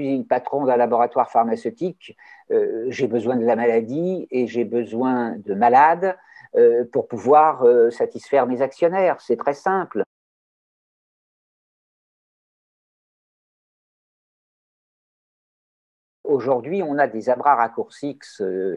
[0.00, 2.16] suis patron d'un laboratoire pharmaceutique,
[2.88, 6.16] j'ai besoin de la maladie et j'ai besoin de malades
[6.92, 9.20] pour pouvoir satisfaire mes actionnaires.
[9.20, 10.02] C'est très simple.
[16.24, 18.18] Aujourd'hui, on a des abras raccourcis,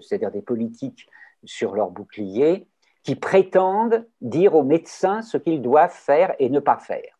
[0.01, 1.07] c'est-à-dire des politiques
[1.43, 2.67] sur leur bouclier,
[3.03, 7.12] qui prétendent dire aux médecins ce qu'ils doivent faire et ne pas faire.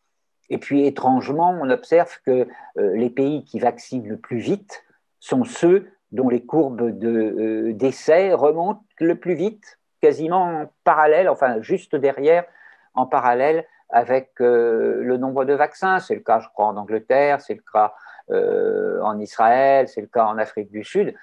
[0.50, 4.84] Et puis, étrangement, on observe que euh, les pays qui vaccinent le plus vite
[5.20, 11.62] sont ceux dont les courbes de euh, remontent le plus vite, quasiment en parallèle, enfin
[11.62, 12.46] juste derrière,
[12.94, 16.00] en parallèle avec euh, le nombre de vaccins.
[16.00, 17.94] C'est le cas, je crois, en Angleterre, c'est le cas
[18.30, 21.14] en Israël, c'est le cas en Afrique du Sud.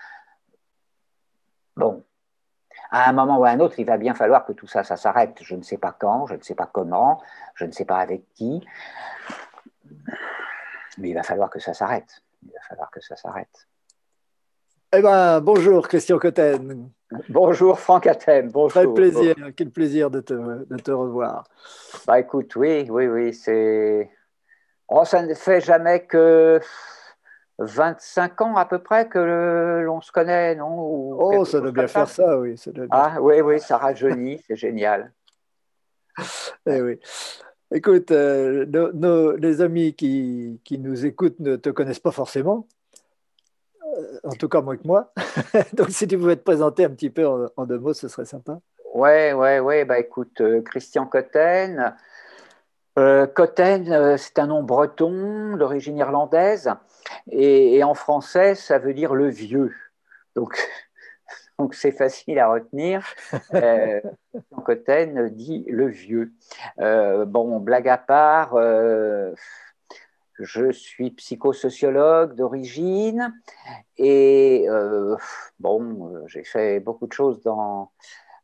[1.77, 2.05] Bon,
[2.91, 4.97] à un moment ou à un autre, il va bien falloir que tout ça, ça
[4.97, 5.39] s'arrête.
[5.43, 7.23] Je ne sais pas quand, je ne sais pas comment,
[7.55, 8.67] je ne sais pas avec qui,
[10.99, 12.23] mais il va falloir que ça s'arrête.
[12.43, 13.69] Il va falloir que ça s'arrête.
[14.93, 16.91] Eh ben, bonjour Christian Cotten.
[17.29, 18.51] Bonjour Franck Athènes.
[18.51, 18.83] Bonjour.
[18.83, 21.45] Quel plaisir, quel plaisir de te, de te revoir.
[22.07, 24.11] Bah écoute, oui, oui, oui, c'est.
[24.89, 26.61] Oh, ça ne fait jamais que
[27.61, 31.13] 25 ans à peu près que l'on se connaît, non?
[31.19, 32.57] Oh, ça doit bien faire ça, oui.
[32.91, 35.13] ah, oui, oui, ça rajeunit, c'est génial.
[36.67, 36.99] Eh oui.
[37.73, 42.67] Écoute, euh, nos, les amis qui, qui, nous écoutent ne te connaissent pas forcément,
[43.87, 45.13] euh, en tout cas moins que moi.
[45.73, 48.59] Donc, si tu pouvais te présenter un petit peu en, deux mots, ce serait sympa.
[48.93, 49.85] Oui, oui, oui.
[49.85, 51.95] Bah, écoute, euh, Christian Cotten.
[53.35, 56.71] Cotten, c'est un nom breton d'origine irlandaise.
[57.31, 59.75] Et, en français, ça veut dire le vieux.
[60.35, 60.59] Donc,
[61.59, 63.07] donc c'est facile à retenir.
[63.55, 64.01] Euh,
[64.65, 66.33] Cotten dit le vieux.
[66.81, 69.33] Euh, bon, blague à part, euh,
[70.39, 73.35] je suis psychosociologue d'origine
[73.99, 75.17] et euh,
[75.59, 77.91] bon, j'ai fait beaucoup de choses dans,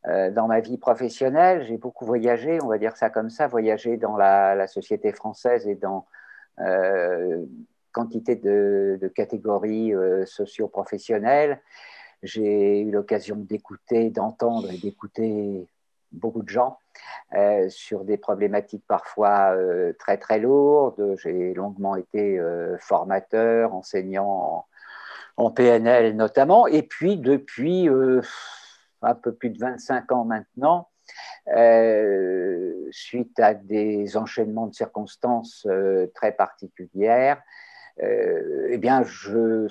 [0.07, 1.65] dans ma vie professionnelle.
[1.67, 5.75] J'ai beaucoup voyagé, on va dire ça comme ça, voyagé dans la, société française et
[5.75, 6.05] dans
[7.97, 11.59] quantité de, catégories euh, socio-professionnelles.
[12.21, 15.67] J'ai eu l'occasion d'écouter, d'entendre et d'écouter
[16.11, 16.77] beaucoup de gens
[17.35, 21.15] euh, sur des problématiques parfois euh, très très lourdes.
[21.23, 22.39] J'ai longuement été
[22.79, 24.65] formateur, enseignant
[25.37, 26.67] en, PNL notamment.
[26.67, 27.89] Et puis depuis
[29.01, 30.89] un peu plus de 25 ans maintenant,
[32.91, 35.67] suite à des enchaînements de circonstances
[36.13, 37.41] très particulières,
[38.03, 39.67] euh, eh bien, je,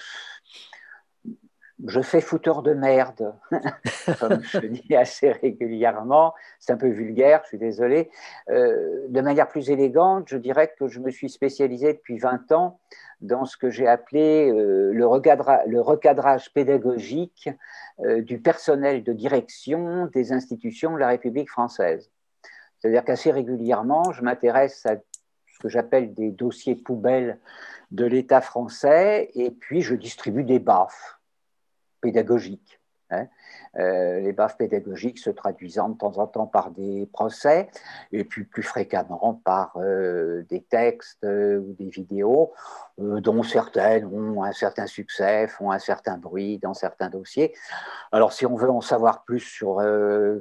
[1.84, 3.34] je fais fouteur de merde,
[4.20, 6.34] comme je dis assez régulièrement.
[6.58, 8.10] C'est un peu vulgaire, je suis désolé.
[8.48, 12.80] Euh, de manière plus élégante, je dirais que je me suis spécialisé depuis 20 ans
[13.20, 15.06] dans ce que j'ai appelé euh, le,
[15.66, 17.50] le, recadrage pédagogique
[17.98, 22.10] du personnel de direction des institutions de la République française.
[22.78, 24.96] C'est-à-dire qu'assez régulièrement, je m'intéresse à
[25.46, 27.38] ce que j'appelle des dossiers poubelles
[27.90, 31.15] de l'État français, et puis je distribue des baffes
[32.00, 32.80] pédagogiques.
[33.10, 33.28] Hein.
[33.78, 37.68] Euh, les baffes pédagogiques se traduisant de temps en temps par des procès
[38.12, 42.52] et puis plus fréquemment par euh, des textes euh, ou des vidéos
[42.98, 47.52] dont certaines ont un certain succès, font un certain bruit dans certains dossiers.
[48.10, 49.82] Alors si on veut en savoir plus sur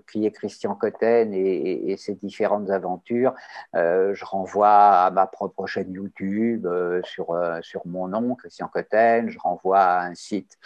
[0.09, 3.33] qui est Christian Cotten et, et, ses différentes aventures,
[3.73, 6.65] je renvoie à ma propre chaîne YouTube
[7.03, 10.57] sur, sur mon nom, Christian Cotten, je renvoie à un site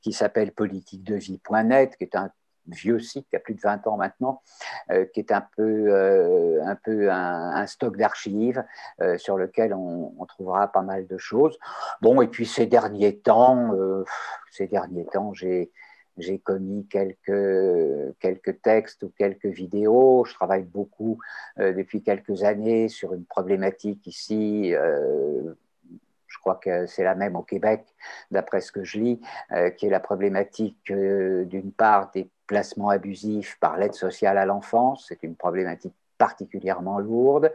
[0.00, 2.30] qui s'appelle politiquedevie.net, qui est un
[2.68, 4.42] vieux site qui a plus de 20 ans maintenant,
[4.90, 8.64] euh, qui est un peu, euh, un, stock d'archives
[9.00, 11.56] euh, sur lequel on, trouvera pas mal de choses.
[12.00, 13.70] Bon, et puis ces derniers temps,
[14.50, 15.70] ces derniers temps, j'ai
[16.18, 20.24] j'ai commis quelques, quelques textes ou quelques vidéos.
[20.24, 21.18] Je travaille beaucoup
[21.58, 24.74] depuis quelques années sur une problématique ici
[26.38, 27.84] crois que c'est la même au Québec,
[28.30, 29.20] d'après ce que je lis,
[29.52, 34.46] euh, qui est la problématique euh, d'une part des placements abusifs par l'aide sociale à
[34.46, 35.06] l'enfance.
[35.08, 37.52] C'est une problématique particulièrement lourde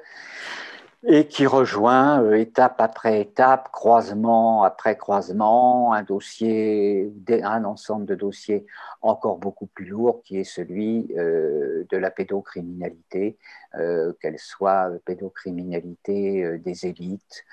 [1.04, 8.14] et qui rejoint euh, étape après étape, croisement après croisement, un dossier, un ensemble de
[8.14, 8.68] dossiers
[9.02, 13.38] encore beaucoup plus lourd qui est celui euh, de la pédocriminalité,
[13.76, 17.46] euh, qu'elle soit pédocriminalité des élites,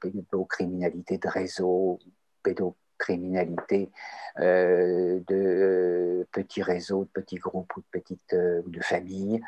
[0.00, 2.00] pédocriminalité de réseau,
[2.42, 3.90] pédocriminalité
[4.38, 9.40] de petits réseaux, de petits groupes ou de petites de familles.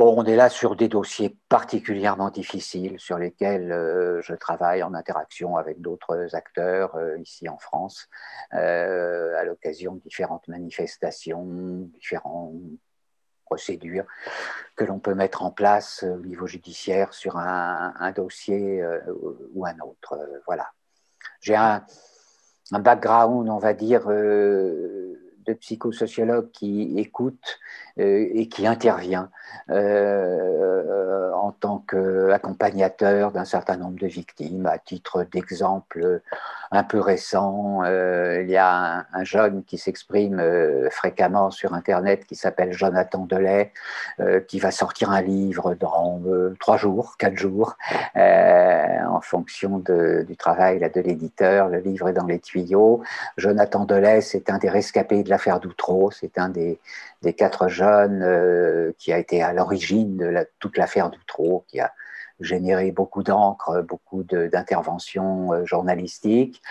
[0.00, 4.94] Bon, on est là sur des dossiers particulièrement difficiles sur lesquels euh, je travaille en
[4.94, 8.08] interaction avec d'autres acteurs euh, ici en France
[8.54, 11.44] euh, à l'occasion de différentes manifestations,
[11.92, 12.54] différentes
[13.44, 14.06] procédures
[14.74, 18.82] que l'on peut mettre en place au niveau judiciaire sur un, dossier
[19.52, 20.18] ou un autre.
[20.46, 20.70] voilà.
[21.42, 21.84] J'ai un,
[22.70, 24.08] background, on va dire
[25.46, 27.58] de psychosociologue qui écoute
[27.98, 29.30] euh, et qui intervient
[29.70, 34.66] euh, en tant qu'accompagnateur d'un certain nombre de victimes.
[34.66, 36.20] À titre d'exemple
[36.70, 40.42] un peu récent, euh, il y a un, jeune qui s'exprime
[40.90, 43.72] fréquemment sur Internet qui s'appelle Jonathan Delay,
[44.48, 46.20] qui va sortir un livre dans
[46.58, 47.76] trois jours, quatre jours,
[48.14, 51.68] en fonction du travail de l'éditeur.
[51.68, 53.02] Le livre est dans les tuyaux.
[53.36, 56.78] Jonathan Delay, c'est un des rescapés de l'affaire d'Outreau, c'est un des,
[57.36, 61.92] quatre jeunes euh, qui a été à l'origine de toute l'affaire d'Outreau, qui a
[62.40, 66.62] généré beaucoup d'encre, beaucoup d'interventions euh, journalistiques.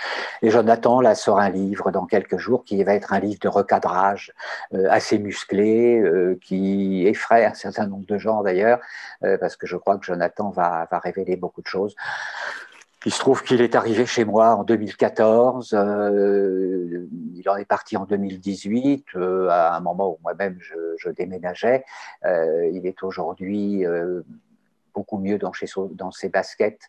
[0.42, 3.48] Et Jonathan là sort un livre dans quelques jours qui va être un livre de
[3.48, 4.34] recadrage
[4.74, 6.04] euh, assez musclé,
[6.42, 8.80] qui effraie un certain nombre de gens d'ailleurs,
[9.40, 11.96] parce que je crois que Jonathan va, va révéler beaucoup de choses.
[13.06, 17.96] Il se trouve qu'il est arrivé chez moi en 2014, euh, il en est parti
[17.96, 21.86] en 2018, euh, à un moment où moi-même je, déménageais.
[22.26, 23.86] Euh, il est aujourd'hui
[24.94, 26.82] beaucoup mieux dans, ses baskets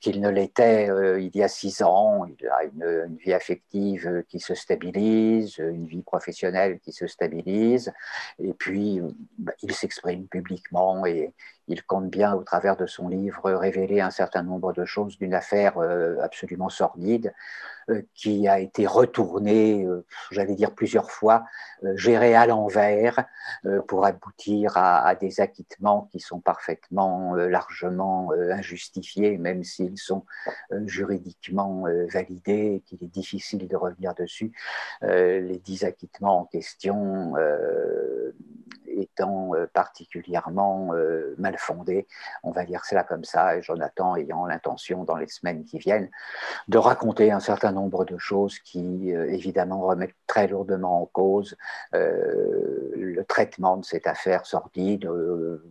[0.00, 0.88] qu'il ne l'était
[1.20, 2.24] il y a six ans.
[2.24, 7.92] Il a une, vie affective qui se stabilise, une vie professionnelle qui se stabilise,
[8.38, 9.02] et puis
[9.38, 11.32] bah, il s'exprime publiquement et
[11.70, 15.34] il compte bien, au travers de son livre, révéler un certain nombre de choses d'une
[15.34, 17.32] affaire euh, absolument sordide
[17.88, 21.44] euh, qui a été retournée, euh, j'allais dire plusieurs fois,
[21.94, 23.24] gérée à l'envers
[23.88, 30.26] pour aboutir à, des acquittements qui sont parfaitement, largement injustifiés, même s'ils sont
[30.84, 34.52] juridiquement validés et qu'il est difficile de revenir dessus.
[35.00, 37.32] Les dix acquittements en question
[38.98, 42.06] étant euh, particulièrement euh, mal fondé,
[42.42, 46.10] on va dire cela comme ça, et Jonathan ayant l'intention dans les semaines qui viennent
[46.68, 51.56] de raconter un certain nombre de choses qui euh, évidemment remettent très lourdement en cause
[51.92, 55.08] le traitement de cette affaire sordide.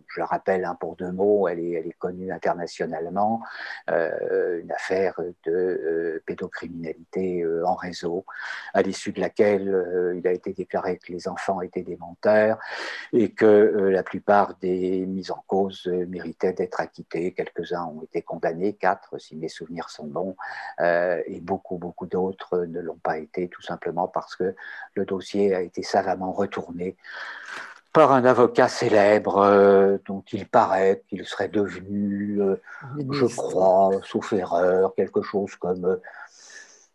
[0.06, 3.42] je rappelle un pour deux mots, elle est, elle est connue internationalement,
[3.88, 8.24] une affaire de pédocriminalité en réseau,
[8.74, 12.58] à l'issue de laquelle il a été déclaré que les enfants étaient des menteurs
[13.12, 17.32] et que euh, la plupart des mises en cause euh, méritaient d'être acquittés.
[17.32, 20.36] Quelques-uns ont été condamnés, quatre si mes souvenirs sont bons,
[20.80, 24.54] euh, et beaucoup, beaucoup d'autres ne l'ont pas été, tout simplement parce que
[24.94, 26.96] le dossier a été savamment retourné
[27.92, 32.40] par un avocat célèbre dont il paraît qu'il serait devenu,
[33.10, 35.98] je crois, sauf erreur, quelque chose comme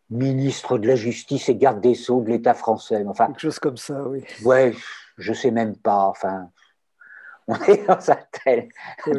[0.10, 3.03] ministre de la Justice et garde des Sceaux de l'État français.
[3.07, 4.24] Enfin, quelque chose comme ça, oui.
[4.45, 4.74] Ouais,
[5.17, 6.05] je sais même pas.
[6.05, 6.50] Enfin,
[7.48, 8.69] on est dans un tel,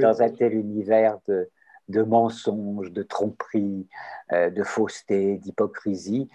[0.00, 1.48] dans un tel univers de,
[1.88, 3.86] de mensonges, de tromperies,
[4.32, 6.28] euh, de fausseté, d'hypocrisie.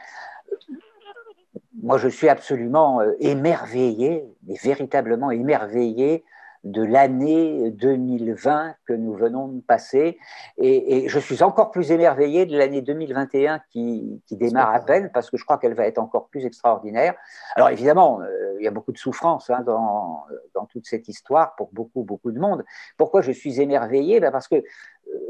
[1.82, 6.24] Moi, je suis absolument euh, émerveillé, mais véritablement émerveillé
[6.63, 10.20] de l'année 2020 que nous venons de passer.
[10.58, 15.32] Et, je suis encore plus émerveillé de l'année 2021 qui, qui, démarre à peine, parce
[15.32, 17.15] que je crois qu'elle va être encore plus extraordinaire.
[17.56, 21.56] Alors évidemment, euh, il y a beaucoup de souffrance hein, dans, dans, toute cette histoire
[21.56, 22.63] pour beaucoup, beaucoup de monde.
[22.98, 24.20] Pourquoi je suis émerveillé?
[24.20, 24.63] Ben Parce que euh,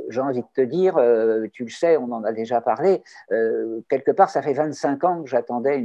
[0.09, 3.03] j'ai envie de te dire, euh, tu le sais, on en a déjà parlé,
[3.89, 5.83] quelque part, ça fait 25 ans que j'attendais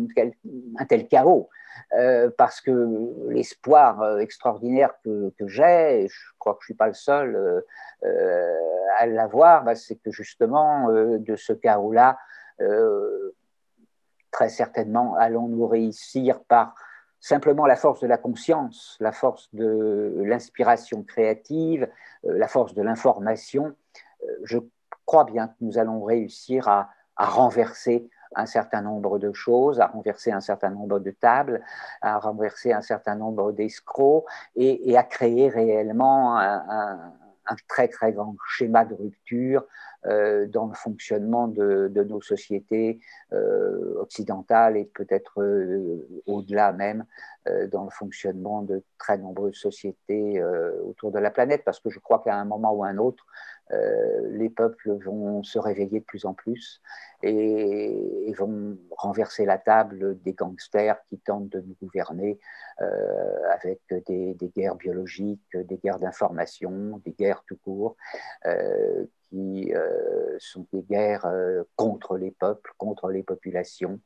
[0.79, 1.49] un tel chaos.
[1.93, 6.75] Euh, parce que l'espoir euh, extraordinaire que, j'ai, et je crois que je ne suis
[6.75, 7.65] pas le seul
[8.05, 8.41] euh,
[8.99, 12.19] à l'avoir, bah, c'est que justement, de ce chaos-là,
[14.31, 16.75] très certainement, allons-nous réussir par
[17.21, 21.89] simplement la force de la conscience, la force de l'inspiration créative,
[22.23, 23.75] la force de l'information.
[24.45, 24.59] Je
[25.05, 29.87] crois bien que nous allons réussir à, à renverser un certain nombre de choses, à
[29.87, 31.63] renverser un certain nombre de tables,
[32.03, 37.13] à renverser un certain nombre d'escrocs et, à créer réellement un,
[37.69, 39.65] très très grand schéma de rupture
[40.05, 43.01] dans le fonctionnement de, nos sociétés
[43.33, 47.05] euh, occidentales et peut-être euh, au-delà même
[47.71, 50.43] dans le fonctionnement de très nombreuses sociétés
[50.85, 53.25] autour de la planète, parce que je crois qu'à un moment ou un autre,
[53.71, 56.83] les peuples vont se réveiller de plus en plus
[57.23, 62.41] et, vont renverser la table des gangsters qui tentent de nous gouverner
[63.53, 67.97] avec des, guerres biologiques, des guerres d'information, des guerres tout court,
[69.31, 74.01] qui euh, sont des guerres euh, contre les peuples, contre les populations.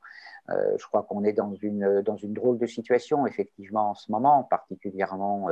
[0.48, 4.10] Euh, je crois qu'on est dans une, dans une drôle de situation, effectivement, en ce
[4.10, 5.48] moment, particulièrement,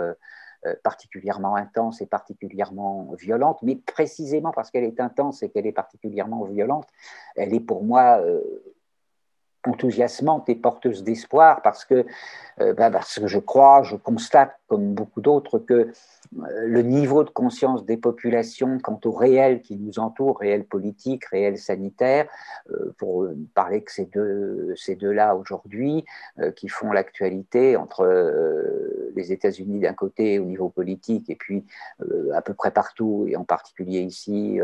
[0.82, 6.44] particulièrement intense et particulièrement violente, mais précisément parce qu'elle est intense et qu'elle est particulièrement
[6.44, 6.88] violente,
[7.36, 8.20] elle est pour moi
[9.64, 11.86] enthousiasmante et porteuse d'espoir parce
[12.58, 15.90] ben parce que je crois, je constate, comme beaucoup d'autres, que euh,
[16.66, 21.56] le niveau de conscience des populations quant au réel qui nous entoure, réel politique, réel
[21.58, 22.28] sanitaire,
[22.70, 26.04] euh, pour parler que ces deux, ces deux-là aujourd'hui,
[26.38, 28.04] euh, qui font l'actualité entre
[29.16, 31.64] les États-Unis d'un côté au niveau politique et puis
[32.34, 34.60] à peu près partout, et en particulier ici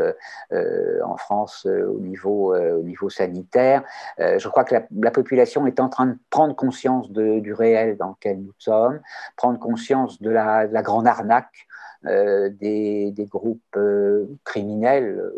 [0.51, 3.83] en France au niveau, au niveau sanitaire,
[4.19, 8.41] je crois que la, population est en train de prendre conscience du réel dans lequel
[8.41, 9.01] nous sommes,
[9.35, 11.67] prendre conscience de la, de la grande arnaque
[12.07, 15.31] euh, des, groupes euh, criminels,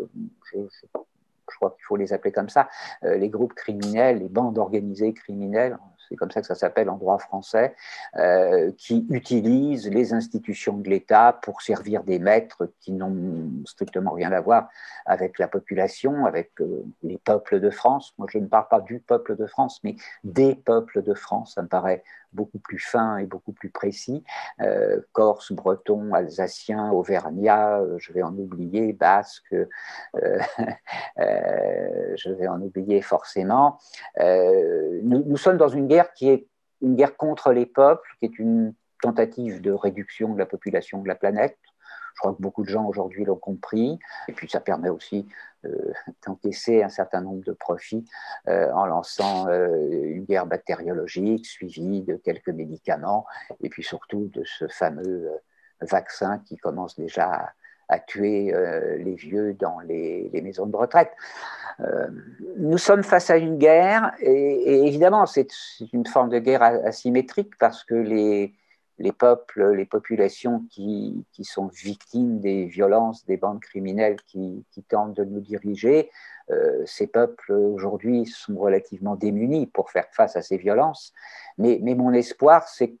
[0.52, 0.58] je,
[1.46, 2.68] crois qu'il faut les appeler comme ça,
[3.04, 6.96] euh, les groupes criminels, les bandes organisées criminelles, c'est comme ça que ça s'appelle en
[6.96, 7.74] droit français,
[8.78, 14.40] qui utilisent les institutions de l'État pour servir des maîtres qui n'ont strictement rien à
[14.40, 14.70] voir
[15.04, 16.52] avec la population, avec
[17.02, 18.14] les peuples de France.
[18.16, 21.56] Moi, je ne parle pas du peuple de France, mais des peuples de France.
[21.56, 22.02] Ça me paraît
[22.38, 24.22] beaucoup plus fin et beaucoup plus précis.
[24.60, 29.66] Euh, Corse, breton, alsacien, auvergnat, euh, je vais en oublier, basque, euh,
[31.16, 33.78] je vais en oublier forcément.
[34.20, 36.46] Nous, nous, sommes dans une guerre qui est
[36.80, 41.08] une guerre contre les peuples, qui est une tentative de réduction de la population de
[41.08, 41.58] la planète.
[42.18, 43.96] Je crois que beaucoup de gens aujourd'hui l'ont compris.
[44.26, 45.28] Et puis ça permet aussi
[45.64, 45.92] euh,
[46.26, 48.04] d'encaisser un certain nombre de profits
[48.48, 53.24] euh, en lançant euh, une guerre bactériologique suivie de quelques médicaments
[53.62, 55.30] et puis surtout de ce fameux
[55.80, 57.54] vaccin qui commence déjà
[57.88, 58.52] à, tuer
[58.98, 61.10] les vieux dans les, maisons de retraite.
[62.58, 65.48] nous sommes face à une guerre et évidemment c'est
[65.94, 68.52] une forme de guerre asymétrique parce que les,
[68.98, 75.24] les peuples, les populations qui, sont victimes des violences des bandes criminelles qui, tentent de
[75.24, 76.10] nous diriger,
[76.50, 81.12] euh, ces peuples aujourd'hui sont relativement démunis pour faire face à ces violences.
[81.58, 82.96] Mais, mais mon espoir, c'est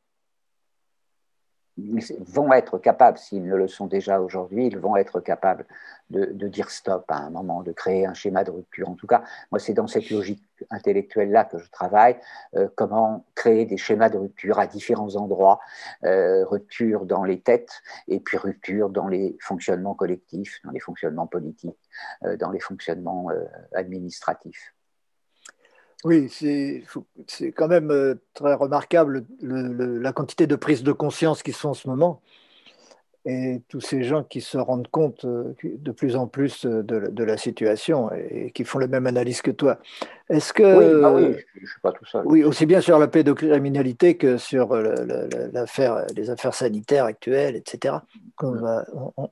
[1.78, 5.64] ils vont être capables, s'ils ne le sont déjà aujourd'hui, ils vont être capables
[6.10, 8.88] de, dire stop à un moment, de créer un schéma de rupture.
[8.88, 12.16] En tout cas, moi, c'est dans cette logique intellectuelle-là que je travaille,
[12.56, 15.60] euh, comment créer des schémas de rupture à différents endroits,
[16.04, 21.26] euh, rupture dans les têtes et puis rupture dans les fonctionnements collectifs, dans les fonctionnements
[21.26, 21.78] politiques,
[22.24, 23.28] euh, dans les fonctionnements
[23.74, 24.74] administratifs.
[26.04, 26.84] Oui, c'est
[27.56, 31.88] quand même euh, très remarquable la quantité de prises de conscience qui sont en ce
[31.88, 32.22] moment
[33.28, 37.24] et tous ces gens qui se rendent compte euh, de plus en plus euh, de,
[37.24, 39.76] la situation et qui font la même analyse que toi.
[40.30, 40.62] Est-ce que.
[40.62, 42.22] Oui, je ne suis pas tout seul.
[42.24, 44.74] Oui, aussi bien sur la pédocriminalité que sur
[45.52, 47.96] l'affaire, les affaires sanitaires actuelles, etc.
[48.40, 48.84] On va,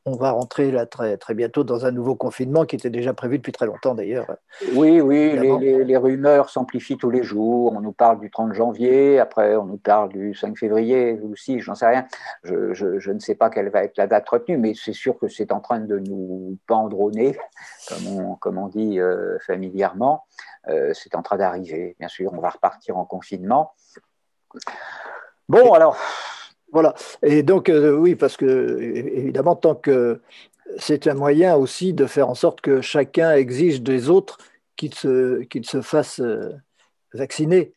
[0.05, 3.39] on, va rentrer là très, très bientôt dans un nouveau confinement qui était déjà prévu
[3.39, 4.27] depuis très longtemps d'ailleurs.
[4.75, 7.73] Oui, oui, les, les, rumeurs s'amplifient tous les jours.
[7.77, 11.61] On nous parle du 30 janvier, après on nous parle du 5 février ou 6,
[11.61, 12.07] j'en sais rien.
[12.43, 15.19] Je, je, je, ne sais pas quelle va être la date retenue, mais c'est sûr
[15.19, 17.37] que c'est en train de nous pendronner,
[17.89, 20.25] comme on, comme on dit euh, familièrement.
[20.69, 21.97] Euh, c'est en train d'arriver.
[21.99, 23.73] Bien sûr, on va repartir en confinement.
[25.49, 25.97] Bon, alors,
[26.73, 26.95] voilà.
[27.23, 30.21] Et donc, euh, oui, parce que, évidemment, tant que
[30.79, 34.39] c'est un moyen aussi de faire en sorte que chacun exige des autres
[34.75, 36.21] qu'ils se, se fassent
[37.15, 37.76] vacciner.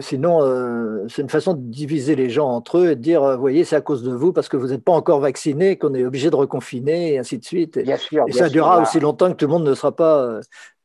[0.00, 3.64] Sinon, c'est une façon de diviser les gens entre eux et de dire, vous voyez,
[3.64, 6.30] c'est à cause de vous, parce que vous n'êtes pas encore vacciné, qu'on est obligé
[6.30, 7.78] de reconfiner, et ainsi de suite.
[7.78, 10.40] Bien sûr, et ça durera aussi longtemps que tout le monde ne sera pas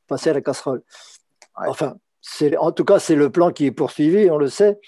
[0.07, 0.81] passé à la casserole.
[1.55, 1.95] Enfin,
[2.59, 4.79] en tout cas, c'est le plan qui est poursuivi, on le sait.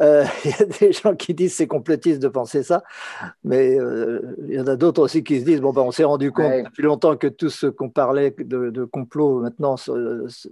[0.00, 2.82] Euh, il y a des gens qui disent c'est complotiste de penser ça,
[3.44, 6.04] mais euh, il y en a d'autres aussi qui se disent bon ben on s'est
[6.04, 9.76] rendu compte depuis longtemps que tout ce qu'on parlait de, complot maintenant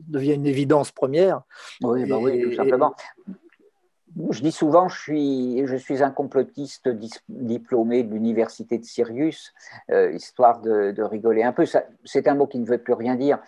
[0.09, 1.43] devient une évidence première.
[1.83, 2.95] Oui, bah oui tout simplement.
[4.31, 6.89] je dis souvent, je suis, je suis un complotiste
[7.29, 9.53] diplômé de l'université de Sirius,
[9.91, 11.65] euh, histoire de, rigoler un peu.
[12.05, 13.39] C'est un mot qui ne veut plus rien dire.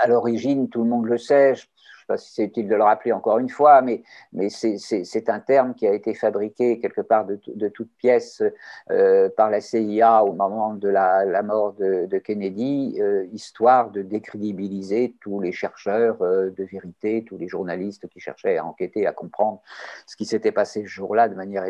[0.00, 1.54] À l'origine, tout le monde le sait,
[2.08, 5.40] sais pas si c'est utile de le rappeler encore une fois, mais, mais c'est un
[5.40, 8.42] terme qui a été fabriqué quelque part de, de toute pièce
[8.90, 15.14] euh, par la CIA au moment de la, mort de, Kennedy, euh, histoire de décrédibiliser
[15.20, 19.60] tous les chercheurs euh, de vérité, tous les journalistes qui cherchaient à enquêter, à comprendre
[20.06, 21.64] ce qui s'était passé ce jour-là de manière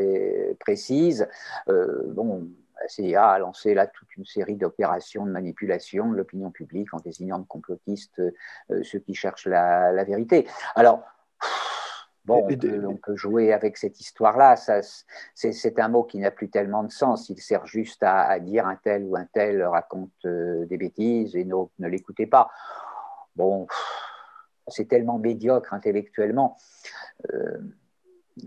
[0.59, 1.29] précise.
[1.67, 2.49] bon,
[2.81, 6.99] la CIA a lancé là toute une série d'opérations de manipulation de l'opinion publique en
[6.99, 10.47] désignant de complotistes euh, ceux qui cherchent la, vérité.
[10.75, 11.03] Alors,
[12.25, 14.57] bon, on peut, jouer avec cette histoire-là.
[15.35, 17.29] C'est un mot qui n'a plus tellement de sens.
[17.29, 21.45] Il sert juste à, dire un tel ou un tel raconte euh, des bêtises et
[21.45, 22.51] ne l'écoutez pas.
[23.37, 23.67] Bon,
[24.69, 26.57] c'est tellement médiocre intellectuellement.
[27.33, 27.59] Euh,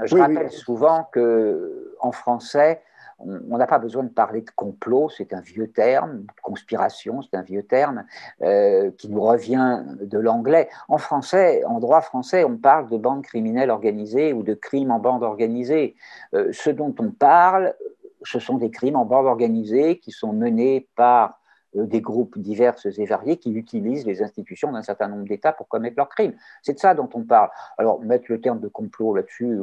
[0.05, 2.81] je rappelle souvent que en français,
[3.25, 7.41] on n'a pas besoin de parler de complot, c'est un vieux terme, conspiration, c'est un
[7.41, 8.05] vieux terme
[8.41, 10.69] euh, qui nous revient de l'anglais.
[10.87, 14.99] En français, en droit français, on parle de bande criminelle organisée ou de crimes en
[14.99, 15.95] bande organisée.
[16.33, 17.73] Euh, ce dont on parle,
[18.23, 21.39] ce sont des crimes en bande organisée qui sont menés par
[21.75, 25.67] euh, des groupes divers et variés qui utilisent les institutions d'un certain nombre d'États pour
[25.67, 26.33] commettre leurs crimes.
[26.61, 27.49] C'est de ça dont on parle.
[27.77, 29.57] Alors, mettre le terme de complot là-dessus,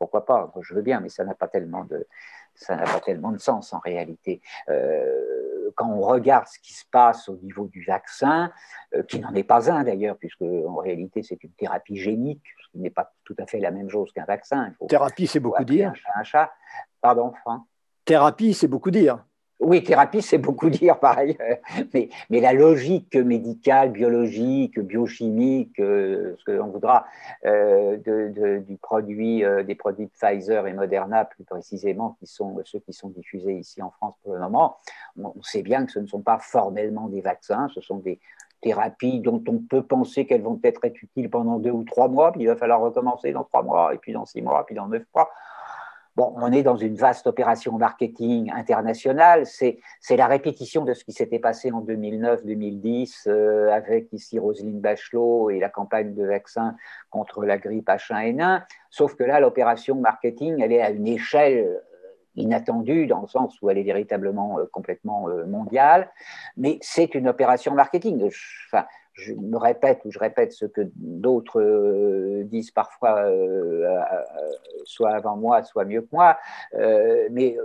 [0.00, 2.06] pourquoi pas, je veux bien, mais ça n'a pas tellement de,
[2.54, 4.40] ça n'a pas tellement de sens en réalité.
[4.70, 8.50] Euh, quand on regarde ce qui se passe au niveau du vaccin,
[8.94, 12.70] euh, qui n'en est pas un d'ailleurs, puisque en réalité c'est une thérapie génique, ce
[12.70, 14.72] qui n'est pas tout à fait la même chose qu'un vaccin.
[14.88, 15.92] thérapie, c'est beaucoup dire.
[16.14, 16.50] Un chat,
[17.02, 17.66] Pardon, Franck?
[18.06, 19.22] Thérapie, c'est beaucoup dire.
[19.60, 21.36] Oui, thérapie, c'est beaucoup dire pareil,
[21.92, 27.04] mais, mais la logique médicale, biologique, biochimique, euh, ce que l'on voudra,
[27.44, 32.58] euh, de, du produit, euh, des produits de Pfizer et Moderna plus précisément, qui sont
[32.64, 34.78] ceux qui sont diffusés ici en France pour le moment,
[35.22, 38.18] on, sait bien que ce ne sont pas formellement des vaccins, ce sont des
[38.62, 42.32] thérapies dont on peut penser qu'elles vont peut-être être utiles pendant deux ou trois mois,
[42.32, 44.88] puis il va falloir recommencer dans trois mois, et puis dans six mois, puis dans
[44.88, 45.28] neuf mois.
[46.20, 49.46] On est dans une vaste opération marketing internationale.
[49.46, 49.80] C'est
[50.10, 55.58] la répétition de ce qui s'était passé en 2009-2010 euh, avec ici Roselyne Bachelot et
[55.58, 56.76] la campagne de vaccins
[57.08, 58.62] contre la grippe H1N1.
[58.90, 61.78] Sauf que là, l'opération marketing, elle est à une échelle euh,
[62.36, 66.10] inattendue dans le sens où elle est véritablement euh, complètement mondiale.
[66.56, 68.30] Mais c'est une opération marketing.
[69.14, 74.04] Je me répète ou je répète ce que d'autres euh, disent parfois, euh, euh,
[74.84, 76.38] soit avant moi, soit mieux que moi,
[77.30, 77.56] mais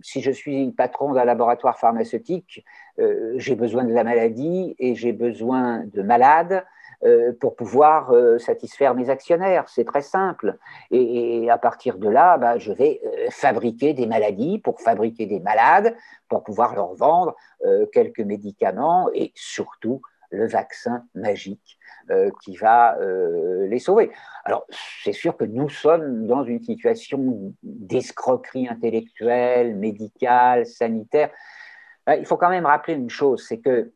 [0.00, 2.64] si je suis patron d'un laboratoire pharmaceutique,
[3.36, 6.64] j'ai besoin de la maladie et j'ai besoin de malades
[7.40, 9.68] pour pouvoir satisfaire mes actionnaires.
[9.68, 10.58] C'est très simple.
[10.90, 15.94] Et, à partir de là, bah, je vais fabriquer des maladies pour fabriquer des malades,
[16.28, 17.34] pour pouvoir leur vendre
[17.92, 20.02] quelques médicaments et surtout
[20.34, 21.78] le vaccin magique
[22.10, 24.10] euh, qui va euh, les sauver.
[24.44, 24.66] Alors,
[25.02, 31.30] c'est sûr que nous sommes dans une situation d'escroquerie intellectuelle, médicale, sanitaire.
[32.08, 33.92] Euh, il faut quand même rappeler une chose, c'est que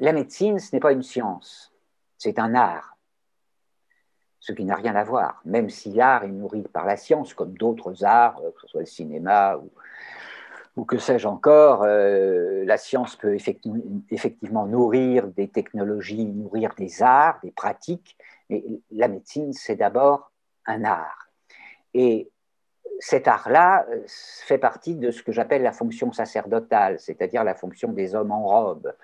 [0.00, 1.74] la médecine, ce n'est pas une science,
[2.16, 2.96] c'est un art,
[4.38, 7.52] ce qui n'a rien à voir, même si l'art est nourri par la science, comme
[7.58, 9.70] d'autres arts, que ce soit le cinéma ou,
[10.80, 17.38] ou que sais-je encore, euh, la science peut effectivement nourrir des technologies, nourrir des arts,
[17.44, 18.16] des pratiques,
[18.48, 20.32] mais la médecine, c'est d'abord
[20.64, 21.28] un art.
[21.92, 22.30] Et
[22.98, 27.92] cet art-là euh, fait partie de ce que j'appelle la fonction sacerdotale, c'est-à-dire la fonction
[27.92, 28.94] des hommes en robe.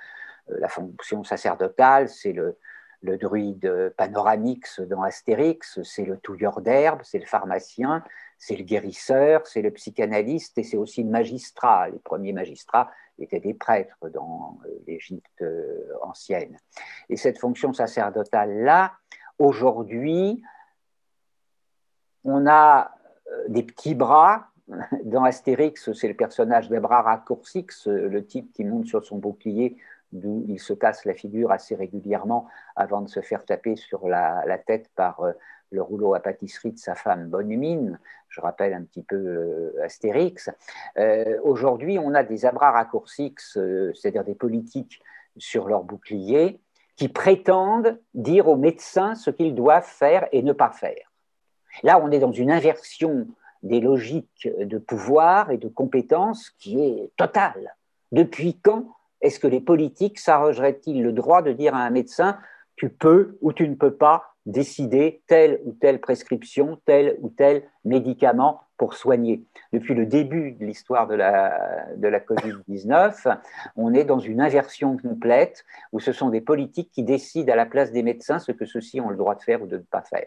[0.49, 2.57] Euh, la fonction sacerdotale, c'est le,
[3.03, 8.03] le druide panoramix dans Astérix, c'est le touilleur d'herbe, c'est le pharmacien,
[8.39, 11.89] c'est le guérisseur, c'est le psychanalyste et c'est aussi le magistrat.
[11.89, 16.59] Les premiers magistrats étaient des prêtres dans euh, l'Égypte euh, ancienne.
[17.09, 18.93] Et cette fonction sacerdotale-là,
[19.39, 20.43] aujourd'hui,
[22.25, 22.93] on a
[23.33, 24.49] euh, des petits bras.
[25.05, 29.77] Dans Astérix, c'est le personnage d'Abrara Coursix, le type qui monte sur son bouclier
[30.13, 34.59] d'où il se casse la figure assez régulièrement avant de se faire taper sur la,
[34.67, 35.21] tête par
[35.71, 37.99] le rouleau à pâtisserie de sa femme Bonne
[38.29, 40.51] Je rappelle un petit peu euh, Astérix.
[40.99, 45.01] Euh, aujourd'hui, on a des abras raccourcis, c'est-à-dire des politiques
[45.37, 46.61] sur leur bouclier,
[46.97, 51.13] qui prétendent dire aux médecins ce qu'ils doivent faire et ne pas faire.
[51.83, 53.27] Là, on est dans une inversion
[53.63, 57.75] des logiques de pouvoir et de compétences qui est totale.
[58.13, 58.87] Depuis quand
[59.21, 62.39] est-ce que les politiques s'arrogeraient-ils le droit de dire à un médecin
[62.77, 67.65] tu peux ou tu ne peux pas décider telle ou telle prescription, tel ou tel
[67.85, 69.45] médicament pour soigner.
[69.73, 73.39] Depuis le début de l'histoire de la, de la Covid-19,
[73.77, 77.67] on est dans une inversion complète où ce sont des politiques qui décident à la
[77.67, 80.03] place des médecins ce que ceux-ci ont le droit de faire ou de ne pas
[80.03, 80.27] faire.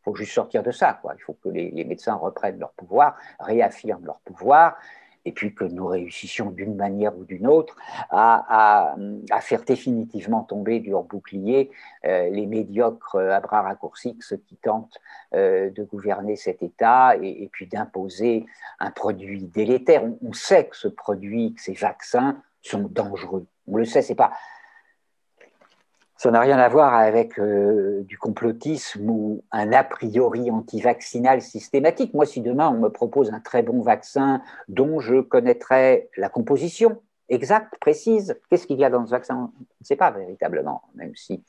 [0.00, 0.98] Il faut juste sortir de ça.
[1.00, 1.14] Quoi.
[1.16, 4.76] Il faut que les, les médecins reprennent leur pouvoir, réaffirment leur pouvoir
[5.24, 7.76] et puis que nous réussissions d'une manière ou d'une autre
[8.10, 8.94] à,
[9.40, 11.70] faire définitivement tomber du hors-bouclier
[12.04, 14.98] euh, les médiocres à bras raccourcis, ceux qui tentent
[15.34, 18.46] euh, de gouverner cet État et, puis d'imposer
[18.78, 20.04] un produit délétère.
[20.04, 23.46] On, on, sait que ce produit, que ces vaccins sont dangereux.
[23.66, 24.32] On le sait, c'est pas
[26.20, 32.12] ça n'a rien à voir avec euh, du complotisme ou un a priori anti-vaccinal systématique.
[32.12, 37.00] Moi, si demain on me propose un très bon vaccin dont je connaîtrais la composition
[37.30, 39.50] exacte, précise, qu'est-ce qu'il y a dans ce vaccin?
[39.56, 41.42] On ne sait pas véritablement, même si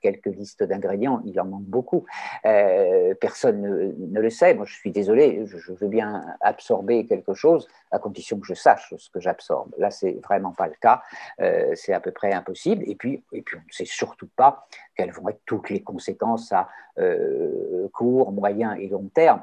[0.00, 2.04] quelques listes d'ingrédients, il en manque beaucoup.
[2.44, 4.54] Euh, personne ne, le sait.
[4.54, 8.94] Moi, je suis désolé, je, veux bien absorber quelque chose à condition que je sache
[8.96, 9.72] ce que j'absorbe.
[9.78, 11.02] Là, c'est vraiment pas le cas.
[11.40, 12.84] Euh, c'est à peu près impossible.
[12.86, 16.52] Et puis, et puis on ne sait surtout pas quelles vont être toutes les conséquences
[16.52, 19.42] à euh, court, moyen et long terme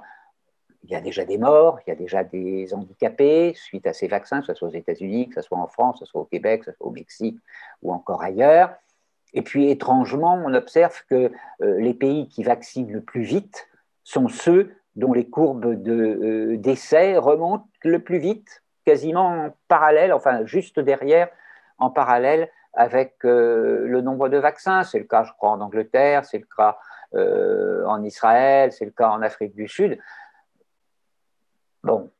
[0.87, 4.07] il y a déjà des morts, il y a déjà des handicapés suite à ces
[4.07, 6.25] vaccins, que ce soit aux États-Unis, que ce soit en France, que ce soit au
[6.25, 7.37] Québec, que ce soit au Mexique
[7.81, 8.73] ou encore ailleurs.
[9.33, 13.67] Et puis, étrangement, on observe que euh, les pays qui vaccinent le plus vite
[14.03, 20.45] sont ceux dont les courbes de euh, remontent le plus vite, quasiment en parallèle, enfin
[20.45, 21.29] juste derrière,
[21.77, 24.83] en parallèle avec euh, le nombre de vaccins.
[24.83, 26.77] C'est le cas, je crois, en Angleterre, c'est le cas
[27.13, 29.97] en Israël, c'est le cas en Afrique du Sud.
[31.83, 32.11] Bon,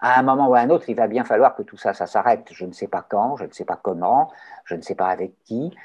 [0.00, 2.48] à un moment ou à un autre, il va bien falloir que tout ça, s'arrête.
[2.52, 4.32] Je ne sais pas quand, je ne sais pas comment,
[4.64, 5.76] je ne sais pas avec qui,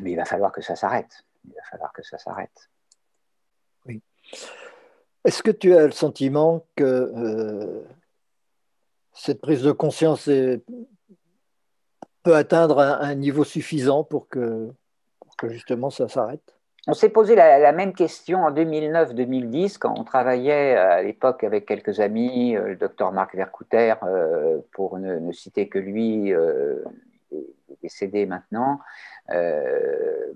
[0.00, 1.24] mais il va falloir que ça s'arrête.
[1.44, 2.70] Il va falloir que ça s'arrête.
[3.86, 4.00] Oui.
[5.24, 7.84] Est-ce que tu as le sentiment que euh,
[9.12, 10.30] cette prise de conscience
[12.22, 14.72] peut atteindre un, niveau suffisant pour que
[15.48, 16.54] justement ça s'arrête?
[16.88, 21.64] On s'est posé la, même question en 2009-2010 quand on travaillait euh, à l'époque avec
[21.64, 26.32] quelques amis, euh, le docteur Marc Vercouter, euh, pour ne, citer que lui,
[27.82, 28.80] décédé maintenant.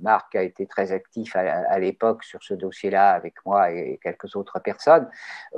[0.00, 4.58] Marc a été très actif à, l'époque sur ce dossier-là avec moi et quelques autres
[4.58, 5.08] personnes.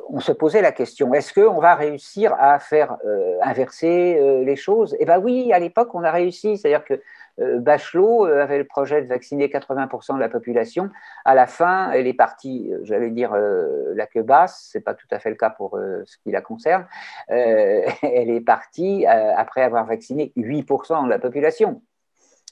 [0.09, 2.96] On se posait la question est-ce qu'on va réussir à faire
[3.42, 4.96] inverser les choses?
[4.98, 6.59] Eh bien oui, à l'époque, on a réussi.
[6.59, 7.01] C'est-à-dire que
[7.38, 10.90] Bachelot euh, avait le projet de vacciner 80% de la population.
[11.24, 15.07] À la fin, elle est partie, euh, j'allais dire la queue basse, c'est pas tout
[15.11, 16.87] à fait le cas pour ce qui la concerne.
[17.29, 21.83] elle est partie après avoir vacciné 8% de la population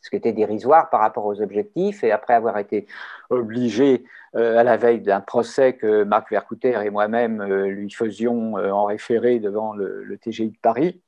[0.03, 2.87] ce qui était dérisoire par rapport aux objectifs, et après avoir été
[3.29, 9.41] obligé, à la veille d'un procès que Marc Vercouter et moi-même lui faisions en référé
[9.41, 11.06] devant le TGI de Paris, euh,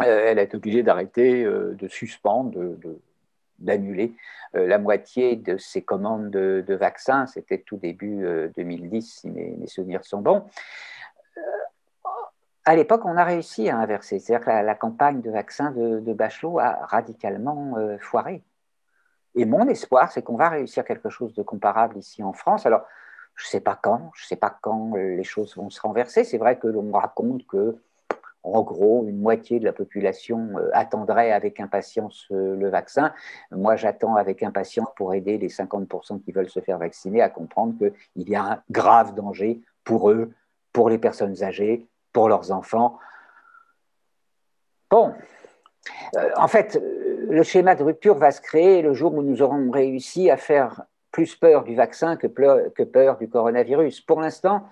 [0.00, 2.58] elle est obligée d'arrêter, euh, de suspendre,
[3.58, 4.14] d'annuler
[4.54, 7.26] euh, la moitié de ses commandes de, vaccins.
[7.26, 8.24] C'était tout début
[8.56, 10.44] 2010, si mes, souvenirs sont bons.
[12.64, 14.18] à l'époque, on a réussi à inverser.
[14.18, 18.42] C'est-à-dire que la, campagne de vaccins de, de Bachelot a radicalement foiré.
[19.34, 22.66] Et mon espoir, c'est qu'on va réussir quelque chose de comparable ici en France.
[22.66, 22.82] Alors,
[23.36, 26.24] je ne sais pas quand, je ne sais pas quand les choses vont se renverser.
[26.24, 27.80] C'est vrai que l'on raconte que
[28.42, 33.12] en gros, une moitié de la population euh, attendrait avec impatience euh, le vaccin.
[33.50, 37.74] Moi, j'attends avec impatience pour aider les 50% qui veulent se faire vacciner à comprendre
[37.78, 40.32] qu'il y a un grave danger pour eux,
[40.72, 42.98] pour les personnes âgées, pour leurs enfants.
[44.90, 45.12] Bon,
[46.16, 46.82] euh, en fait,
[47.28, 50.82] le schéma de rupture va se créer le jour où nous aurons réussi à faire
[51.12, 54.00] plus peur du vaccin que peur du coronavirus.
[54.00, 54.64] Pour l'instant,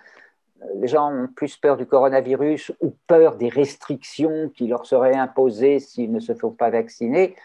[0.76, 5.78] les gens ont plus peur du coronavirus ou peur des restrictions qui leur seraient imposées
[5.78, 7.36] s'ils ne se font pas vacciner.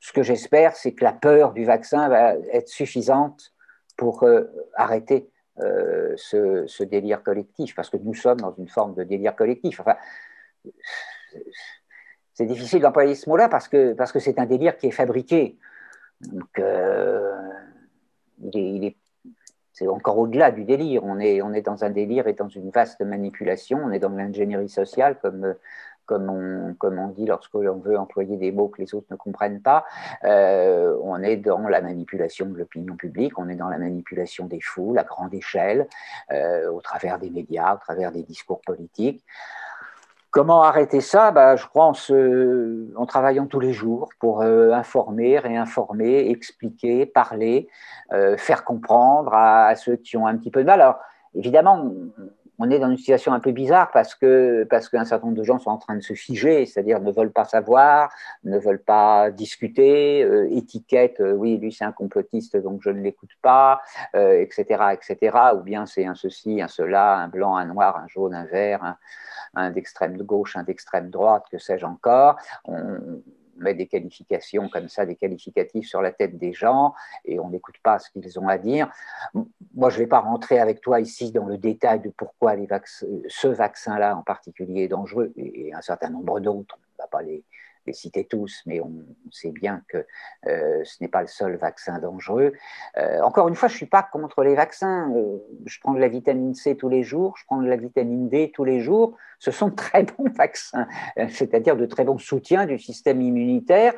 [0.00, 3.52] Ce que j'espère, c'est que la peur du vaccin va être suffisante
[3.96, 5.30] pour euh, arrêter
[5.60, 9.80] euh, ce, délire collectif, parce que nous sommes dans une forme de délire collectif.
[9.80, 9.96] Enfin,
[12.34, 15.58] c'est difficile d'employer ce mot-là parce que c'est parce que un délire qui est fabriqué.
[16.22, 17.36] Donc, euh,
[18.54, 18.96] il est
[19.72, 21.02] c'est encore au-delà du délire.
[21.04, 23.80] On est, on est dans un délire et dans une vaste manipulation.
[23.82, 25.54] On est dans l'ingénierie sociale, comme,
[26.06, 29.16] comme, on, comme on dit lorsque l'on veut employer des mots que les autres ne
[29.16, 29.84] comprennent pas.
[30.24, 34.60] Euh, on est dans la manipulation de l'opinion publique, on est dans la manipulation des
[34.60, 35.88] foules à grande échelle,
[36.32, 39.24] euh, au travers des médias, au travers des discours politiques.
[40.32, 41.30] Comment arrêter ça?
[41.30, 47.68] Bah, Je crois en, travaillant tous les jours pour euh, informer, réinformer, expliquer, parler,
[48.14, 50.80] euh, faire comprendre à, à, ceux qui ont un petit peu de mal.
[50.80, 51.00] Alors,
[51.34, 51.92] évidemment,
[52.62, 55.42] on est dans une situation un peu bizarre parce que parce qu'un certain nombre de
[55.42, 58.12] gens sont en train de se figer, c'est-à-dire ne veulent pas savoir,
[58.44, 63.00] ne veulent pas discuter, euh, étiquette, euh, oui, lui c'est un complotiste donc je ne
[63.00, 63.80] l'écoute pas,
[64.14, 65.36] etc., euh, etc.
[65.56, 68.96] Ou bien c'est un ceci, un cela, un blanc, un noir, un jaune, un vert,
[69.54, 72.36] un, d'extrême gauche, un d'extrême droite, que sais-je encore.
[73.62, 76.94] Met des qualifications comme ça, des qualificatifs sur la tête des gens
[77.24, 78.90] et on n'écoute pas ce qu'ils ont à dire.
[79.74, 82.54] Moi, je ne vais pas rentrer avec toi ici dans le détail de pourquoi
[83.28, 86.76] ce vaccin-là en particulier est dangereux et un certain nombre d'autres.
[86.76, 87.42] On ne va pas les,
[87.86, 88.92] les citer tous, mais on
[89.30, 90.06] sait bien que
[90.46, 92.52] euh, ce n'est pas le seul vaccin dangereux.
[92.96, 95.10] Euh, encore une fois, je ne suis pas contre les vaccins.
[95.14, 98.28] Euh, je prends de la vitamine C tous les jours, je prends de la vitamine
[98.28, 99.16] D tous les jours.
[99.38, 100.86] Ce sont très bons vaccins,
[101.28, 103.94] c'est-à-dire de très bons soutiens du système immunitaire.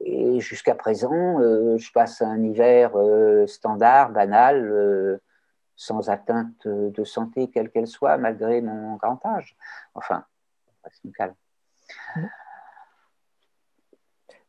[0.00, 1.40] Et jusqu'à présent,
[1.78, 2.92] je passe un hiver
[3.46, 5.18] standard, banal,
[5.74, 9.56] sans atteinte de santé, quelle qu'elle soit, malgré mon grand âge.
[9.94, 10.24] Enfin,
[10.92, 11.34] c'est calme.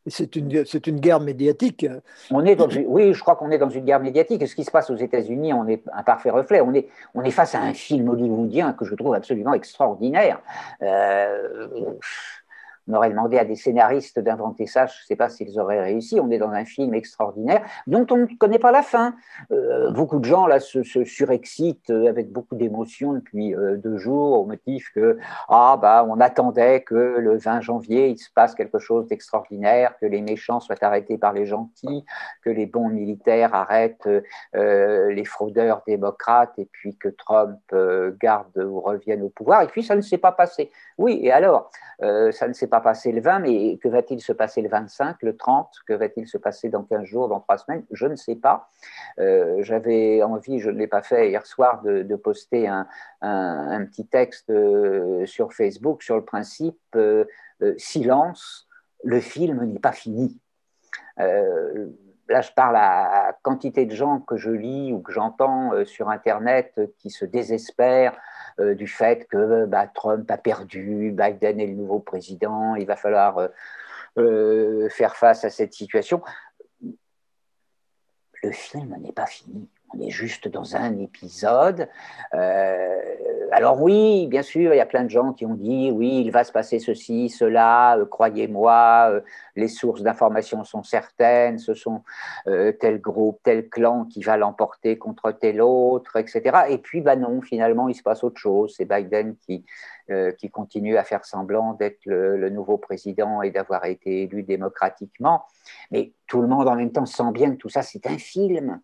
[0.10, 1.86] C'est une, c'est une guerre médiatique.
[2.32, 4.48] On est dans oui, je crois qu'on est dans une guerre médiatique.
[4.48, 6.62] Ce qui se passe aux États-Unis, on est un parfait reflet.
[6.62, 10.40] On est, on est face à un film hollywoodien que je trouve absolument extraordinaire.
[10.82, 11.58] Euh,
[12.88, 16.20] on aurait demandé à des scénaristes d'inventer ça, je ne sais pas s'ils auraient réussi.
[16.20, 19.16] On est dans un film extraordinaire dont on ne connaît pas la fin.
[19.52, 24.40] Euh, beaucoup de gens là se, surexcitent euh, avec beaucoup d'émotion depuis euh, deux jours
[24.40, 25.18] au motif que
[25.50, 30.06] ah bah on attendait que le 20 janvier il se passe quelque chose d'extraordinaire, que
[30.06, 32.06] les méchants soient arrêtés par les gentils,
[32.44, 34.10] que les bons militaires arrêtent
[34.54, 37.60] les fraudeurs démocrates et puis que Trump
[38.22, 39.62] garde ou revienne au pouvoir.
[39.64, 40.72] Et puis ça ne s'est pas passé.
[40.98, 41.70] Oui, et alors
[42.00, 45.36] ça ne s'est pas passer le 20, mais que va-t-il se passer le 25, le
[45.36, 47.86] 30 Que va-t-il se passer dans 15 jours, dans 3 semaines?
[47.92, 48.70] Je ne sais pas.
[49.20, 52.86] Euh, j'avais envie, je ne l'ai pas fait hier soir, de, poster un,
[53.86, 57.26] petit texte euh, sur Facebook sur le principe euh,
[57.78, 58.68] silence,
[59.04, 60.40] le film n'est pas fini
[62.30, 66.80] là, je parle à, quantité de gens que je lis ou que j'entends sur Internet
[67.00, 68.18] qui se désespèrent
[68.60, 72.96] euh, du fait que bah, Trump a perdu, Biden est le nouveau président, il va
[72.96, 73.48] falloir euh,
[74.18, 76.24] euh, faire face à cette situation.
[78.42, 81.88] Le film n'est pas fini on est juste dans un épisode.
[82.34, 83.00] Euh,
[83.52, 86.32] alors oui, bien sûr, il y a plein de gens qui ont dit, oui, il
[86.32, 89.22] va se passer ceci, cela, euh, croyez-moi, euh,
[89.56, 92.04] les sources d'information sont certaines, ce sont
[92.46, 96.68] tel groupe, tel clan qui va l'emporter contre tel autre, etc.
[96.70, 98.76] Et puis, bah non, finalement, il se passe autre chose.
[98.78, 99.66] C'est Biden qui,
[100.38, 105.44] qui continue à faire semblant d'être le, le nouveau président et d'avoir été élu démocratiquement.
[105.92, 108.80] Mais tout le monde en même temps sent bien que tout ça, c'est un film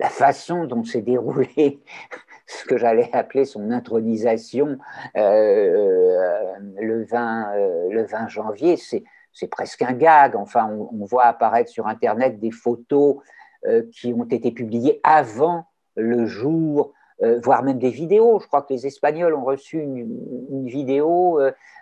[0.00, 1.80] la façon dont s'est déroulé
[2.46, 4.78] ce que j'allais appeler son intronisation
[5.16, 10.34] euh, le, 20, euh, le 20 janvier, c'est presque un gag.
[10.34, 13.16] Enfin, on, voit apparaître sur Internet des photos
[13.66, 16.94] euh, qui ont été publiées avant le jour,
[17.42, 18.40] voire même des vidéos.
[18.40, 21.38] Je crois que les Espagnols ont reçu une, vidéo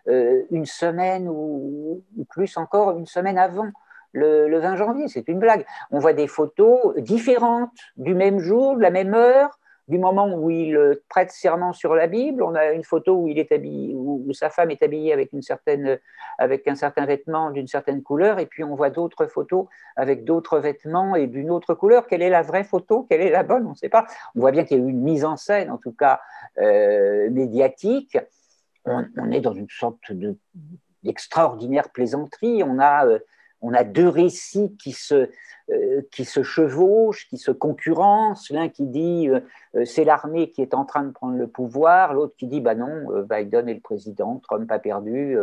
[0.07, 3.68] une semaine ou, plus encore, une semaine avant
[4.12, 5.09] le, 20 janvier.
[5.09, 5.64] C'est une blague.
[5.90, 10.51] On voit des photos différentes du même jour, de la même heure, du moment où
[10.51, 12.42] il prête serment sur la Bible.
[12.42, 15.40] On a une photo où il est habillé, où, sa femme est habillée avec une
[15.40, 15.99] certaine,
[16.37, 19.66] avec un certain vêtement d'une certaine couleur, et puis on voit d'autres photos
[19.97, 22.07] avec d'autres vêtements et d'une autre couleur.
[22.07, 23.07] Quelle est la vraie photo?
[23.09, 23.66] Quelle est la bonne?
[23.66, 24.07] On ne sait pas.
[24.35, 26.21] On voit bien qu'il y a eu une mise en scène, en tout cas
[26.59, 28.18] euh, médiatique.
[28.85, 30.37] On, est dans une sorte de
[31.05, 32.62] d'extraordinaire plaisanterie.
[32.64, 33.18] On a euh,
[33.61, 35.31] on a deux récits qui se,
[35.71, 38.51] euh, qui se chevauchent, qui se concurrencent.
[38.51, 39.40] L'un qui dit euh,
[39.75, 42.75] euh, c'est l'armée qui est en train de prendre le pouvoir, l'autre qui dit bah
[42.75, 45.37] non, Biden est le président, Trump a perdu,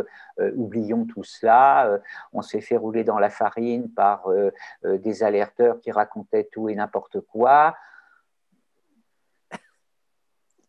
[0.56, 2.00] oublions tout cela.
[2.32, 4.28] on s'est fait rouler dans la farine par
[4.84, 7.76] des alerteurs qui racontaient tout et n'importe quoi.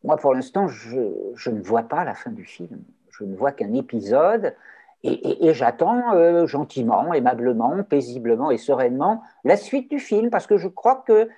[0.03, 2.83] Moi, pour l'instant, je ne vois pas la fin du film.
[3.09, 4.55] Je ne vois qu'un épisode
[5.03, 10.67] et, j'attends euh, gentiment, aimablement, paisiblement et sereinement la suite du film, parce que je
[10.67, 11.29] crois que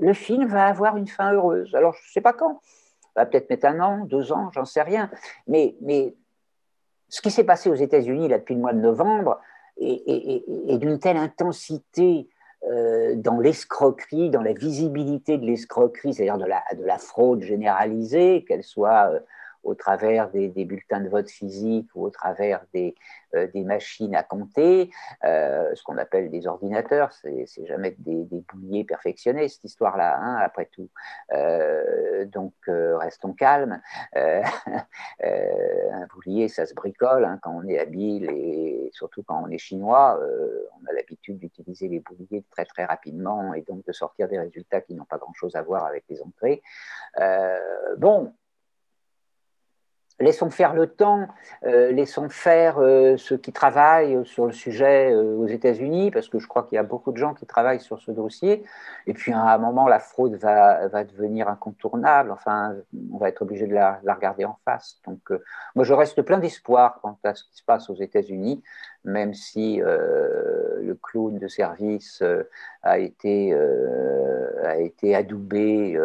[0.00, 1.74] le film va avoir une fin heureuse.
[1.74, 2.60] Alors, je ne sais pas quand.
[3.14, 5.10] Va peut-être mettre un an, deux ans, j'en sais rien.
[5.46, 5.76] Mais,
[7.08, 9.40] ce qui s'est passé aux États-Unis depuis le mois de novembre
[9.78, 12.28] est, d'une telle intensité
[12.64, 18.44] euh, dans l'escroquerie, dans la visibilité de l'escroquerie, c'est-à-dire de la, de la, fraude généralisée,
[18.48, 19.20] qu'elle soit euh,
[19.66, 22.94] au travers des, bulletins de vote physiques ou au travers des,
[23.34, 24.90] euh, des machines à compter,
[25.24, 27.12] euh, ce qu'on appelle des ordinateurs.
[27.12, 30.88] C'est jamais des, bouliers perfectionnés, cette histoire-là, hein, après tout.
[31.32, 33.80] Euh, donc, restons calmes.
[34.14, 39.58] un boulier, ça se bricole hein, quand on est habile et surtout quand on est
[39.58, 40.20] chinois.
[40.80, 44.80] on a l'habitude d'utiliser les bouliers très, très rapidement et donc de sortir des résultats
[44.80, 46.62] qui n'ont pas grand-chose à voir avec les entrées.
[47.98, 48.32] bon,
[50.18, 51.28] laissons faire le temps,
[51.64, 56.38] euh, laissons faire euh, ceux qui travaillent sur le sujet euh, aux États-Unis, parce que
[56.38, 58.64] je crois qu'il y a beaucoup de gens qui travaillent sur ce dossier.
[59.06, 62.30] Et puis à un moment, la fraude va, devenir incontournable.
[62.30, 62.74] Enfin,
[63.12, 64.98] on va être obligé de la, regarder en face.
[65.06, 65.20] Donc,
[65.74, 68.62] moi, je reste plein d'espoir quant à ce qui se passe aux États-Unis,
[69.04, 72.22] même si le clown de service
[72.82, 73.54] a été
[75.14, 76.00] adoubé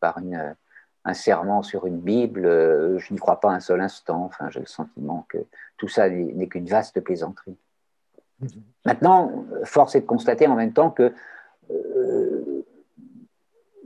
[0.00, 0.54] par une
[1.04, 4.24] un serment sur une Bible, euh, je n'y crois pas un seul instant.
[4.24, 5.38] Enfin, j'ai le sentiment que
[5.76, 7.56] tout ça n'est qu'une vaste plaisanterie.
[8.84, 11.12] Maintenant, force est de constater en même temps que
[11.70, 12.64] euh,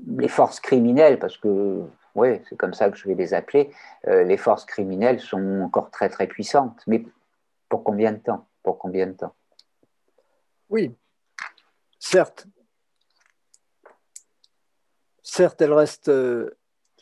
[0.07, 1.83] les forces criminelles, parce que
[2.15, 3.71] oui, c'est comme ça que je vais les appeler,
[4.07, 6.81] euh, les forces criminelles sont encore très très puissantes.
[6.87, 7.05] Mais
[7.69, 8.47] pour combien de temps?
[8.63, 9.35] Pour combien de temps?
[10.71, 10.95] Oui,
[11.99, 12.47] certes.
[15.23, 16.11] Certes, elles restent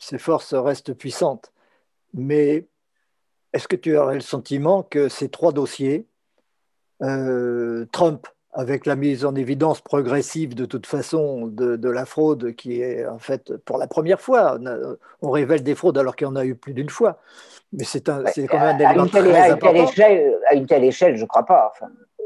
[0.03, 1.51] ces forces restent puissantes.
[2.13, 2.67] Mais
[3.53, 6.07] est-ce que tu aurais le sentiment que ces trois dossiers,
[7.01, 12.81] euh, Trump, avec la mise en évidence progressive de toute façon de, la fraude, qui
[12.81, 14.59] est en fait pour la première fois,
[15.23, 17.19] on, révèle des fraudes alors qu'il y en a eu plus d'une fois.
[17.71, 21.23] Mais c'est quand même un élément très à, une échelle, à une telle échelle, je
[21.23, 21.73] ne crois pas.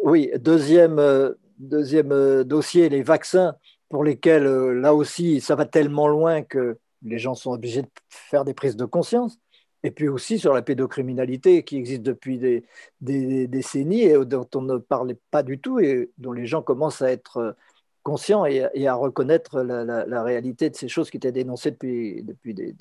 [0.03, 3.55] Oui, deuxième, euh, deuxième euh, dossier, les vaccins,
[3.89, 8.45] pour lesquels là aussi ça va tellement loin que les gens sont obligés de faire
[8.45, 9.37] des prises de conscience.
[9.83, 14.77] Et puis aussi sur la pédocriminalité qui existe depuis des, décennies et dont on ne
[14.77, 17.55] parlait pas du tout et dont les gens commencent à être
[18.03, 22.73] conscients et, à reconnaître la, réalité de ces choses qui étaient dénoncées depuis, depuis des,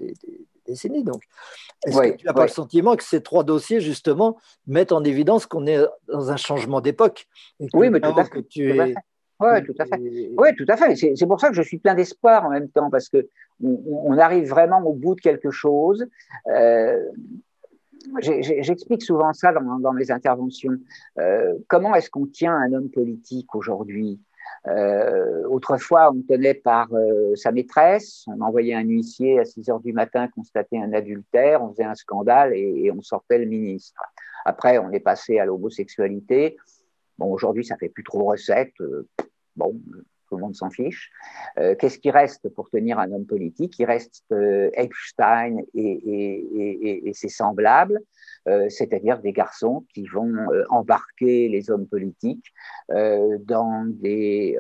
[0.66, 1.04] décennies.
[1.04, 1.22] Donc,
[1.84, 5.46] est-ce que tu n'as pas le sentiment que ces trois dossiers, justement, mettent en évidence
[5.46, 7.28] qu'on est dans un changement d'époque
[7.74, 8.30] Oui, mais tout à fait.
[8.30, 8.94] Que tu es,
[9.40, 10.00] oui, tout à fait.
[10.36, 10.96] Oui, tout à fait.
[10.96, 13.28] C'est pour ça que je suis plein d'espoir en même temps, parce que
[13.62, 16.06] on, arrive vraiment au bout de quelque chose.
[16.48, 17.02] Euh,
[18.20, 20.76] J'explique souvent ça dans, dans mes interventions.
[21.18, 24.20] Euh, comment est-ce qu'on tient un homme politique aujourd'hui?
[24.68, 29.80] Euh, Autrefois, on tenait par euh, sa maîtresse, on envoyait un huissier à 6 heures
[29.80, 34.00] du matin constater un adultère, on faisait un scandale et, et on sortait le ministre.
[34.44, 36.56] Après, on est passé à l'homosexualité.
[37.18, 38.74] Bon, aujourd'hui, ça fait plus trop recette.
[38.80, 39.08] Euh,
[39.56, 39.80] bon,
[40.28, 41.10] tout le monde s'en fiche.
[41.58, 43.78] Euh, qu'est-ce qui reste pour tenir un homme politique?
[43.78, 48.00] Il reste euh, Epstein et, ses semblables,
[48.68, 50.34] c'est-à-dire des garçons qui vont
[50.68, 52.52] embarquer les hommes politiques
[52.88, 54.56] dans des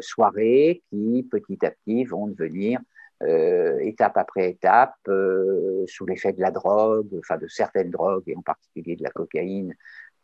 [0.00, 2.80] soirées qui, petit à petit, vont devenir
[3.80, 4.94] étape après étape,
[5.86, 9.74] sous l'effet de la drogue, enfin de certaines drogues, et en particulier de la cocaïne,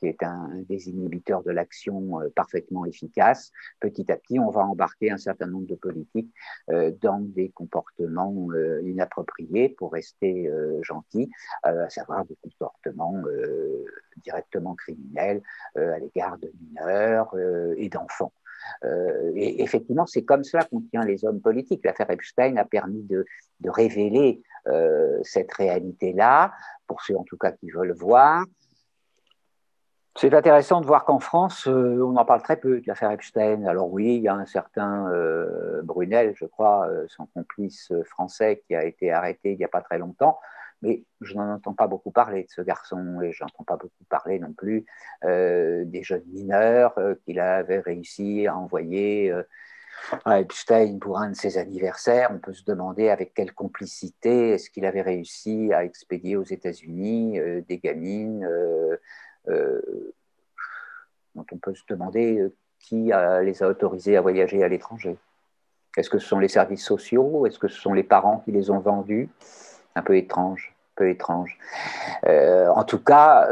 [0.03, 4.63] qui est un, des inhibiteurs de l'action euh, parfaitement efficace, petit à petit, on va
[4.63, 6.33] embarquer un certain nombre de politiques
[6.71, 10.51] euh, dans des comportements euh, inappropriés pour rester
[10.83, 11.31] gentils,
[11.63, 13.23] à savoir des comportements
[14.25, 15.43] directement criminels
[15.77, 17.35] à l'égard de mineurs
[17.77, 18.33] et d'enfants.
[19.35, 21.85] et effectivement, c'est comme cela qu'on tient les hommes politiques.
[21.85, 23.25] L'affaire Epstein a permis de
[23.65, 24.43] révéler
[25.23, 26.53] cette réalité-là,
[26.87, 28.45] pour ceux en tout cas qui veulent voir,
[30.17, 33.65] c'est intéressant de voir qu'en France, euh, on en parle très peu de l'affaire Epstein.
[33.65, 38.63] Alors oui, il y a un certain euh, Brunel, je crois, euh, son complice français,
[38.67, 40.39] qui a été arrêté il n'y a pas très longtemps,
[40.83, 44.05] mais je n'en entends pas beaucoup parler de ce garçon et je n'entends pas beaucoup
[44.11, 44.85] parler non plus
[45.23, 46.95] des jeunes mineurs
[47.25, 49.33] qu'il avait réussi à envoyer
[50.25, 52.31] à Epstein pour un de ses anniversaires.
[52.35, 57.39] On peut se demander avec quelle complicité est-ce qu'il avait réussi à expédier aux États-Unis
[57.69, 58.47] des gamines
[61.35, 63.13] dont on peut se demander euh, qui
[63.43, 65.17] les a autorisés à voyager à l'étranger.
[65.97, 67.47] Est-ce que ce sont les services sociaux?
[67.47, 69.29] Est-ce que ce sont les parents qui les ont vendus?
[69.95, 71.59] Un peu étrange, peu étrange.
[72.27, 73.49] Euh, en tout cas,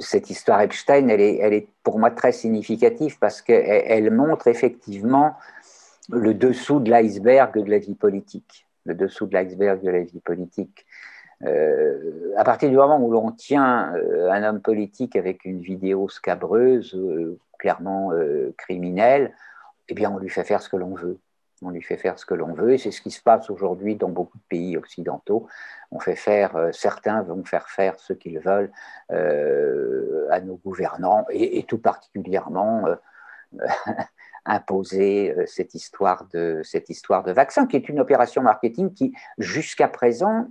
[0.00, 4.48] cette histoire Epstein, elle est, elle est, pour moi très significative parce qu'elle elle montre
[4.48, 5.36] effectivement
[6.10, 8.66] le dessous de l'iceberg de la vie politique.
[8.84, 10.84] Le dessous de l'iceberg de la vie politique.
[11.44, 16.08] Euh, à partir du moment où l'on tient euh, un homme politique avec une vidéo
[16.08, 18.10] scabreuse, euh, clairement
[18.56, 19.34] criminelle,
[19.88, 21.18] eh bien, on lui fait faire ce que l'on veut.
[21.62, 23.96] On lui fait faire ce que l'on veut, et c'est ce qui se passe aujourd'hui
[23.96, 25.46] dans beaucoup de pays occidentaux.
[25.90, 28.72] On fait faire, certains vont faire faire ce qu'ils veulent
[29.10, 32.86] à nos gouvernants, et, tout particulièrement
[34.46, 39.88] imposer cette histoire, de, cette histoire de vaccin, qui est une opération marketing qui, jusqu'à
[39.88, 40.48] présent,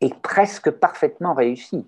[0.00, 1.86] est presque parfaitement réussie.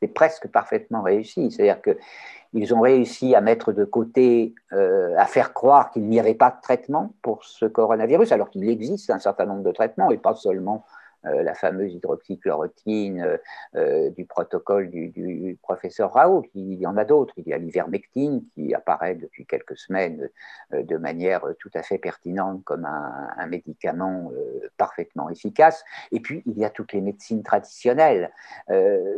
[0.00, 1.50] C'est presque parfaitement réussi.
[1.50, 6.34] C'est-à-dire qu'ils ont réussi à mettre de côté, euh, à faire croire qu'il n'y avait
[6.34, 10.18] pas de traitement pour ce coronavirus, alors qu'il existe un certain nombre de traitements, et
[10.18, 10.84] pas seulement
[11.24, 13.36] euh, la fameuse hydroxychloroquine euh,
[13.76, 16.44] euh, du protocole du, professeur Raoult.
[16.54, 17.32] Il y en a d'autres.
[17.36, 20.28] Il y a l'ivermectine qui apparaît depuis quelques semaines
[20.72, 24.32] de manière tout à fait pertinente comme un, médicament
[24.76, 25.84] parfaitement efficace.
[26.10, 28.30] Et puis, il y a toutes les médecines traditionnelles.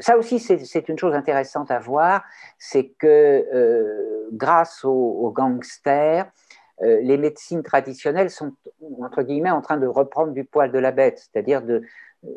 [0.00, 2.24] ça aussi, c'est une chose intéressante à voir,
[2.58, 6.26] c'est que grâce aux gangsters,
[6.82, 8.52] euh, les médecines traditionnelles sont,
[9.00, 11.82] entre guillemets, en train de reprendre du poil de la bête, c'est-à-dire de
[12.24, 12.28] euh,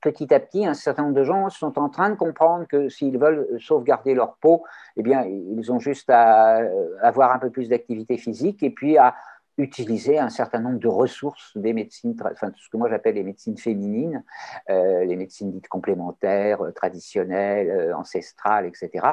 [0.00, 3.18] petit à petit, un certain nombre de gens sont en train de comprendre que s'ils
[3.18, 4.62] veulent sauvegarder leur peau,
[4.96, 8.96] eh bien, ils ont juste à euh, avoir un peu plus d'activité physique et puis
[8.98, 9.14] à
[9.56, 12.16] utiliser un certain nombre de ressources des médecines,
[12.56, 14.24] ce que moi j'appelle les médecines féminines,
[14.68, 19.12] les médecines dites complémentaires, traditionnelles, ancestrales, etc.,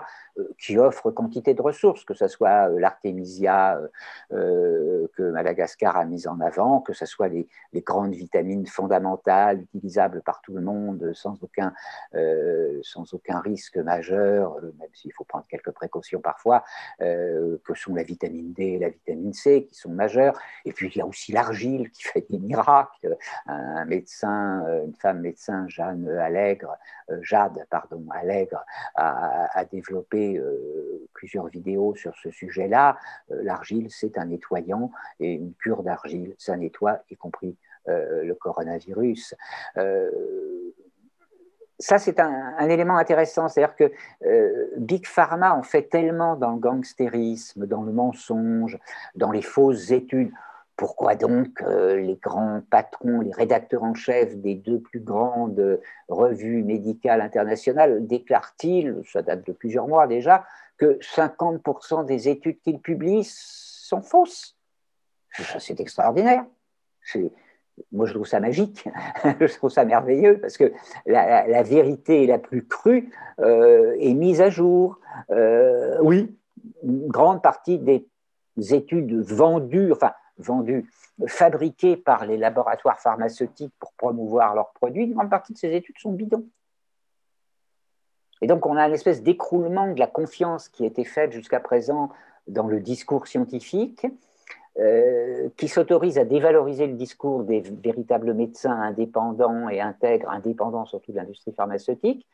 [0.58, 3.80] qui offrent quantité de ressources, que ce soit l'artémisia
[4.30, 7.48] que Madagascar a mise en avant, que ce soit les,
[7.82, 11.74] grandes vitamines fondamentales utilisables par tout le monde sans aucun,
[12.84, 16.64] sans aucun risque majeur, même s'il faut prendre quelques précautions parfois,
[17.00, 20.98] que sont la vitamine D et la vitamine C, qui sont majeures et puis il
[20.98, 23.18] y a aussi l'argile qui fait des miracles.
[23.48, 26.78] Un médecin, euh, une femme médecin, Jeanne Allègre,
[27.10, 28.64] euh, Jade, pardon, Allègre,
[28.96, 32.98] a, développé euh, plusieurs vidéos sur ce sujet-là.
[33.30, 37.56] L'argile, c'est un nettoyant et une cure d'argile, ça nettoie, y compris
[37.88, 39.36] le coronavirus
[41.82, 43.48] ça, c'est un, élément intéressant.
[43.48, 43.92] C'est-à-dire que
[44.26, 48.78] euh, Big Pharma en fait tellement dans le gangstérisme, dans le mensonge,
[49.16, 50.32] dans les fausses études.
[50.82, 55.80] Pourquoi donc euh, les grands patrons, les rédacteurs en chef des deux plus grandes
[56.10, 60.44] revues médicales internationales déclarent-ils, ça date de plusieurs mois déjà,
[60.80, 64.58] que 50% des études qu'ils publient sont fausses?
[65.60, 66.46] C'est extraordinaire.
[67.92, 68.90] Moi je trouve ça magique,
[69.40, 70.74] je trouve ça merveilleux parce que
[71.06, 75.00] la, vérité la plus crue euh, est mise à jour.
[75.30, 76.36] Euh, oui,
[76.82, 78.04] une grande partie des
[78.58, 80.90] études vendues, enfin vendues,
[81.28, 86.00] fabriquées par les laboratoires pharmaceutiques pour promouvoir leurs produits, une grande partie de ces études
[86.00, 86.46] sont bidons.
[88.42, 92.10] Et donc on a une espèce d'écroulement de la confiance qui été faite jusqu'à présent
[92.48, 94.08] dans le discours scientifique
[94.80, 101.12] euh, qui s'autorise à dévaloriser le discours des véritables médecins indépendants et intègres, indépendants surtout
[101.12, 102.26] de l'industrie pharmaceutique,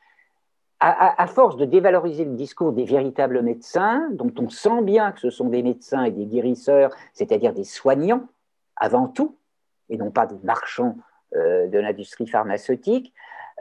[0.80, 5.30] à, force de dévaloriser le discours des véritables médecins, dont on sent bien que ce
[5.30, 8.28] sont des médecins et des guérisseurs, c'est-à-dire des soignants
[8.76, 9.36] avant tout,
[9.90, 10.96] et non pas des marchands
[11.36, 13.14] euh, de l'industrie pharmaceutique,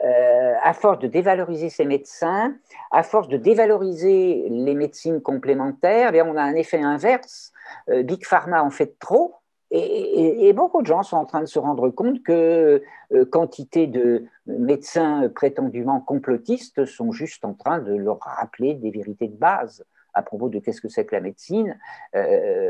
[0.05, 2.53] euh, à force de dévaloriser ces médecins,
[2.91, 7.51] à force de dévaloriser les médecines complémentaires, eh on a un effet inverse.
[7.89, 9.37] Euh, Big Pharma en fait trop,
[9.69, 12.81] et, beaucoup de gens sont en train de se rendre compte que
[13.13, 19.27] euh, quantité de médecins prétendument complotistes sont juste en train de leur rappeler des vérités
[19.27, 21.77] de base à propos de qu'est-ce que c'est que la médecine.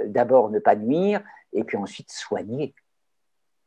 [0.08, 1.22] D'abord ne pas nuire,
[1.54, 2.74] et puis ensuite soigner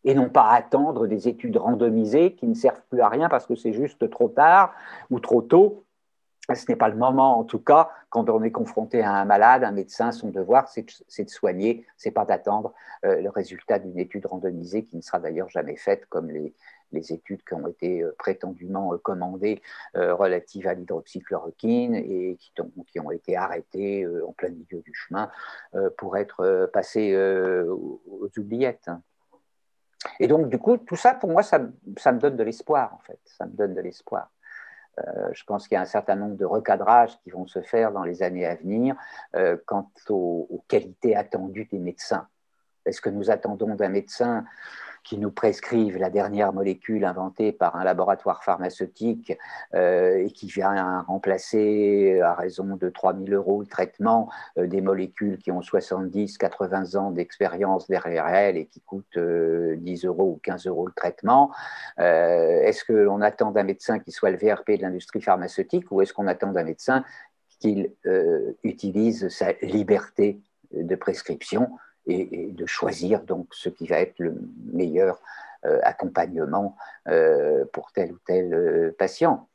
[0.04, 3.54] et non pas attendre des études randomisées qui ne servent plus à rien parce que
[3.54, 4.72] c'est juste trop tard
[5.10, 5.84] ou trop tôt.
[6.54, 9.64] Ce n'est pas le moment, en tout cas, quand on est confronté à un malade,
[9.64, 10.84] un médecin, son devoir, c'est
[11.24, 12.72] de soigner, c'est pas d'attendre
[13.04, 16.54] euh, le résultat d'une étude randomisée qui ne sera d'ailleurs jamais faite, comme les,
[16.92, 19.62] études qui ont été euh, prétendument euh, commandées
[19.94, 22.52] relatives à l'hydroxychloroquine et qui,
[22.86, 25.30] qui, ont été arrêtées en plein milieu du chemin
[25.96, 28.90] pour être passées aux oubliettes.
[30.18, 33.18] Et donc, du coup, tout ça, pour moi, ça, me donne de l'espoir, en fait.
[33.24, 34.30] Ça me donne de l'espoir.
[34.98, 37.92] Euh, je pense qu'il y a un certain nombre de recadrages qui vont se faire
[37.92, 38.96] dans les années à venir
[39.36, 42.26] euh, quant aux, qualités attendues des médecins.
[42.84, 44.44] Est-ce que nous attendons d'un médecin
[45.04, 49.36] qui nous prescrivent la dernière molécule inventée par un laboratoire pharmaceutique
[49.74, 55.38] euh, et qui vient remplacer à raison de 3000 euros le traitement euh, des molécules
[55.38, 60.40] qui ont 70, 80 ans d'expérience derrière elles et qui coûtent 10 euh, euros ou
[60.42, 61.50] 15 euros le traitement.
[61.98, 66.26] est-ce qu'on attend d'un médecin qui soit le VRP de l'industrie pharmaceutique ou est-ce qu'on
[66.26, 67.04] attend d'un médecin
[67.60, 67.92] qu'il
[68.62, 70.40] utilise sa liberté
[70.72, 71.70] de prescription
[72.06, 74.34] et, de choisir donc ce qui va être le
[74.72, 75.20] meilleur
[75.82, 76.76] accompagnement
[77.72, 79.46] pour tel ou tel patient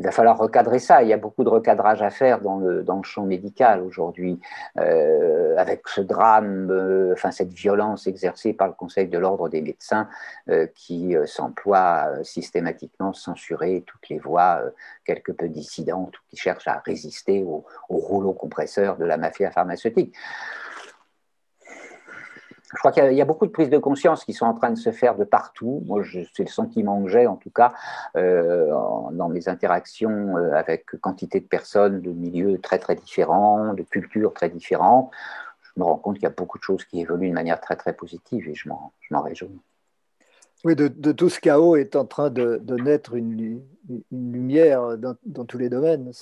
[0.00, 1.02] il va falloir recadrer ça.
[1.02, 4.40] Il y a beaucoup de recadrage à faire dans le, champ médical aujourd'hui,
[4.78, 9.60] euh, avec ce drame, euh, enfin cette violence exercée par le Conseil de l'ordre des
[9.60, 10.08] médecins
[10.48, 14.62] euh, qui s'emploie systématiquement à censurer toutes les voix
[15.04, 20.14] quelque peu dissidentes ou qui cherchent à résister au rouleau compresseur de la mafia pharmaceutique
[22.72, 24.78] je crois qu'il y, a beaucoup de prises de conscience qui sont en train de
[24.78, 25.84] se faire de partout.
[26.34, 27.72] C'est le sentiment que j'ai, en tout cas,
[28.16, 28.68] euh,
[29.12, 34.32] dans mes interactions euh, avec quantité de personnes de milieux très, très différents, de cultures
[34.34, 35.10] très différentes.
[35.62, 37.74] Je me rends compte qu'il y a beaucoup de choses qui évoluent de manière très,
[37.74, 39.60] très positive et je m'en réjouis.
[40.62, 43.62] Oui, de, tout ce chaos est en train de, naître une,
[44.12, 46.12] lumière dans, dans, tous les domaines.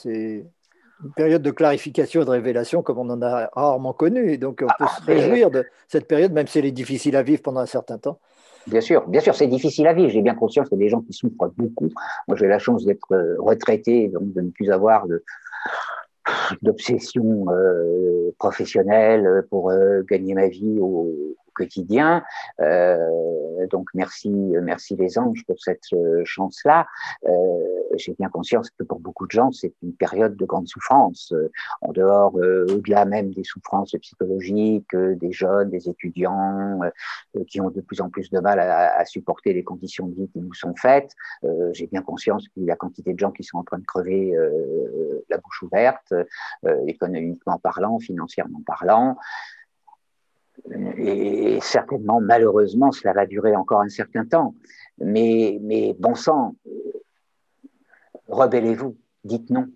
[1.05, 4.33] Une période de clarification et de révélation comme on en a rarement connu.
[4.33, 7.17] Et donc, on peut se ah, réjouir de cette période, même si elle est difficile
[7.17, 8.19] à vivre pendant un certain temps.
[8.67, 10.11] Bien sûr, bien sûr, c'est difficile à vivre.
[10.11, 11.89] J'ai bien conscience qu'il y a des gens qui souffrent beaucoup.
[12.27, 15.07] Moi, j'ai la chance d'être euh, retraité, donc de ne plus avoir
[16.61, 22.23] d'obsession euh, professionnelle pour euh, gagner ma vie au, quotidien.
[22.61, 24.31] Euh, donc merci,
[24.63, 26.87] merci les anges pour cette euh, chance-là.
[27.27, 27.33] Euh,
[27.97, 31.35] j'ai bien conscience que pour beaucoup de gens, c'est une période de grande souffrance.
[31.81, 36.81] en dehors, au-delà même des souffrances psychologiques, des jeunes, des étudiants
[37.49, 40.41] qui ont de plus en plus de mal à, supporter les conditions de vie qui
[40.41, 41.13] nous sont faites.
[41.73, 44.37] j'ai bien conscience qu'il y a quantité de gens qui sont en train de crever
[45.31, 46.15] la bouche ouverte,
[46.87, 49.17] économiquement parlant, financièrement parlant
[50.97, 54.55] et certainement, malheureusement, cela va durer encore un certain temps.
[54.99, 55.59] Mais,
[55.99, 56.57] bon sang,
[58.29, 59.67] rebellez-vous, dites non.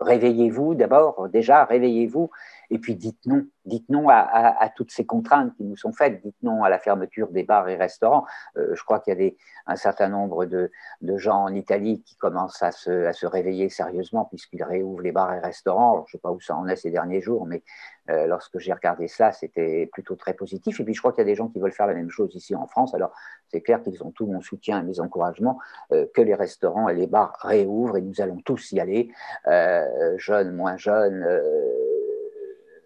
[0.00, 2.30] Réveillez-vous d'abord, déjà, réveillez-vous,
[2.70, 3.46] et puis dites non.
[3.64, 6.22] Dites non à, toutes ces contraintes qui nous sont faites.
[6.22, 8.24] Dites non à la fermeture des bars et restaurants.
[8.56, 9.32] Euh, je crois qu'il y a
[9.66, 10.70] un certain nombre de,
[11.16, 16.04] gens en Italie qui commencent à se, réveiller sérieusement puisqu'ils réouvrent les bars et restaurants.
[16.06, 17.64] je ne sais pas où ça en est ces derniers jours, mais
[18.08, 20.78] euh, lorsque j'ai regardé cela, c'était plutôt très positif.
[20.78, 22.32] Et puis je crois qu'il y a des gens qui veulent faire la même chose
[22.36, 22.94] ici en France.
[22.94, 23.12] Alors
[23.48, 25.58] c'est clair qu'ils ont tout mon soutien et mes encouragements
[25.92, 29.10] euh, que les restaurants et les bars réouvrent et nous allons tous y aller,
[29.46, 31.24] euh, jeunes, moins jeunes,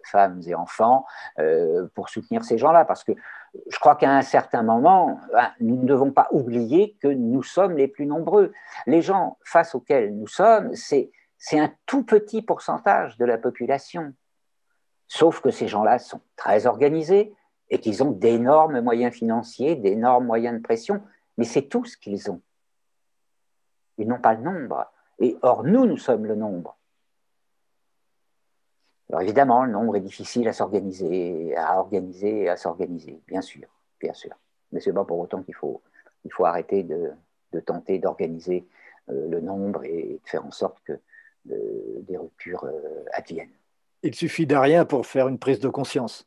[0.03, 1.05] femmes et enfants,
[1.95, 2.83] pour soutenir ces gens-là.
[2.83, 3.13] Parce que
[3.69, 7.77] je crois qu'à un certain moment, ben, nous ne devons pas oublier que nous sommes
[7.77, 8.51] les plus nombreux.
[8.87, 14.13] Les gens face auxquels nous sommes, c'est un tout petit pourcentage de la population.
[15.07, 17.33] Sauf que ces gens-là sont très organisés
[17.71, 21.01] et qu'ils ont d'énormes moyens financiers, d'énormes moyens de pression,
[21.37, 22.41] mais c'est tout ce qu'ils ont.
[23.97, 24.91] Ils n'ont pas le nombre.
[25.19, 26.77] Et or, nous, nous sommes le nombre.
[29.09, 33.67] Alors évidemment, le nombre est difficile à s'organiser, à organiser à s'organiser, bien sûr,
[33.99, 34.31] bien sûr.
[34.71, 35.81] Mais ce n'est pas pour autant qu'il faut,
[36.23, 37.13] il faut arrêter de,
[37.65, 38.65] tenter d'organiser
[39.09, 40.93] euh, le nombre et de faire en sorte que
[41.51, 43.51] euh, des ruptures euh, adviennent.
[44.03, 46.25] Il suffit de rien pour faire une prise de conscience,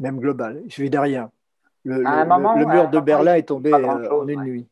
[0.00, 0.62] même globale.
[0.64, 1.30] Il suffit de rien.
[1.84, 1.98] Le,
[2.66, 4.68] mur de Berlin est tombé euh, en une nuit.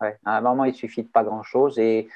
[0.00, 2.08] À un moment, il suffit de pas grand-chose et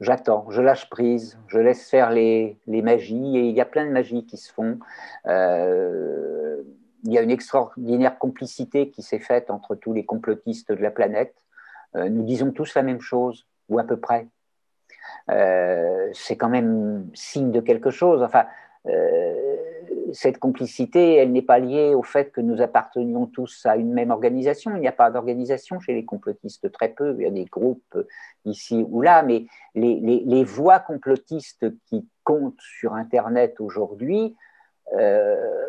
[0.00, 3.90] j'attends, je lâche prise, je laisse faire les, magies et il y a plein de
[3.90, 4.78] magies qui se font.
[5.26, 6.62] Euh,
[7.04, 10.90] il y a une extraordinaire complicité qui s'est faite entre tous les complotistes de la
[10.90, 11.34] planète.
[11.96, 14.28] Euh, nous disons tous la même chose, ou à peu près.
[15.30, 18.22] Euh, c'est quand même signe de quelque chose.
[18.22, 18.46] Enfin,
[18.86, 19.51] euh,
[20.12, 24.10] cette complicité, elle n'est pas liée au fait que nous appartenions tous à une même
[24.10, 24.74] organisation.
[24.76, 27.14] Il n'y a pas d'organisation chez les complotistes, très peu.
[27.18, 27.98] Il y a des groupes
[28.44, 34.36] ici ou là, mais les, voix complotistes qui comptent sur Internet aujourd'hui,
[34.96, 35.66] euh,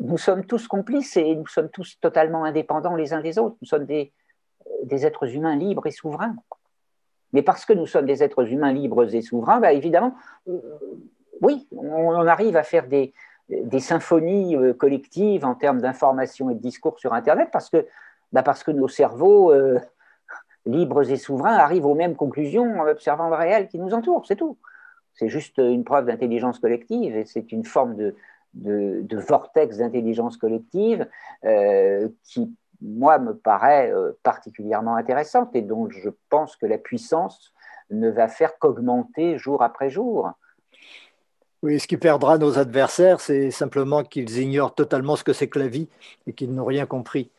[0.00, 3.56] nous sommes tous complices et nous sommes tous totalement indépendants les uns des autres.
[3.60, 4.12] Nous sommes des,
[4.84, 6.36] des êtres humains libres et souverains.
[7.32, 10.14] Mais parce que nous sommes des êtres humains libres et souverains, bah, évidemment,
[10.48, 10.60] euh,
[11.40, 13.12] oui, on, arrive à faire des,
[13.78, 17.86] symphonies euh, collectives en termes d'information et de discours sur Internet parce que,
[18.32, 19.78] bah, parce que nos cerveaux euh,
[20.66, 24.36] libres et souverains arrivent aux mêmes conclusions en observant le réel qui nous entoure, c'est
[24.36, 24.56] tout.
[25.12, 28.16] C'est juste une preuve d'intelligence collective et c'est une forme de,
[29.12, 31.08] vortex d'intelligence collective
[32.24, 32.52] qui
[32.84, 37.52] moi, me paraît euh, particulièrement intéressante et dont je pense que la puissance
[37.90, 40.32] ne va faire qu'augmenter jour après jour.
[41.64, 45.58] Oui, ce qui perdra nos adversaires, c'est simplement qu'ils ignorent totalement ce que c'est que
[45.58, 45.88] la vie
[46.26, 47.30] et qu'ils n'ont rien compris,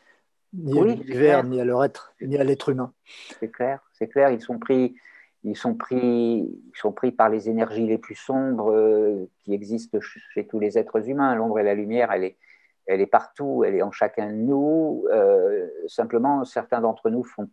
[0.52, 2.92] ni à l'univers, ni à leur être, ni à l'être humain.
[3.38, 4.30] C'est clair, c'est clair.
[4.30, 4.96] Ils sont pris,
[5.44, 10.00] ils sont pris, ils sont pris par les énergies les plus sombres euh, qui existent
[10.00, 11.36] chez tous les êtres humains.
[11.36, 12.36] L'ombre et la lumière, elle est,
[12.86, 15.06] elle est partout, elle est en chacun de nous.
[15.86, 17.48] simplement, certains d'entre nous font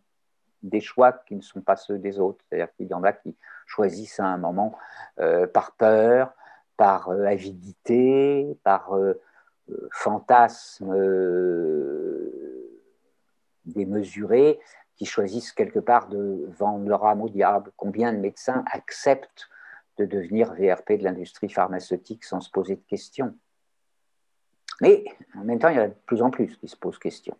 [0.64, 2.44] des choix qui ne sont pas ceux des autres.
[2.48, 4.76] C'est-à-dire qu'il y en a qui choisissent à un moment
[5.52, 6.34] par peur,
[6.76, 8.90] par avidité, par
[9.90, 10.94] fantasme
[13.64, 14.60] démesuré,
[14.96, 17.72] qui choisissent quelque part de vendre leur âme au diable.
[17.76, 19.48] Combien de médecins acceptent
[19.98, 23.34] de devenir VRP de l'industrie pharmaceutique sans se poser de questions?
[24.80, 25.04] Mais
[25.36, 27.36] en même temps, il y en a de plus en plus qui se posent questions.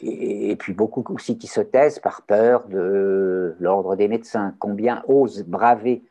[0.00, 4.54] Et, puis beaucoup aussi qui se taisent par peur de l'ordre des médecins.
[4.58, 6.02] Combien osent braver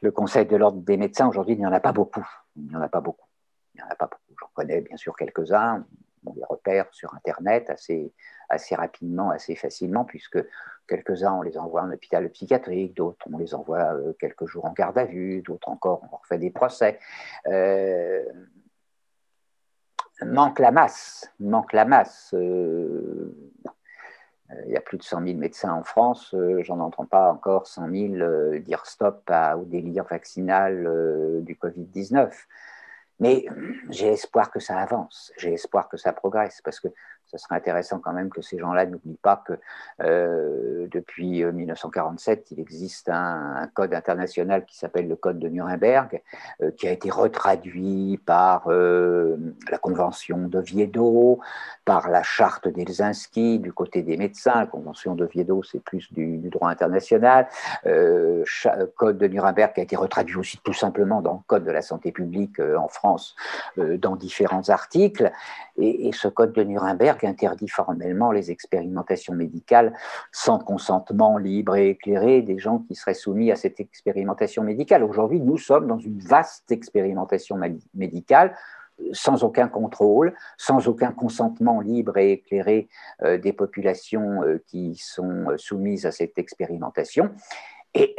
[0.00, 2.26] le conseil de l'ordre des médecins Aujourd'hui, il n'y en a pas beaucoup.
[2.56, 3.26] Il n'y en a pas beaucoup.
[3.74, 4.34] Il n'y en a pas beaucoup.
[4.40, 5.84] J'en connais bien sûr quelques-uns.
[6.24, 8.12] On les repère sur Internet assez,
[8.48, 10.38] assez rapidement, assez facilement, puisque
[10.86, 14.72] quelques-uns, on les envoie en hôpital psychiatrique, d'autres, on les envoie euh, quelques jours en
[14.72, 17.00] garde à vue, d'autres encore, on leur fait des procès.
[17.48, 18.24] Euh,
[20.24, 22.34] manque la masse, manque la masse.
[22.34, 23.34] Euh,
[24.66, 27.90] il y a plus de 100 000 médecins en France, j'en entends pas encore 100
[27.90, 32.30] 000 dire stop au délire vaccinal du Covid-19.
[33.20, 33.44] Mais
[33.88, 36.88] j'ai espoir que ça avance, j'ai espoir que ça progresse, parce que
[37.32, 39.54] ce serait intéressant quand même que ces gens-là n'oublient pas que
[40.02, 46.20] euh, depuis 1947, euh, il existe un, code international qui s'appelle le Code de Nuremberg,
[46.60, 51.40] euh, qui a été retraduit par la Convention d'Oviedo,
[51.84, 54.60] par la Charte d'Helsinki du côté des médecins.
[54.60, 57.48] La Convention d'Oviedo, c'est plus du, droit international.
[58.96, 61.82] Code de Nuremberg qui a été retraduit aussi tout simplement dans le Code de la
[61.82, 63.34] santé publique en France,
[63.76, 65.30] dans différents articles.
[65.78, 69.92] et ce Code de Nuremberg interdit formellement les expérimentations médicales
[70.30, 75.02] sans consentement libre et éclairé des gens qui seraient soumis à cette expérimentation médicale.
[75.02, 77.58] Aujourd'hui, nous sommes dans une vaste expérimentation
[77.94, 78.54] médicale
[79.12, 82.88] sans aucun contrôle, sans aucun consentement libre et éclairé
[83.22, 87.30] euh, des populations euh, qui sont euh, soumises à cette expérimentation.
[87.94, 88.16] Et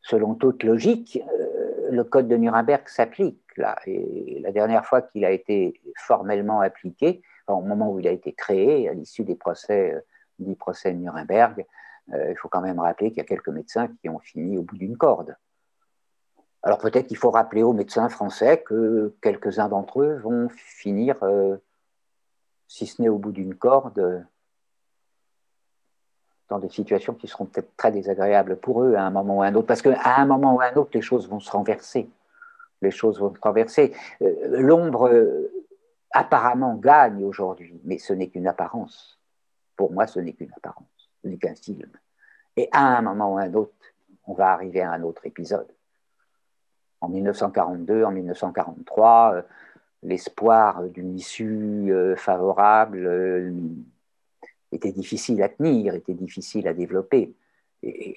[0.00, 1.22] selon toute logique,
[1.90, 3.76] le code de Nuremberg s'applique là.
[3.86, 8.32] Et la dernière fois qu'il a été formellement appliqué, au moment où il a été
[8.32, 10.04] créé, à l'issue des procès,
[10.38, 11.64] du procès de Nuremberg,
[12.12, 14.62] euh, il faut quand même rappeler qu'il y a quelques médecins qui ont fini au
[14.62, 15.36] bout d'une corde.
[16.62, 21.56] Alors peut-être qu'il faut rappeler aux médecins français que quelques-uns d'entre eux vont finir, euh,
[22.68, 24.26] si ce n'est au bout d'une corde,
[26.48, 29.46] dans des situations qui seront peut-être très désagréables pour eux à un moment ou à
[29.46, 32.10] un autre, parce qu'à un moment ou à un autre, les choses vont se renverser.
[32.82, 33.94] Les choses vont se renverser.
[34.20, 35.08] Euh, l'ombre
[36.12, 39.18] apparemment gagne aujourd'hui, mais ce n'est qu'une apparence.
[39.76, 41.90] Pour moi, ce n'est qu'une apparence, ce n'est qu'un film.
[42.56, 43.72] Et à un moment ou à un autre,
[44.26, 45.68] on va arriver à un autre épisode.
[47.00, 49.42] En 1942, en 1943, euh,
[50.02, 53.52] l'espoir d'une issue euh, favorable euh,
[54.70, 57.34] était difficile à tenir, était difficile à développer.
[57.82, 58.16] Et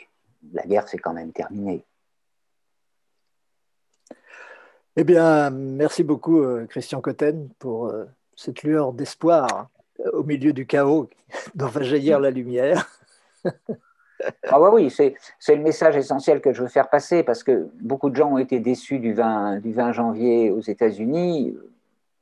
[0.54, 1.84] la guerre s'est quand même terminée.
[4.98, 8.06] Eh bien, merci beaucoup, euh, Christian Cotten, pour euh,
[8.38, 9.68] cette lueur d'espoir
[10.00, 11.10] euh, au milieu du chaos
[11.56, 12.88] dont va jaillir la lumière.
[14.48, 15.16] ah oui, c'est,
[15.50, 18.62] le message essentiel que je veux faire passer parce que beaucoup de gens ont été
[18.62, 21.58] déçus du 20, du 20 janvier aux États-Unis.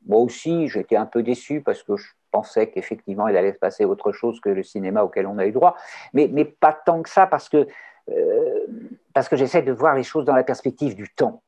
[0.08, 3.86] Moi aussi, j'étais un peu déçu parce que je pensais qu'effectivement, il allait se passer
[3.86, 5.76] autre chose que le cinéma auquel on a eu droit.
[6.14, 7.68] Mais, mais pas tant que ça parce que,
[9.14, 11.44] parce que j'essaie de voir les choses dans la perspective du temps.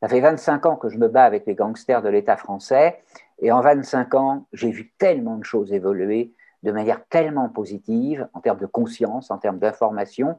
[0.00, 3.02] Ça fait 25 ans que je me bats avec les gangsters de l'État français,
[3.40, 6.32] et en 25 ans, j'ai vu tellement de choses évoluer
[6.62, 10.38] de manière tellement positive en termes de conscience, en termes d'information,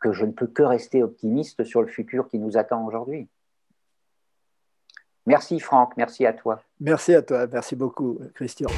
[0.00, 3.28] que je ne peux que rester optimiste sur le futur qui nous attend aujourd'hui.
[5.26, 6.60] Merci Franck, merci à toi.
[6.80, 8.68] Merci à toi, merci beaucoup Christian.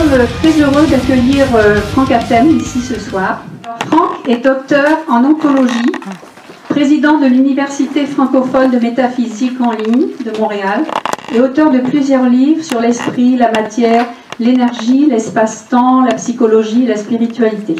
[0.00, 3.42] Sommes très heureux d'accueillir euh, Franck Atem ici ce soir.
[3.86, 5.92] Franck est docteur en oncologie,
[6.68, 10.84] président de l'Université francophone de métaphysique en ligne de Montréal
[11.32, 14.06] et auteur de plusieurs livres sur l'esprit, la matière,
[14.40, 17.76] l'énergie, l'espace-temps, la psychologie la spiritualité.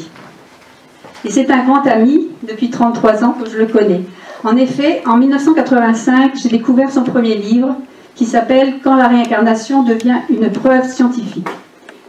[1.24, 4.02] Et c'est un grand ami, depuis 33 ans que je le connais.
[4.44, 7.74] En effet, en 1985, j'ai découvert son premier livre,
[8.14, 11.48] qui s'appelle Quand la réincarnation devient une preuve scientifique.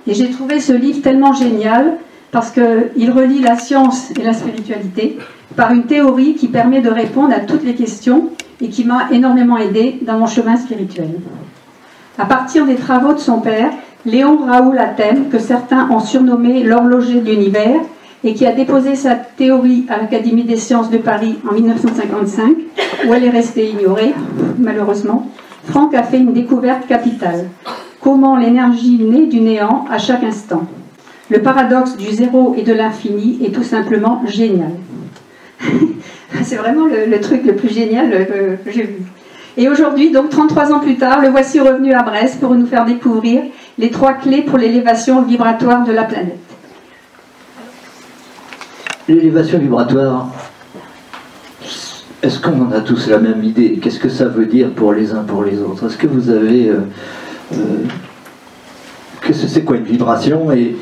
[0.08, 1.98] Et j'ai trouvé ce livre tellement génial
[2.32, 5.18] parce qu'il relie la science et la spiritualité
[5.56, 8.30] par une théorie qui permet de répondre à toutes les questions
[8.62, 11.10] et qui m'a énormément aidé dans mon chemin spirituel.
[12.18, 13.72] À partir des travaux de son père,
[14.06, 17.82] Léon Raoul Athènes, que certains ont surnommé l'horloger de l'univers,
[18.24, 22.56] et qui a déposé sa théorie à l'Académie des sciences de Paris en 1955,
[23.08, 24.14] où elle est restée ignorée,
[24.58, 25.30] malheureusement,
[25.66, 27.46] Franck a fait une découverte capitale.
[28.06, 30.68] Comment l'énergie naît du néant à chaque instant.
[31.32, 34.74] Le paradoxe du zéro et de l'infini est tout simplement génial.
[36.44, 38.98] C'est vraiment le, truc le plus génial euh, que j'ai vu.
[39.58, 42.86] Et aujourd'hui, donc 33 ans plus tard, le voici revenu à Brest pour nous faire
[42.86, 43.42] découvrir
[43.80, 46.38] les trois clés pour l'élévation vibratoire de la planète.
[49.08, 50.30] L'élévation vibratoire,
[52.22, 53.80] est-ce qu'on en a tous la même idée?
[53.82, 55.88] Qu'est-ce que ça veut dire pour les uns pour les autres?
[55.88, 56.70] Est-ce que vous avez...
[56.70, 56.82] Euh,
[59.22, 60.76] qu'est-ce que c'est quoi une vibration et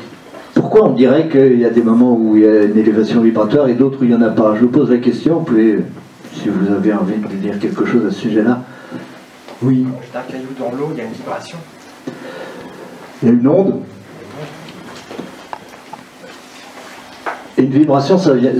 [0.54, 3.68] pourquoi on dirait qu'il y a des moments où il y a une élévation vibratoire
[3.68, 4.54] et d'autres où il n'y en a pas?
[4.54, 5.78] Je vous pose la question, vous pouvez,
[6.32, 8.60] si vous avez envie de dire quelque chose à ce sujet-là.
[9.62, 9.86] Oui.
[10.12, 11.58] D'un caillou dans l'eau, il y a une vibration.
[13.22, 13.74] Il y a une onde
[17.56, 18.50] Et une vibration, ça vient.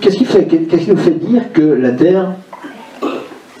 [0.00, 2.32] Qu'est-ce qui, fait, qu'est-ce qui nous fait dire que la Terre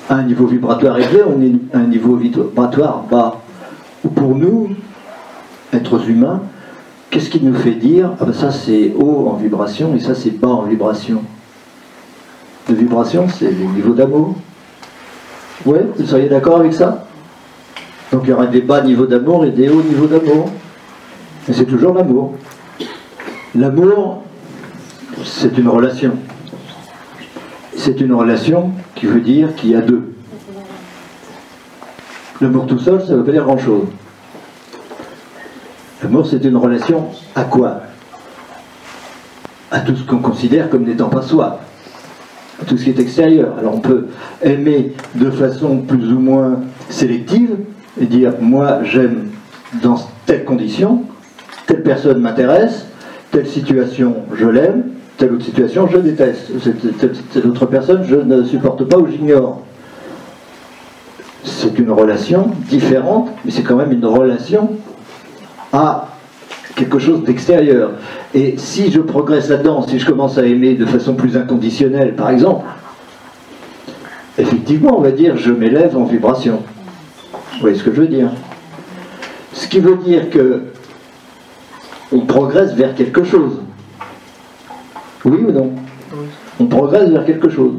[0.08, 3.40] a un niveau vibratoire élevé, on est à un niveau vibratoire bas?
[4.08, 4.70] Pour nous,
[5.72, 6.42] êtres humains,
[7.10, 10.30] qu'est-ce qui nous fait dire ah ben ça c'est haut en vibration et ça c'est
[10.30, 11.22] bas en vibration?
[12.68, 14.34] De vibration, c'est le niveau d'amour.
[15.64, 17.06] Ouais, vous seriez d'accord avec ça?
[18.12, 20.50] Donc il y aura des bas niveaux d'amour et des hauts niveaux d'amour.
[21.46, 22.34] Mais c'est toujours l'amour.
[23.54, 24.22] L'amour,
[25.24, 26.12] c'est une relation.
[27.76, 30.15] C'est une relation qui veut dire qu'il y a deux.
[32.40, 33.86] L'amour tout seul, ça ne veut pas dire grand-chose.
[36.02, 37.80] L'amour, c'est une relation à quoi?
[39.70, 41.60] À tout ce qu'on considère comme n'étant pas soi,
[42.60, 43.54] à tout ce qui est extérieur.
[43.58, 44.06] Alors on peut
[44.42, 47.56] aimer de façon plus ou moins sélective
[48.00, 49.30] et dire moi j'aime
[49.82, 51.02] dans telle condition,
[51.66, 52.86] telle personne m'intéresse,
[53.32, 54.84] telle situation je l'aime,
[55.16, 56.52] telle autre situation, je déteste.
[57.32, 59.62] Cette, autre personne, je ne supporte pas ou j'ignore.
[61.46, 64.72] C'est une relation différente, mais c'est quand même une relation
[65.72, 66.08] à
[66.74, 67.92] quelque chose d'extérieur.
[68.34, 72.30] Et si je progresse là-dedans, si je commence à aimer de façon plus inconditionnelle, par
[72.30, 72.66] exemple,
[74.36, 76.62] effectivement, on va dire, je m'élève en vibration.
[77.54, 78.30] Vous voyez ce que je veux dire?
[79.52, 80.64] Ce qui veut dire que
[82.12, 83.60] on progresse vers quelque chose.
[85.24, 85.72] Oui ou non?
[86.58, 87.74] On progresse vers quelque chose.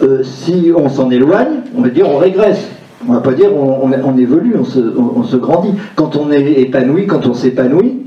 [0.00, 2.68] Euh, si on s'en éloigne, on va dire on régresse.
[3.08, 5.72] On va pas dire on, évolue, on se, grandit.
[5.94, 8.06] Quand on est épanoui, quand on s'épanouit,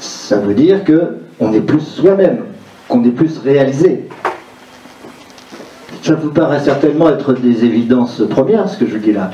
[0.00, 2.38] ça veut dire que on est plus soi-même,
[2.88, 4.08] qu'on est plus réalisé.
[6.02, 9.32] Ça vous paraît certainement être des évidences premières, ce que je dis là.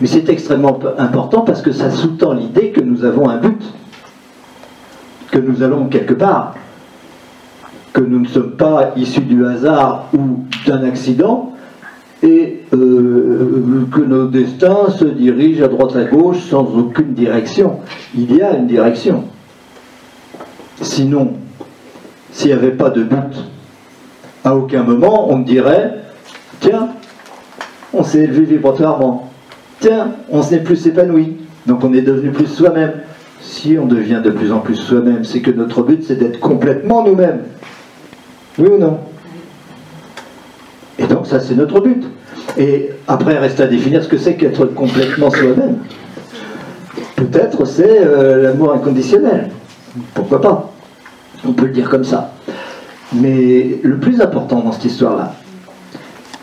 [0.00, 3.62] Mais c'est extrêmement important parce que ça sous-tend l'idée que nous avons un but
[5.30, 6.54] que nous allons quelque part,
[7.96, 11.54] que nous ne sommes pas issus du hasard ou d'un accident,
[12.22, 17.78] et euh, que nos destins se dirigent à droite à gauche sans aucune direction.
[18.14, 19.24] Il y a une direction.
[20.82, 21.32] Sinon,
[22.32, 23.48] s'il n'y avait pas de but,
[24.44, 25.94] à aucun moment on dirait,
[26.60, 26.90] tiens,
[27.94, 29.30] on s'est élevé vibratoirement,
[29.80, 32.92] tiens, on s'est plus épanoui, donc on est devenu plus soi-même
[33.40, 37.04] si on devient de plus en plus soi-même, c'est que notre but, c'est d'être complètement
[37.04, 37.40] nous-mêmes.
[38.58, 38.98] Oui ou non
[40.98, 42.04] Et donc ça, c'est notre but.
[42.56, 45.78] Et après, reste à définir ce que c'est qu'être complètement soi-même.
[47.16, 49.50] Peut-être c'est euh, l'amour inconditionnel.
[50.14, 50.72] Pourquoi pas
[51.46, 52.32] On peut le dire comme ça.
[53.12, 55.34] Mais le plus important dans cette histoire-là,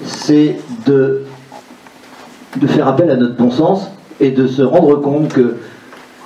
[0.05, 1.23] c'est de,
[2.57, 3.89] de faire appel à notre bon sens
[4.19, 5.57] et de se rendre compte que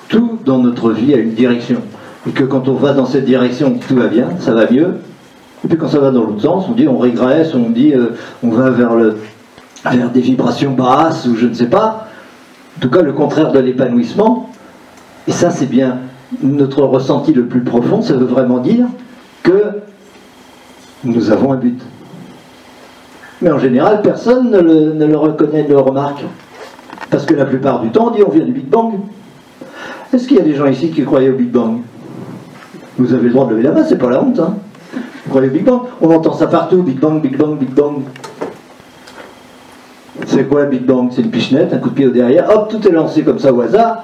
[0.10, 1.82] tout dans notre vie a une direction.
[2.28, 4.96] Et que quand on va dans cette direction, tout va bien, ça va mieux.
[5.64, 8.16] Et puis quand ça va dans l'autre sens, on dit on régresse, on dit euh,
[8.44, 9.18] on va vers, le,
[9.84, 12.08] vers des vibrations basses ou je ne sais pas.
[12.78, 14.52] En tout cas, le contraire de l'épanouissement,
[15.28, 15.98] Et ça, c'est bien
[16.44, 18.86] notre ressenti le plus profond, ça veut vraiment dire
[19.44, 19.64] que
[21.04, 21.82] nous avons un but.
[23.42, 26.24] Mais en général, personne ne le, ne le reconnaît, ne le remarque.
[27.10, 28.94] Parce que la plupart du temps, on dit on vient du Big Bang.
[30.14, 31.80] Est-ce qu'il y a des gens ici qui croyaient au Big Bang?
[32.98, 34.40] Vous avez le droit de lever la main, c'est pas la honte.
[34.40, 34.56] Hein
[35.52, 35.82] Big Bang?
[36.02, 38.02] On entend ça partout, Big Bang, Big Bang, Big Bang.
[40.26, 41.10] C'est quoi Big Bang?
[41.12, 43.54] C'est une pichenette, un coup de pied au derrière, hop, tout est lancé comme ça
[43.54, 44.04] au hasard.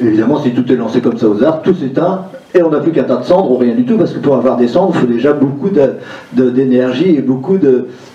[0.00, 2.92] Évidemment, si tout est lancé comme ça au hasard, tout s'éteint, et on n'a plus
[2.92, 5.00] qu'un tas de cendres ou rien du tout, parce que pour avoir des cendres, il
[5.00, 5.70] faut déjà beaucoup
[6.32, 7.58] d'énergie et beaucoup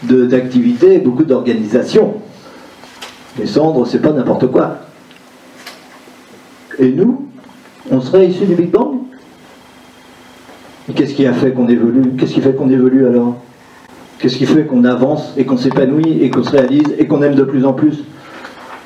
[0.03, 2.15] d'activité beaucoup d'organisation.
[3.37, 4.77] Les cendres, c'est pas n'importe quoi.
[6.77, 7.25] Et nous,
[7.91, 8.98] on serait issus du Big Bang?
[10.95, 12.13] Qu'est-ce qui a fait qu'on évolue?
[12.17, 13.35] Qu'est-ce qui fait qu'on évolue alors?
[14.17, 17.35] Qu'est-ce qui fait qu'on avance et qu'on s'épanouit et qu'on se réalise et qu'on aime
[17.35, 18.03] de plus en plus?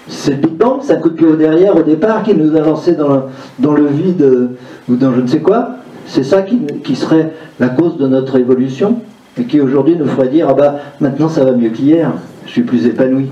[0.07, 2.59] C'est le Big Bang, un coup de pied au derrière au départ qui nous a
[2.59, 4.49] lancé dans, le vide
[4.89, 5.77] ou dans je ne sais quoi.
[6.05, 8.99] C'est ça qui, qui, serait la cause de notre évolution
[9.39, 12.11] et qui aujourd'hui nous ferait dire ah bah maintenant ça va mieux qu'hier,
[12.45, 13.29] je suis plus épanoui.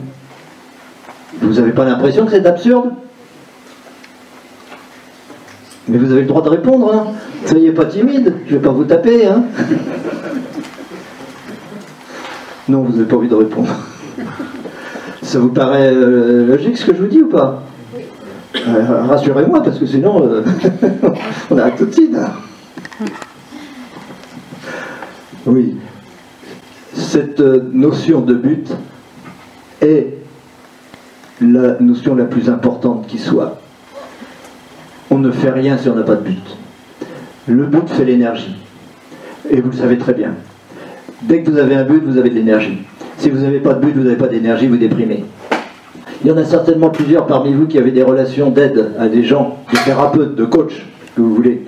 [1.41, 2.91] Vous n'avez pas l'impression que c'est absurde?
[5.91, 7.07] Mais vous avez le droit de répondre, hein
[7.45, 9.43] Soyez pas timide, je vais pas vous taper, hein
[12.69, 13.67] Non, vous n'avez pas envie de répondre.
[15.21, 17.63] Ça vous paraît euh, logique ce que je vous dis ou pas?
[18.55, 20.43] Euh, Rassurez-moi, parce que sinon, euh,
[21.51, 22.15] on arrête tout de suite.
[22.15, 23.07] Hein.
[25.45, 25.75] oui.
[26.93, 28.71] Cette notion de but
[29.81, 30.19] est
[31.41, 33.60] la notion la plus importante qui soit.
[35.11, 36.57] On ne fait rien si on n'a pas de but.
[37.45, 38.55] Le but fait l'énergie.
[39.49, 40.35] Et vous le savez très bien.
[41.23, 42.77] Dès que vous avez un but, vous avez de l'énergie.
[43.17, 45.25] Si vous n'avez pas de but, vous n'avez pas d'énergie, vous déprimez.
[46.23, 49.25] Il y en a certainement plusieurs parmi vous qui avaient des relations d'aide à des
[49.25, 50.81] gens, de thérapeutes, de coachs,
[51.15, 51.65] que vous voulez.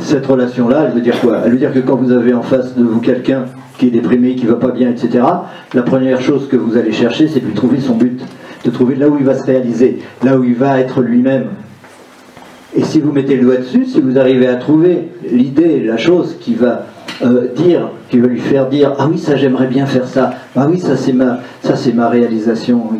[0.00, 1.42] Cette relation-là, elle veut dire quoi?
[1.44, 3.44] Elle veut dire que quand vous avez en face de vous quelqu'un
[3.78, 5.24] qui est déprimé, qui va pas bien, etc.,
[5.72, 8.20] la première chose que vous allez chercher, c'est de trouver son but,
[8.64, 11.48] de trouver là où il va se réaliser, là où il va être lui-même.
[12.76, 16.36] Et si vous mettez le doigt dessus, si vous arrivez à trouver l'idée, la chose
[16.40, 16.86] qui va
[17.22, 20.66] euh, dire, qui va lui faire dire ah oui ça j'aimerais bien faire ça, ah
[20.68, 21.40] oui ça c'est ma,
[21.94, 22.90] ma réalisation.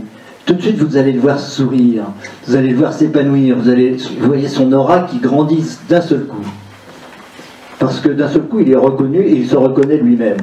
[0.47, 2.05] Tout de suite vous allez le voir sourire,
[2.47, 6.27] vous allez le voir s'épanouir, vous allez, vous voyez son aura qui grandit d'un seul
[6.27, 6.47] coup.
[7.79, 10.39] Parce que d'un seul coup, il est reconnu et il se reconnaît lui-même.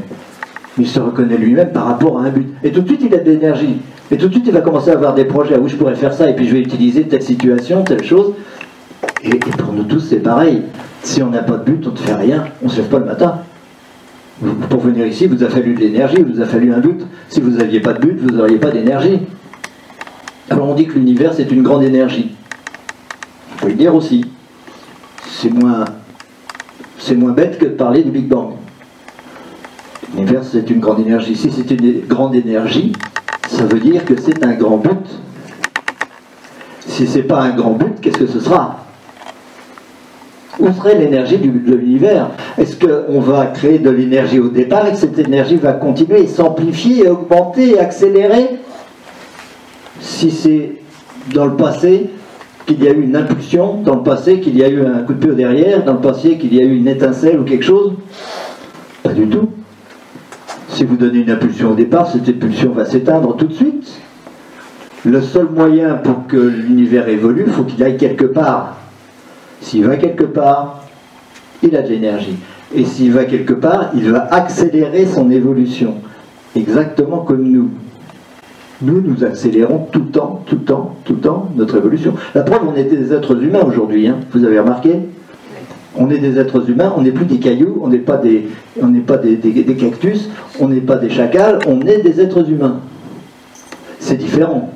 [0.77, 2.53] Il se reconnaît lui-même par rapport à un but.
[2.63, 3.77] Et tout de suite, il a de l'énergie.
[4.11, 5.57] Et tout de suite, il va commencer à avoir des projets.
[5.57, 8.33] où je pourrais faire ça, et puis je vais utiliser telle situation, telle chose.
[9.23, 10.63] Et, pour nous tous, c'est pareil.
[11.01, 12.45] Si on n'a pas de but, on ne fait rien.
[12.61, 13.39] On ne se lève pas le matin.
[14.69, 17.01] Pour venir ici, vous a fallu de l'énergie, vous a fallu un but.
[17.29, 19.19] Si vous n'aviez pas de but, vous n'auriez pas d'énergie.
[20.49, 22.31] Alors on dit que l'univers, c'est une grande énergie.
[23.53, 24.25] On peut le dire aussi.
[25.27, 25.85] C'est moins
[27.01, 28.53] c'est moins bête que de parler du Big Bang.
[30.15, 31.35] L'univers, c'est une grande énergie.
[31.35, 32.93] Si c'est une grande énergie,
[33.51, 35.05] ça veut dire que c'est un grand but.
[36.87, 38.77] Si ce n'est pas un grand but, qu'est-ce que ce sera?
[40.59, 42.29] Où serait l'énergie de l'univers?
[42.57, 46.27] Est-ce qu'on va créer de l'énergie au départ et que cette énergie va continuer et
[46.27, 48.59] s'amplifier, augmenter, accélérer?
[49.99, 50.73] Si c'est
[51.33, 52.09] dans le passé,
[52.65, 55.13] qu'il y a eu une impulsion dans le passé, qu'il y a eu un coup
[55.13, 57.93] de pied derrière, dans le passé qu'il y a eu une étincelle ou quelque chose?
[59.03, 59.49] Pas du tout.
[60.81, 64.01] Si vous donnez une impulsion au départ, cette impulsion va s'éteindre tout de suite.
[65.05, 68.77] Le seul moyen pour que l'univers évolue, faut qu'il aille quelque part.
[69.59, 70.85] S'il va quelque part,
[71.61, 72.35] il a de l'énergie.
[72.73, 75.97] Et s'il va quelque part, il va accélérer son évolution.
[76.55, 77.69] Exactement comme nous
[78.81, 82.15] nous, nous accélérons tout le temps, tout le temps, tout le temps notre évolution.
[82.33, 84.17] La preuve, on est des êtres humains aujourd'hui, hein.
[84.31, 84.93] vous avez remarqué?
[85.97, 88.47] On est des êtres humains, on n'est plus des cailloux, on n'est pas, des,
[89.77, 90.29] cactus,
[90.59, 92.79] on n'est pas des chacals, on est des êtres humains.
[93.99, 94.71] C'est différent.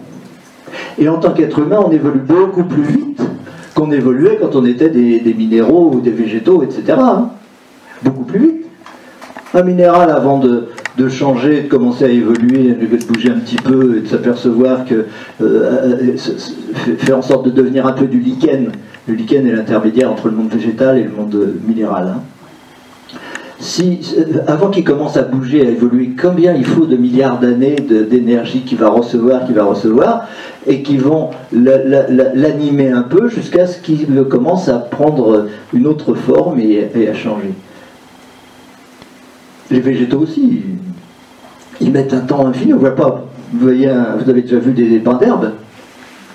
[0.97, 3.21] Et en tant qu'être humain, on évolue beaucoup plus vite
[3.75, 6.97] qu'on évoluait quand on était des, minéraux ou des végétaux, etc.
[6.97, 7.29] Hein.
[8.03, 8.65] Beaucoup plus vite.
[9.53, 10.67] Un minéral, avant de,
[11.07, 15.05] changer, de commencer à évoluer, de bouger un petit peu et de s'apercevoir que euh,
[15.41, 16.17] euh,
[16.97, 18.71] fait en sorte de devenir un peu du lichen.
[19.07, 22.13] Le lichen est l'intermédiaire entre le monde végétal et le monde minéral.
[22.15, 22.21] Hein.
[23.79, 23.95] Euh,
[24.47, 28.77] avant qu'il commence à bouger, à évoluer, combien il faut de milliards d'années d'énergie qu'il
[28.77, 30.27] va recevoir, qu'il va recevoir,
[30.67, 36.59] et qui vont l'animer un peu jusqu'à ce qu'il commence à prendre une autre forme
[36.59, 37.53] et, à changer?
[39.71, 40.63] Les végétaux aussi,
[41.81, 42.73] ils mettent un temps infini.
[42.73, 43.25] On voit pas.
[43.53, 45.51] Vous vous avez déjà vu des, des d'herbe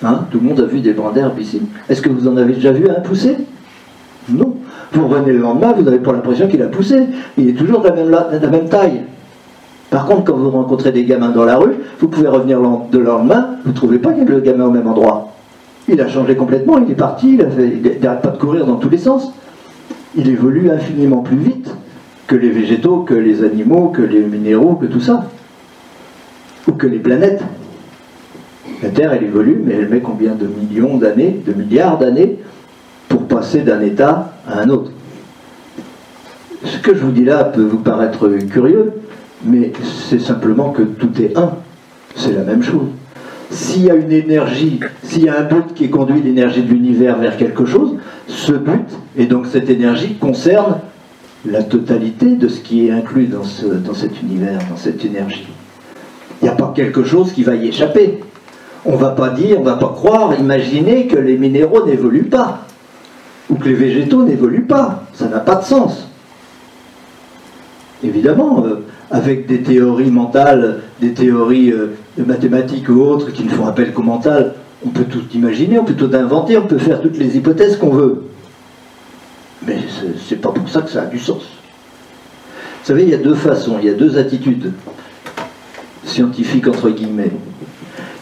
[0.03, 0.21] Hein?
[0.31, 1.61] Tout le monde a vu des brins d'herbe ici.
[1.89, 3.37] Est-ce que vous en avez déjà vu un pousser?
[4.29, 4.57] Non.
[4.93, 7.07] Vous revenez le lendemain, vous n'avez pas l'impression qu'il a poussé.
[7.39, 9.03] Il est toujours de la, même, taille.
[9.91, 13.51] Par contre, quand vous rencontrez des gamins dans la rue, vous pouvez revenir de lendemain,
[13.65, 15.33] vous ne trouvez pas qu'il y le gamin au même endroit.
[15.89, 18.99] Il a changé complètement, il est parti, il n'arrête pas de courir dans tous les
[18.99, 19.33] sens.
[20.17, 21.75] Il évolue infiniment plus vite
[22.27, 25.25] que les végétaux, que les animaux, que les minéraux, que tout ça.
[26.69, 27.43] Ou que les planètes.
[28.83, 32.39] La Terre, elle évolue, mais elle met combien de millions d'années, de milliards d'années,
[33.09, 34.91] pour passer d'un état à un autre?
[36.65, 38.93] Ce que je vous dis là peut vous paraître curieux,
[39.45, 39.73] mais
[40.09, 41.53] c'est simplement que tout est un.
[42.15, 42.89] C'est la même chose.
[43.51, 47.19] S'il y a une énergie, s'il y a un but qui conduit l'énergie de l'univers
[47.19, 47.97] vers quelque chose,
[48.29, 50.77] ce but, et donc cette énergie, concerne
[51.45, 53.43] la totalité de ce qui est inclus dans,
[53.85, 55.49] dans cet univers, dans cette énergie.
[56.41, 58.21] Il n'y a pas quelque chose qui va y échapper.
[58.85, 62.29] On ne va pas dire, on ne va pas croire, imaginer que les minéraux n'évoluent
[62.29, 62.61] pas,
[63.51, 65.05] ou que les végétaux n'évoluent pas.
[65.13, 66.09] Ça n'a pas de sens.
[68.03, 73.67] Évidemment, euh, avec des théories mentales, des théories euh, mathématiques ou autres qui ne font
[73.67, 74.55] appel qu'au mental,
[74.85, 77.91] on peut tout imaginer, on peut tout inventer, on peut faire toutes les hypothèses qu'on
[77.91, 78.25] veut.
[79.67, 79.77] Mais
[80.27, 81.43] c'est pas pour ça que ça a du sens.
[81.43, 84.73] Vous savez, il y a deux façons, il y a deux attitudes
[86.05, 87.33] scientifiques entre guillemets.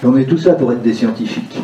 [0.05, 1.59] On est tous là pour être des scientifiques.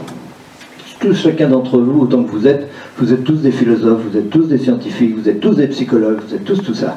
[1.12, 2.68] Chacun d'entre vous, autant que vous êtes,
[2.98, 6.20] vous êtes tous des philosophes, vous êtes tous des scientifiques, vous êtes tous des psychologues,
[6.26, 6.96] vous êtes tous tout ça.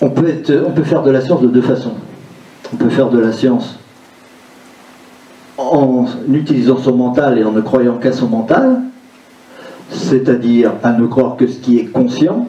[0.00, 1.94] On peut, être, on peut faire de la science de deux façons.
[2.72, 3.78] On peut faire de la science
[5.58, 8.80] en utilisant son mental et en ne croyant qu'à son mental,
[9.90, 12.48] c'est-à-dire à ne croire que ce qui est conscient,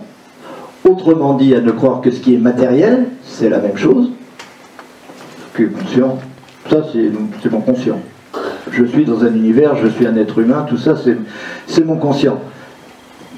[0.88, 4.11] autrement dit à ne croire que ce qui est matériel, c'est la même chose,
[5.56, 6.20] qui conscient,
[6.70, 7.99] ça c'est mon conscient.
[8.72, 10.95] Je suis dans un univers, je suis un être humain, tout ça
[11.68, 12.39] c'est mon conscient.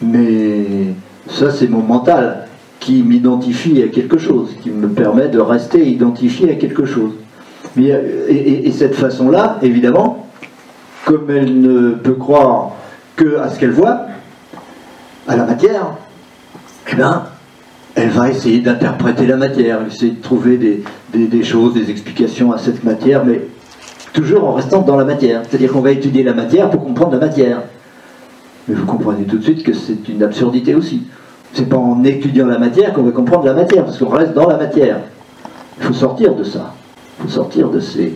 [0.01, 0.93] Mais
[1.29, 2.47] ça c'est mon mental
[2.79, 7.11] qui m'identifie à quelque chose, qui me permet de rester identifié à quelque chose.
[7.75, 7.89] Mais,
[8.27, 10.27] et, et cette façon-là, évidemment,
[11.05, 12.71] comme elle ne peut croire
[13.15, 14.07] que à ce qu'elle voit,
[15.27, 15.95] à la matière,
[16.91, 17.23] eh bien,
[17.97, 22.83] elle va essayer d'interpréter la matière, essayer de trouver des, choses, des explications à cette
[22.83, 23.41] matière, mais
[24.13, 25.41] toujours en restant dans la matière.
[25.43, 27.63] C'est-à-dire qu'on va étudier la matière pour comprendre la matière.
[28.67, 31.07] Mais vous comprenez tout de suite que c'est une absurdité aussi.
[31.53, 34.47] C'est pas en étudiant la matière qu'on va comprendre la matière, parce qu'on reste dans
[34.47, 34.99] la matière.
[35.79, 36.75] Il faut sortir de ça.
[37.17, 38.13] Il faut sortir de ces,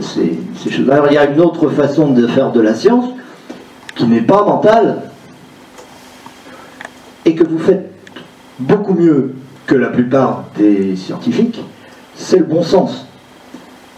[0.00, 0.88] ces, choses.
[0.88, 3.04] Alors il y a une autre façon de faire de la science,
[3.96, 5.02] qui n'est pas mental
[7.26, 7.89] et que vous faites
[8.60, 9.34] beaucoup mieux
[9.66, 11.62] que la plupart des scientifiques,
[12.14, 13.06] c'est le bon sens.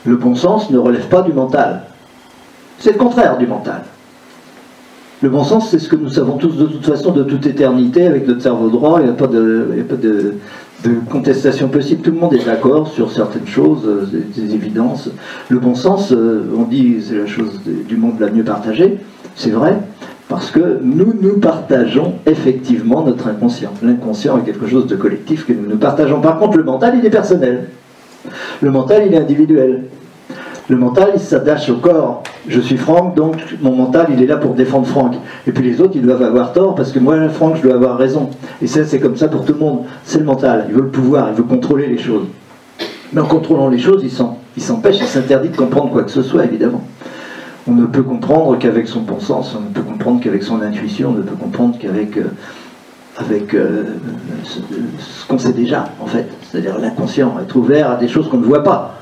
[0.05, 1.85] Le bon sens ne relève pas du mental.
[2.79, 3.83] C'est le contraire du mental.
[5.23, 8.07] Le bon sens, c'est ce que nous savons tous de toute façon, de toute éternité,
[8.07, 9.69] avec notre cerveau droit, il n'y a pas, de,
[10.83, 12.03] de, contestation possible.
[12.03, 15.11] Tout le monde est d'accord sur certaines choses, euh, des, évidences.
[15.49, 18.99] Le bon sens, euh, on dit, c'est la chose du monde la mieux partagée,
[19.37, 19.79] c'est vrai,
[20.29, 23.73] parce que nous, nous partageons effectivement notre inconscient.
[23.83, 26.21] L'inconscient est quelque chose de collectif que nous nous partageons.
[26.21, 27.69] Par contre, le mental, il est personnel.
[28.61, 29.85] Le mental, il est individuel.
[30.69, 32.23] Le mental, il s'attache au corps.
[32.49, 35.17] Je suis Franck, donc mon mental, il est là pour défendre Franck.
[35.47, 37.99] Et puis les autres, ils doivent avoir tort parce que moi, Franck, je dois avoir
[37.99, 38.31] raison.
[38.63, 39.81] Et ça, c'est comme ça pour tout le monde.
[40.05, 40.67] C'est le mental.
[40.69, 42.27] Il veut le pouvoir, il veut contrôler les choses.
[43.13, 46.45] Mais en contrôlant les choses, il s'empêche, il s'interdit de comprendre quoi que ce soit,
[46.45, 46.83] évidemment
[47.69, 51.11] on ne peut comprendre qu'avec son bon sens, on ne peut comprendre qu'avec son intuition,
[51.11, 52.25] on ne peut comprendre qu'avec euh,
[53.21, 53.85] euh,
[54.45, 56.27] ce, qu'on sait déjà, en fait.
[56.43, 58.99] C'est-à-dire l'inconscient, être ouvert à des choses qu'on ne voit pas.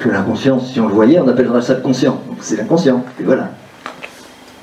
[0.00, 2.18] Que l'inconscient, si on le voyait, on appellerait ça le conscient.
[2.28, 3.50] Donc c'est l'inconscient, et voilà.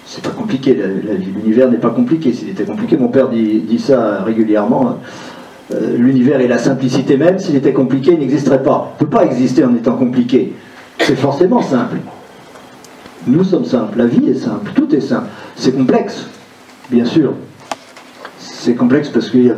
[0.06, 2.34] C'est pas compliqué, l'univers n'est pas compliqué.
[2.34, 4.98] S'il était compliqué, mon père dit, ça régulièrement.
[5.74, 8.94] Euh, l'univers est la simplicité même, s'il était compliqué, il n'existerait pas.
[9.00, 10.54] Il ne peut pas exister en étant compliqué.
[11.00, 11.96] C'est forcément simple.
[13.28, 15.28] Nous sommes simples, la vie est simple, tout est simple.
[15.56, 16.26] C'est complexe,
[16.90, 17.34] bien sûr.
[18.40, 19.56] C'est complexe parce qu'il y a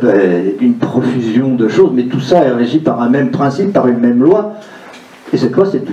[0.60, 3.98] une profusion de choses, mais tout ça est régi par un même principe, par une
[3.98, 4.54] même loi.
[5.32, 5.92] Et cette loi, c'est tout.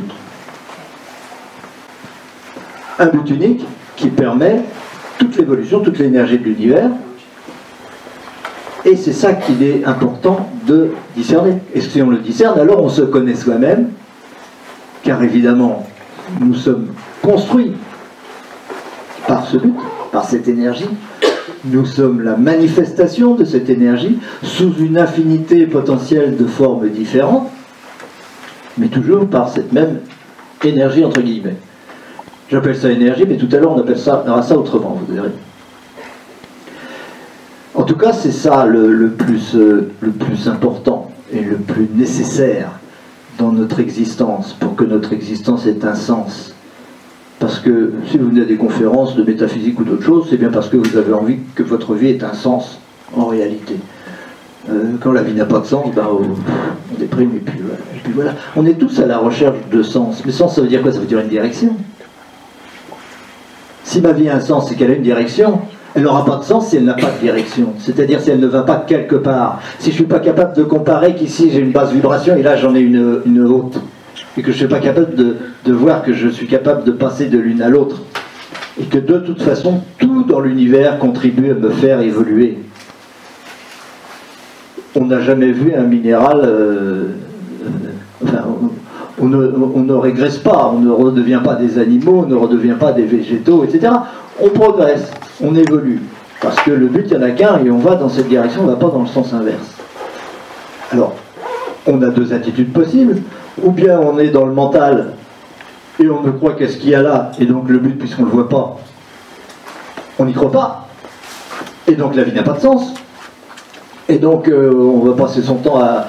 [2.99, 3.65] Un but unique
[3.95, 4.63] qui permet
[5.17, 6.89] toute l'évolution, toute l'énergie de l'univers.
[8.83, 11.57] Et c'est ça qu'il est important de discerner.
[11.73, 13.89] Et si on le discerne, alors on se connaît soi-même,
[15.03, 15.87] car évidemment,
[16.39, 16.87] nous sommes
[17.21, 17.73] construits
[19.27, 19.75] par ce but,
[20.11, 20.89] par cette énergie.
[21.65, 27.49] Nous sommes la manifestation de cette énergie sous une infinité potentielle de formes différentes,
[28.77, 29.99] mais toujours par cette même
[30.63, 31.55] Énergie entre guillemets.
[32.49, 35.31] J'appelle ça énergie, mais tout à l'heure on appelle ça, ça autrement, vous verrez.
[37.73, 42.71] En tout cas, c'est ça le, plus, euh, le plus important et le plus nécessaire
[43.39, 46.50] dans notre existence, pour que notre existence ait un sens.
[47.41, 50.51] Parce que si vous venez à des conférences de métaphysique ou d'autres choses, c'est bien
[50.51, 52.79] parce que vous avez envie que votre vie ait un sens
[53.17, 53.77] en réalité.
[54.69, 58.35] Euh, quand la vie n'a pas de sens, ben, on déprime et puis, et voilà.
[58.55, 60.21] On est tous à la recherche de sens.
[60.23, 60.91] Mais sens, ça veut dire quoi?
[60.91, 61.75] Ça veut dire une direction.
[63.83, 65.61] Si ma vie a un sens, c'est qu'elle a une direction.
[65.95, 67.73] Elle n'aura pas de sens si elle n'a pas de direction.
[67.79, 69.59] C'est-à-dire si elle ne va pas quelque part.
[69.79, 72.55] Si je ne suis pas capable de comparer qu'ici j'ai une basse vibration et là
[72.55, 73.79] j'en ai une haute
[74.37, 77.27] et que je ne suis pas capable de, voir que je suis capable de passer
[77.27, 78.01] de l'une à l'autre,
[78.79, 82.57] et que de toute façon, tout dans l'univers contribue à me faire évoluer.
[84.95, 86.41] On n'a jamais vu un minéral...
[86.43, 87.07] Euh,
[87.63, 87.67] euh,
[88.23, 88.45] enfin,
[89.19, 92.75] on ne, on ne, régresse pas, on ne redevient pas des animaux, on ne redevient
[92.79, 93.93] pas des végétaux, etc.
[94.41, 95.11] On progresse,
[95.43, 96.01] on évolue.
[96.41, 98.61] Parce que le but, il n'y en a qu'un, et on va dans cette direction,
[98.61, 99.75] on ne va pas dans le sens inverse.
[100.91, 101.15] Alors,
[101.85, 103.17] on a deux attitudes possibles
[103.61, 105.13] ou bien on est dans le mental
[105.99, 108.23] et on ne croit qu'à ce qu'il y a là, et donc le but, puisqu'on
[108.23, 108.77] ne le voit pas,
[110.19, 110.87] on n'y croit pas,
[111.87, 112.93] et donc la vie n'a pas de sens.
[114.09, 116.07] Et donc euh, on va passer son temps à,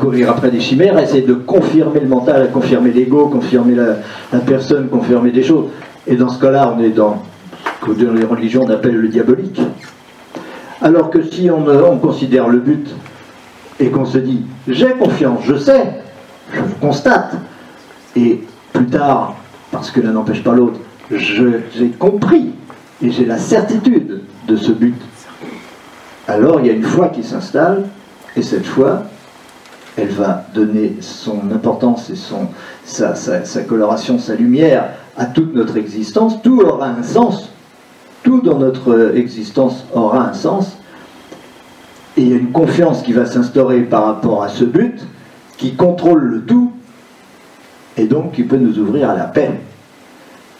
[0.00, 4.38] courir après des chimères, à essayer de confirmer le mental, à confirmer l'ego, confirmer la,
[4.40, 5.66] personne, confirmer des choses.
[6.06, 7.22] Et dans ce cas-là, on est dans
[7.80, 9.60] ce que les religions on appelle le diabolique.
[10.80, 12.94] Alors que si on considère le but
[13.80, 16.02] et qu'on se dit j'ai confiance, je sais,
[16.52, 17.34] je constate.
[18.16, 18.42] Et
[18.72, 19.36] plus tard,
[19.70, 20.80] parce que l'un n'empêche pas l'autre,
[21.10, 22.52] j'ai compris
[23.02, 24.96] et j'ai la certitude de ce but.
[26.28, 27.84] Alors il y a une foi qui s'installe,
[28.36, 29.02] et cette foi,
[29.96, 32.48] elle va donner son importance et son,
[32.84, 36.40] sa, sa, coloration, sa lumière à toute notre existence.
[36.42, 37.50] Tout aura un sens.
[38.22, 40.78] Tout dans notre existence aura un sens.
[42.16, 45.02] Et il y a une confiance qui va s'instaurer par rapport à ce but,
[45.62, 46.72] qui contrôle le tout
[47.96, 49.60] et donc qui peut nous ouvrir à la paix.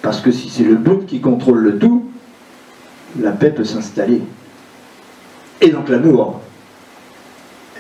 [0.01, 2.09] Parce que si c'est le but qui contrôle le tout,
[3.21, 4.23] la paix peut s'installer.
[5.61, 6.41] Et donc l'amour.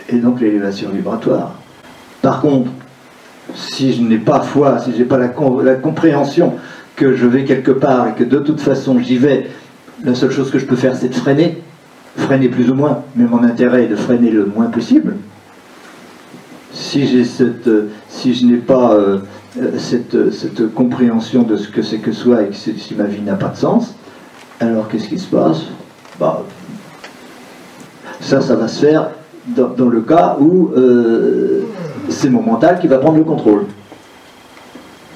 [0.08, 1.54] Et donc l'élévation vibratoire.
[2.22, 2.72] Par contre,
[3.54, 5.32] si je n'ai pas foi, si je n'ai pas la,
[5.62, 6.54] la compréhension
[6.96, 9.48] que je vais quelque part et que de toute façon j'y vais,
[10.02, 11.62] la seule chose que je peux faire c'est de freiner,
[12.16, 15.14] freiner plus ou moins, mais mon intérêt est de freiner le moins possible,
[16.72, 19.18] si, j'ai cette, euh, si je n'ai pas euh,
[19.60, 23.20] euh, cette, cette, compréhension de ce que c'est que soi et que si ma vie
[23.20, 23.94] n'a pas de sens,
[24.60, 25.62] alors qu'est-ce qui se passe?
[26.18, 26.42] Bah,
[28.20, 29.10] Ça, ça va se faire
[29.46, 30.70] dans, le cas où
[32.08, 33.64] c'est mon mental qui va prendre le contrôle.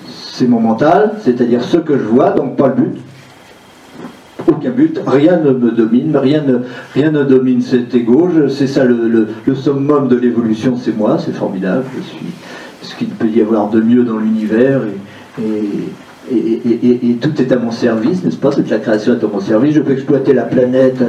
[0.08, 2.98] C'est mon mental, c'est-à-dire ce que je vois, donc pas le but,
[4.48, 6.58] aucun but, rien ne me domine, rien ne,
[6.94, 11.84] rien ne domine cet ego, c'est ça le, summum de l'évolution, c'est moi, c'est formidable,
[11.96, 12.26] je suis
[12.82, 14.80] ce qu'il peut y avoir de mieux dans l'univers
[15.40, 15.44] et,
[16.30, 18.50] et, tout est à mon service, n'est-ce pas?
[18.50, 21.02] Toute la création est à mon service, je peux exploiter la planète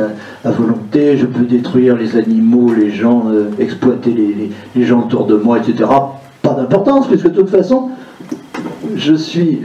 [0.44, 5.26] à, volonté, je peux détruire les animaux, les gens, euh, exploiter les, les gens autour
[5.26, 5.90] de moi, etc.
[6.42, 7.90] Pas d'importance, puisque de toute façon,
[8.96, 9.62] je suis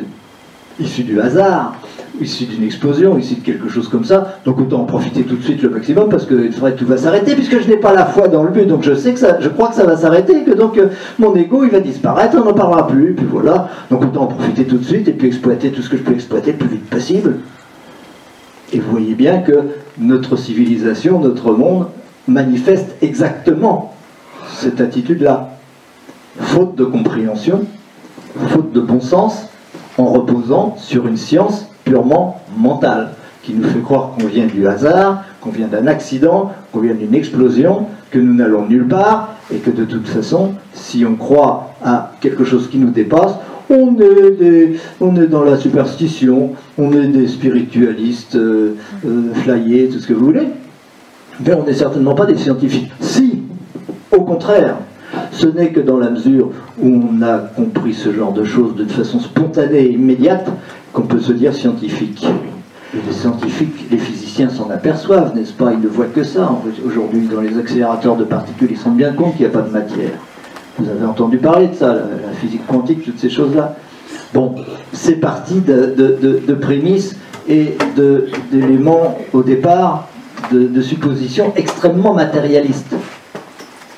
[0.80, 1.76] issu du hasard
[2.22, 4.38] issu d'une explosion, issu de quelque chose comme ça.
[4.44, 7.60] Donc autant en profiter tout de suite le maximum parce que tout va s'arrêter puisque
[7.60, 8.66] je n'ai pas la foi dans le but.
[8.66, 10.88] Donc je sais que ça, je crois que ça va s'arrêter, que donc euh,
[11.18, 13.68] mon ego il va disparaître, on n'en parlera plus, puis voilà.
[13.90, 16.14] Donc autant en profiter tout de suite et puis exploiter tout ce que je peux
[16.14, 17.36] exploiter le plus vite possible.
[18.72, 19.52] Et vous voyez bien que
[19.98, 21.86] notre civilisation, notre monde
[22.26, 23.94] manifeste exactement
[24.56, 25.50] cette attitude-là.
[26.38, 27.66] Faute de compréhension,
[28.48, 29.48] faute de bon sens,
[29.98, 33.10] en reposant sur une science purement mental,
[33.42, 37.14] qui nous fait croire qu'on vient du hasard, qu'on vient d'un accident, qu'on vient d'une
[37.14, 42.12] explosion, que nous n'allons nulle part, et que de toute façon, si on croit à
[42.22, 43.34] quelque chose qui nous dépasse,
[43.68, 49.90] on est, des, on est dans la superstition, on est des spiritualistes euh, euh, flyés,
[49.90, 50.48] tout ce que vous voulez.
[51.44, 52.90] Mais on n'est certainement pas des scientifiques.
[53.00, 53.42] Si,
[54.16, 54.76] au contraire,
[55.30, 56.50] ce n'est que dans la mesure
[56.82, 60.48] où on a compris ce genre de choses de façon spontanée et immédiate
[60.92, 62.26] qu'on peut se dire scientifique.
[62.94, 65.72] les scientifiques, les physiciens s'en aperçoivent, n'est-ce pas?
[65.72, 66.50] Ils ne voient que ça.
[66.84, 69.72] Aujourd'hui, dans les accélérateurs de particules, ils rendent bien compte qu'il n'y a pas de
[69.72, 70.12] matière.
[70.78, 73.76] Vous avez entendu parler de ça, la, physique quantique, toutes ces choses-là.
[74.34, 74.54] Bon,
[74.92, 77.16] c'est parti de, prémices
[77.48, 77.76] et
[78.50, 80.08] d'éléments au départ
[80.50, 82.94] de, suppositions extrêmement matérialistes.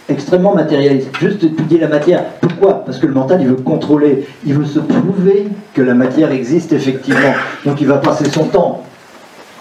[0.09, 1.11] Extrêmement matérialiste.
[1.19, 2.25] Juste étudier la matière.
[2.41, 2.85] Pourquoi?
[2.85, 6.73] Parce que le mental, il veut contrôler, il veut se prouver que la matière existe
[6.73, 7.35] effectivement.
[7.65, 8.83] Donc il va passer son temps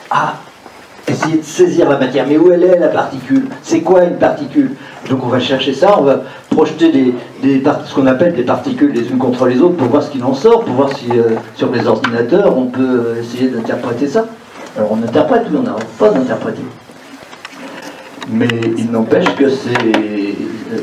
[0.09, 0.35] à
[1.07, 2.25] essayer de saisir la matière.
[2.27, 3.45] Mais où elle est la particule?
[3.61, 4.71] C'est quoi une particule?
[5.09, 9.09] Donc on va chercher ça, on va projeter des, ce qu'on appelle des particules les
[9.09, 11.71] unes contre les autres pour voir ce qu'il en sort, pour voir si euh, sur
[11.71, 14.25] les ordinateurs on peut essayer d'interpréter ça.
[14.77, 16.61] Alors on interprète ou on n'arrête pas d'interpréter.
[18.29, 18.47] Mais
[18.77, 19.87] il n'empêche que c'est.
[19.87, 20.79] Euh,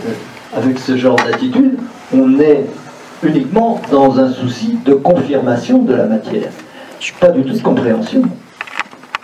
[0.57, 1.79] avec ce genre d'attitude,
[2.13, 2.67] on est
[3.23, 6.51] uniquement dans un souci de confirmation de la matière.
[7.21, 8.23] Pas du tout de compréhension.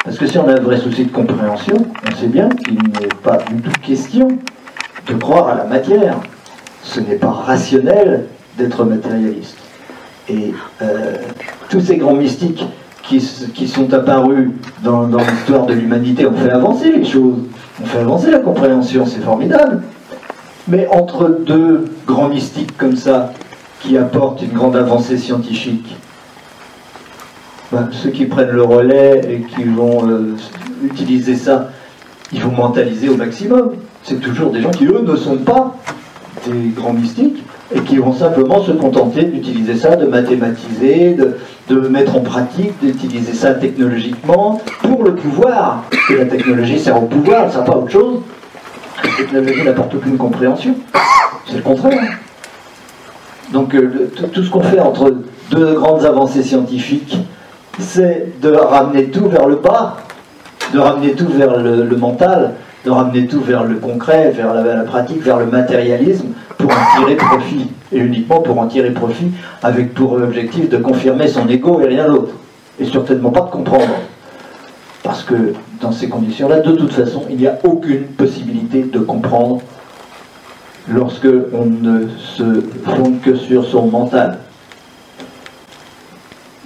[0.04, 1.76] Parce que si on a un vrai souci de compréhension,
[2.08, 4.28] on sait bien qu'il n'est pas du tout question
[5.08, 6.16] de croire à la matière.
[6.82, 8.26] Ce n'est pas rationnel
[8.56, 9.58] d'être matérialiste.
[10.28, 11.16] Et euh,
[11.68, 12.64] tous ces grands mystiques
[13.02, 13.20] qui,
[13.68, 14.50] sont apparus
[14.82, 17.38] dans l'histoire de l'humanité ont fait avancer les choses.
[17.82, 19.82] On fait avancer la compréhension, c'est formidable.
[20.68, 23.32] Mais entre deux grands mystiques comme ça,
[23.80, 25.96] qui apportent une grande avancée scientifique,
[27.70, 30.36] ben, ceux qui prennent le relais et qui vont euh,
[30.84, 31.70] utiliser ça,
[32.32, 33.72] ils vont mentaliser au maximum.
[34.02, 35.76] C'est toujours des gens qui, eux, ne sont pas
[36.46, 37.44] des grands mystiques
[37.74, 41.36] et qui vont simplement se contenter d'utiliser ça, de mathématiser, de,
[41.68, 45.84] de mettre en pratique, d'utiliser ça technologiquement pour le pouvoir.
[46.08, 48.20] que la technologie sert au pouvoir, ne sert pas autre chose.
[49.02, 50.76] La technologie n'apporte aucune compréhension.
[51.46, 52.18] C'est le contraire.
[53.52, 55.14] Donc euh, tout, ce qu'on fait entre
[55.50, 57.18] deux grandes avancées scientifiques,
[57.78, 59.98] c'est de ramener tout vers le bas,
[60.72, 65.22] de ramener tout vers le, mental, de ramener tout vers le concret, vers la pratique,
[65.22, 66.28] vers le matérialisme,
[66.58, 69.30] pour en tirer profit, et uniquement pour en tirer profit,
[69.62, 72.34] avec pour objectif de confirmer son ego et rien d'autre,
[72.78, 73.94] et certainement pas de comprendre.
[75.02, 79.60] Parce que dans ces conditions-là, de toute façon, il n'y a aucune possibilité de comprendre
[80.88, 84.38] lorsque on ne se fonde que sur son mental.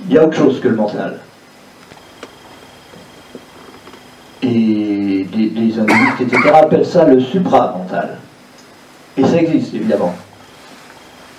[0.06, 1.18] Il y a autre chose que le mental.
[4.42, 8.16] Et des, des etc., appellent ça le supramental.
[9.20, 10.14] Et ça existe, évidemment.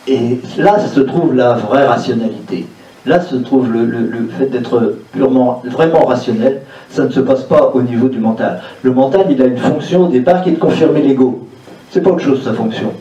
[0.08, 2.68] Et là se trouve la vraie rationalité.
[3.08, 6.62] Là se trouve le, fait d'être purement, vraiment rationnel.
[6.90, 8.62] Ça ne se passe pas au niveau du mental.
[8.84, 11.48] Le mental, il a une fonction au départ qui est de confirmer l'ego.
[11.90, 12.92] C'est pas autre chose sa fonction.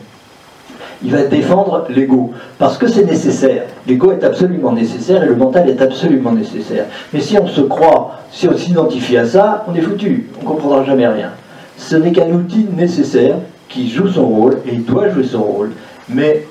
[1.03, 3.65] Il va défendre l'ego parce que c'est nécessaire.
[3.87, 6.85] L'ego est absolument nécessaire et le mental est absolument nécessaire.
[7.13, 10.29] Mais si on se croit, si on s'identifie à ça, on est foutu.
[10.39, 11.29] On ne comprendra jamais rien.
[11.77, 13.35] Ce n'est qu'un outil nécessaire
[13.71, 15.71] qui joue son rôle et il doit jouer son rôle,
[16.09, 16.45] mais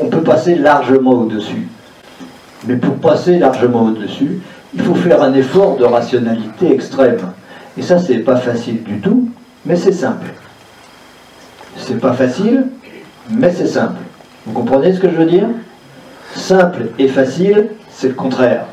[0.00, 1.68] on peut passer largement au-dessus.
[2.66, 4.40] Mais pour passer largement au-dessus,
[4.74, 7.18] il faut faire un effort de rationalité extrême.
[7.76, 9.28] Et ça, c'est pas facile du tout,
[9.66, 10.26] mais c'est simple.
[11.76, 12.66] C'est pas facile,
[13.30, 14.00] mais c'est simple.
[14.46, 15.46] Vous comprenez ce que je veux dire?
[16.34, 18.64] Simple et facile, c'est le contraire.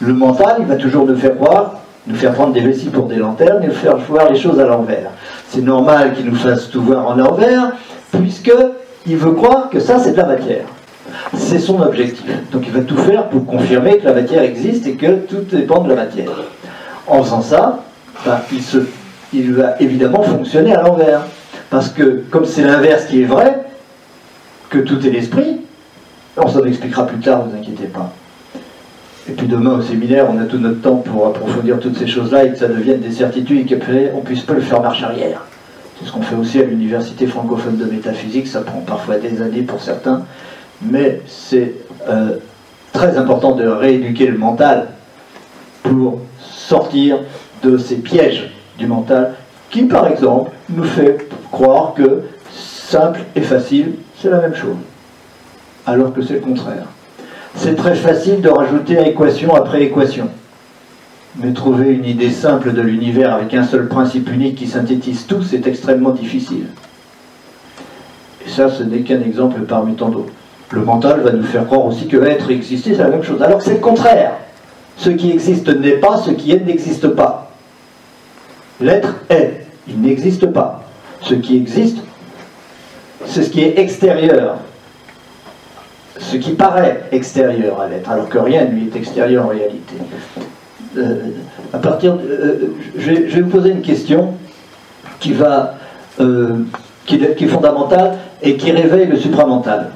[0.00, 3.16] Le mental, il va toujours nous faire voir, nous faire prendre des vessies pour des
[3.16, 5.10] lanternes et nous faire voir les choses à l'envers
[5.48, 7.72] c'est normal qu'il nous fasse tout voir en l'envers,
[8.12, 10.66] puisqu'il veut croire que ça, c'est de la matière.
[11.34, 12.26] C'est son objectif.
[12.52, 15.82] Donc il va tout faire pour confirmer que la matière existe et que tout dépend
[15.82, 16.30] de la matière.
[17.06, 17.80] En faisant ça,
[18.26, 18.60] ben, il,
[19.32, 21.22] il va évidemment fonctionner à l'envers.
[21.70, 23.64] Parce que comme c'est l'inverse qui est vrai,
[24.68, 25.60] que tout est l'esprit,
[26.36, 28.12] on s'en expliquera plus tard, ne vous inquiétez pas.
[29.28, 32.44] Et puis demain au séminaire, on a tout notre temps pour approfondir toutes ces choses-là
[32.44, 35.42] et que ça devienne des certitudes et qu'on puisse pas le faire marche arrière.
[35.98, 39.62] C'est ce qu'on fait aussi à l'université francophone de métaphysique, ça prend parfois des années
[39.62, 40.22] pour certains,
[40.80, 41.74] mais c'est
[42.08, 42.36] euh,
[42.92, 44.88] très important de rééduquer le mental
[45.82, 47.18] pour sortir
[47.62, 49.34] de ces pièges du mental
[49.70, 54.76] qui, par exemple, nous fait croire que simple et facile, c'est la même chose,
[55.84, 56.86] alors que c'est le contraire
[57.58, 60.28] c'est très facile de rajouter équation après équation.
[61.36, 65.42] Mais trouver une idée simple de l'univers avec un seul principe unique qui synthétise tout,
[65.42, 66.66] c'est extrêmement difficile.
[68.46, 70.32] Et ça, ce n'est qu'un exemple parmi tant d'autres.
[70.70, 73.42] Le mental va nous faire croire aussi que être et exister, c'est la même chose.
[73.42, 74.32] Alors que c'est le contraire.
[74.96, 77.50] Ce qui existe n'est pas, ce qui est n'existe pas.
[78.80, 80.84] L'être est, il n'existe pas.
[81.22, 81.98] Ce qui existe,
[83.26, 84.58] c'est ce qui est extérieur
[86.18, 89.94] ce qui paraît extérieur à l'être, alors que rien ne lui est extérieur en réalité.
[90.96, 91.14] Euh,
[91.72, 94.34] à partir euh, je, vais, vous poser une question
[95.20, 95.74] qui, va,
[96.20, 96.64] euh,
[97.06, 99.90] qui, est fondamentale et qui réveille le supramental.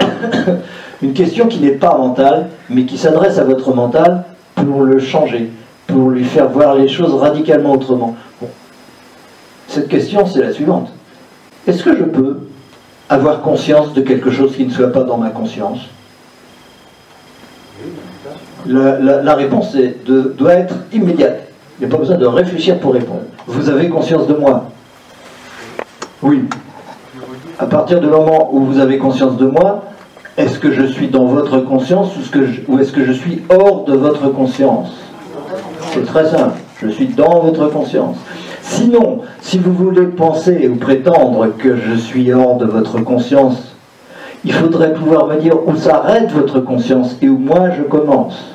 [1.02, 4.24] une question qui n'est pas mentale, mais qui s'adresse à votre mental
[4.54, 5.50] pour le changer,
[5.86, 8.16] pour lui faire voir les choses radicalement autrement.
[9.68, 10.92] Cette question, c'est la suivante.
[11.66, 12.38] est-ce que je peux
[13.12, 15.80] avoir conscience de quelque chose qui ne soit pas dans ma conscience
[18.66, 19.76] la, réponse
[20.06, 21.48] doit être immédiate.
[21.78, 23.22] Il n'y a pas besoin de réfléchir pour répondre.
[23.46, 24.64] Vous avez conscience de moi
[26.22, 26.44] Oui.
[27.58, 29.84] À partir du moment où vous avez conscience de moi,
[30.36, 32.10] est-ce que je suis dans votre conscience
[32.68, 34.92] ou est-ce que je suis hors de votre conscience?
[35.92, 36.58] C'est très simple.
[36.80, 38.16] Je suis dans votre conscience.
[38.72, 43.76] Sinon, si vous voulez penser ou prétendre que je suis hors de votre conscience,
[44.46, 48.54] il faudrait pouvoir me dire où s'arrête votre conscience et où moi je commence.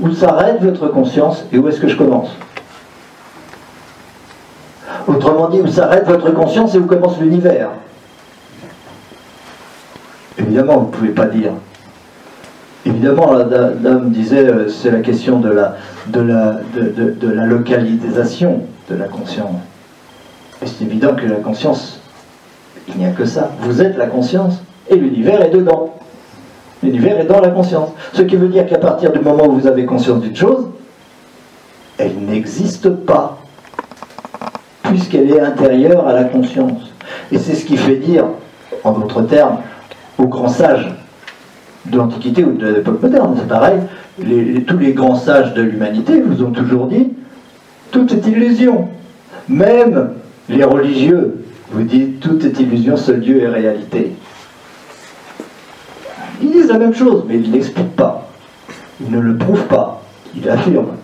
[0.00, 2.30] Où s'arrête votre conscience et où est-ce que je commence?
[5.06, 7.68] Autrement dit, où s'arrête votre conscience et où commence l'univers?
[10.38, 11.52] Évidemment, vous ne pouvez pas dire.
[12.90, 15.76] Évidemment, l'homme disait, euh, c'est la question de la,
[16.08, 16.60] de, la,
[17.22, 19.54] la localisation de la conscience.
[20.62, 22.00] Et c'est évident que la conscience,
[22.88, 23.52] il n'y a que ça.
[23.60, 25.94] Vous êtes la conscience et l'univers est dedans.
[26.82, 27.90] L'univers est dans la conscience.
[28.12, 30.66] Ce qui veut dire qu'à partir du moment où vous avez conscience d'une chose,
[31.96, 33.38] elle n'existe pas,
[34.84, 36.90] puisqu'elle est intérieure à la conscience.
[37.30, 38.24] Et c'est ce qui fait dire,
[38.82, 39.58] en d'autres termes,
[40.18, 40.90] aux grands sages
[41.86, 43.80] de l'Antiquité ou de l'époque moderne, c'est pareil,
[44.66, 47.08] tous les grands sages de l'humanité vous ont toujours dit,
[47.90, 48.88] tout est illusion.
[49.48, 50.10] Même
[50.48, 54.12] les religieux vous disent, tout est illusion, seul Dieu est réalité.
[56.42, 58.28] Ils disent la même chose, mais ils ne l'expliquent pas.
[59.00, 60.02] Ils ne le prouvent pas.
[60.36, 60.96] Ils l'affirment.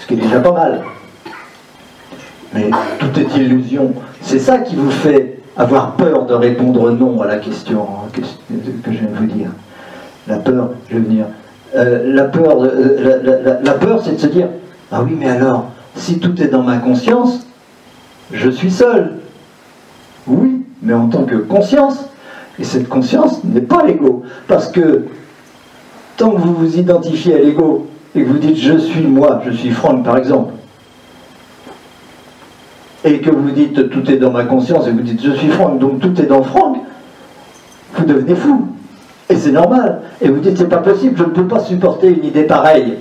[0.00, 0.82] Ce qui est déjà pas mal.
[2.54, 3.94] Mais tout est illusion.
[4.20, 8.22] C'est ça qui vous fait avoir peur de répondre non à la question que
[8.92, 9.50] je viens de vous dire.
[10.30, 11.26] La peur, je veux dire,
[11.74, 14.46] euh, la peur, euh, la peur c'est de se dire,
[14.92, 17.46] ah oui, mais alors, si tout est dans ma conscience,
[18.32, 19.16] je suis seul.
[20.28, 22.04] Oui, mais en tant que conscience,
[22.60, 24.22] et cette conscience n'est pas l'ego.
[24.46, 25.06] Parce que
[26.16, 29.50] tant que vous vous identifiez à l'ego et que vous dites je suis moi, je
[29.50, 30.52] suis Franck par exemple,
[33.04, 35.80] et que vous dites tout est dans ma conscience et vous dites je suis Franck,
[35.80, 36.76] donc tout est dans Franck,
[37.96, 38.68] vous devenez fou.
[39.30, 40.02] Et c'est normal.
[40.20, 42.96] Et vous dites c'est pas possible, je ne peux pas supporter une idée pareille.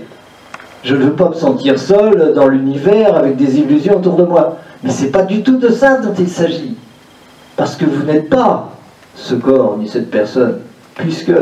[0.84, 4.58] Je ne veux pas me sentir seul dans l'univers avec des illusions autour de moi.
[4.84, 6.78] Mais c'est pas du tout de ça dont il s'agit.
[7.58, 8.70] Parce que vous n'êtes pas
[9.16, 10.60] ce corps ni cette personne,
[10.96, 11.34] puisque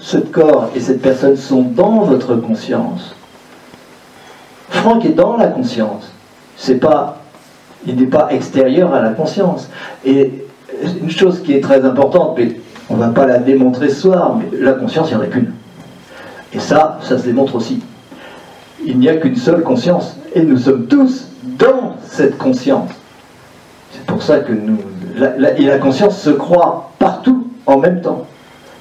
[0.00, 3.14] ce corps et cette personne sont dans votre conscience.
[4.70, 6.12] Franck est dans la conscience.
[6.56, 7.18] C'est pas,
[7.86, 9.68] il n'est pas extérieur à la conscience.
[10.04, 10.46] Et
[11.02, 12.56] une chose qui est très importante, mais
[12.88, 15.28] on ne va pas la démontrer ce soir, mais la conscience, il n'y en a
[15.28, 15.52] qu'une.
[16.52, 17.80] Et ça, ça se démontre aussi.
[18.84, 20.16] Il n'y a qu'une seule conscience.
[20.34, 22.90] Et nous sommes tous dans cette conscience.
[23.92, 24.78] C'est pour ça que nous,
[25.56, 28.26] et la conscience se croit partout en même temps.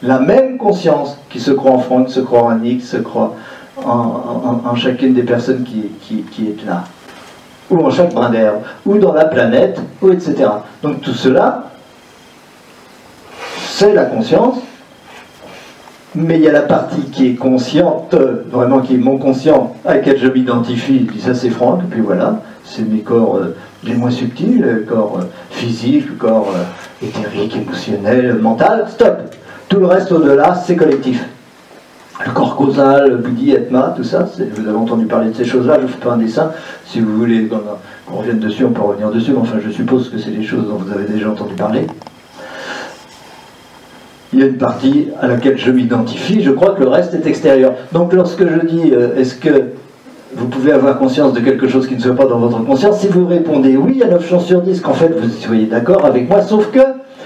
[0.04, 3.36] La même conscience qui se croit en Franck, se croit en Annick, se croit
[3.84, 5.92] en, chacune des personnes qui,
[6.32, 6.84] qui, est là,
[7.70, 10.36] ou en chaque brin d'herbe, ou dans la planète, ou etc.
[10.84, 11.72] Donc tout cela,
[13.78, 14.56] c'est la conscience,
[16.16, 18.16] mais il y a la partie qui est consciente,
[18.50, 21.88] vraiment qui est mon conscient, à laquelle je m'identifie, je dis ça c'est Franck, et
[21.92, 23.54] puis voilà, c'est mes corps euh,
[23.84, 29.36] les moins subtils, le corps euh, physique, le corps euh, éthérique, émotionnel, mental, stop.
[29.68, 31.26] Tout le reste au-delà, c'est collectif.
[32.26, 35.80] Le corps causal, le Bouddhi, Atma, tout ça, vous avez entendu parler de ces choses-là,
[35.80, 36.54] je ne fais pas un dessin.
[36.86, 40.18] Si vous voulez qu'on revienne dessus, on peut revenir dessus, mais enfin je suppose que
[40.18, 41.88] c'est des choses dont vous avez déjà entendu parler.
[44.34, 47.28] Il y a une partie à laquelle je m'identifie, je crois que le reste est
[47.28, 47.74] extérieur.
[47.94, 49.72] Donc lorsque je dis, euh, est-ce que
[50.36, 53.00] vous pouvez avoir conscience de quelque chose qui ne soit pas dans votre conscience.
[53.00, 56.30] Si vous répondez oui, a 9 chances sur 10 qu'en fait vous soyez d'accord avec
[56.30, 56.80] moi, sauf que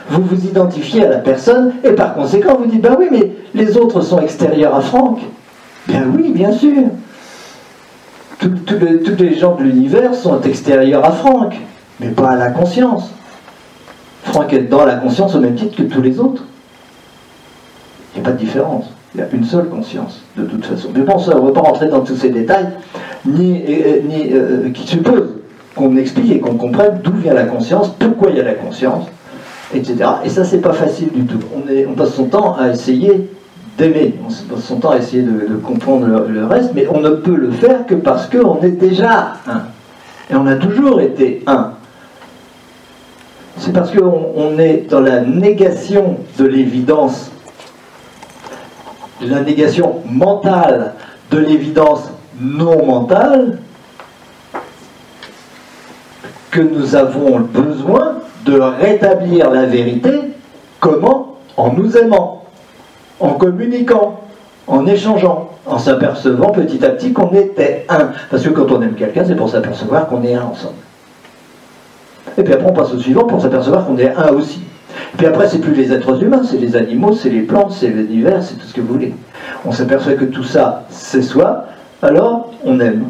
[0.09, 3.77] vous vous identifiez à la personne et par conséquent vous dites, ben oui, mais les
[3.77, 5.19] autres sont extérieurs à Franck.
[5.87, 6.83] Bien oui, bien sûr.
[8.39, 11.55] Tous les gens de l'univers sont extérieurs à Franck,
[11.99, 13.09] mais pas à la conscience.
[14.23, 16.43] Franck est dans la conscience au même titre que tous les autres.
[18.13, 18.85] Il n'y a pas de différence.
[19.15, 20.89] Il y a une seule conscience, de toute façon.
[20.93, 22.67] Mais bon, ça, on ne va pas rentrer dans tous ces détails,
[23.25, 23.63] ni,
[24.07, 25.29] ni euh, qui suppose
[25.75, 29.05] qu'on explique et qu'on comprenne d'où vient la conscience, pourquoi il y a la conscience,
[29.73, 29.97] etc.
[30.25, 31.39] Et ça, c'est pas facile du tout.
[31.55, 33.29] On, est, on passe son temps à essayer
[33.77, 37.35] d'aimer, on passe son temps à essayer de, comprendre le, reste, mais on ne peut
[37.35, 39.63] le faire que parce qu'on est déjà un.
[40.31, 41.71] Et on a toujours été un.
[43.57, 47.31] C'est parce qu'on est dans la négation de l'évidence
[49.21, 50.93] la négation mentale
[51.31, 52.09] de l'évidence
[52.39, 53.59] non mentale
[56.51, 60.11] que nous avons besoin de rétablir la vérité.
[60.79, 61.37] Comment?
[61.57, 62.45] En nous aimant,
[63.19, 64.21] en communiquant,
[64.65, 68.11] en échangeant, en s'apercevant petit à petit qu'on était un.
[68.29, 70.75] Parce que quand on aime quelqu'un, c'est pour s'apercevoir qu'on est un ensemble.
[72.37, 74.61] Et puis après, on passe au suivant pour s'apercevoir qu'on est un aussi.
[75.17, 78.43] Puis après, c'est plus les êtres humains, c'est les animaux, c'est les plantes, c'est l'univers,
[78.43, 79.13] c'est tout ce que vous voulez.
[79.65, 81.65] On s'aperçoit que tout ça, c'est soi,
[82.01, 83.05] alors on aime.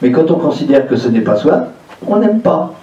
[0.00, 1.68] Mais quand on considère que ce n'est pas soi,
[2.06, 2.74] on n'aime pas.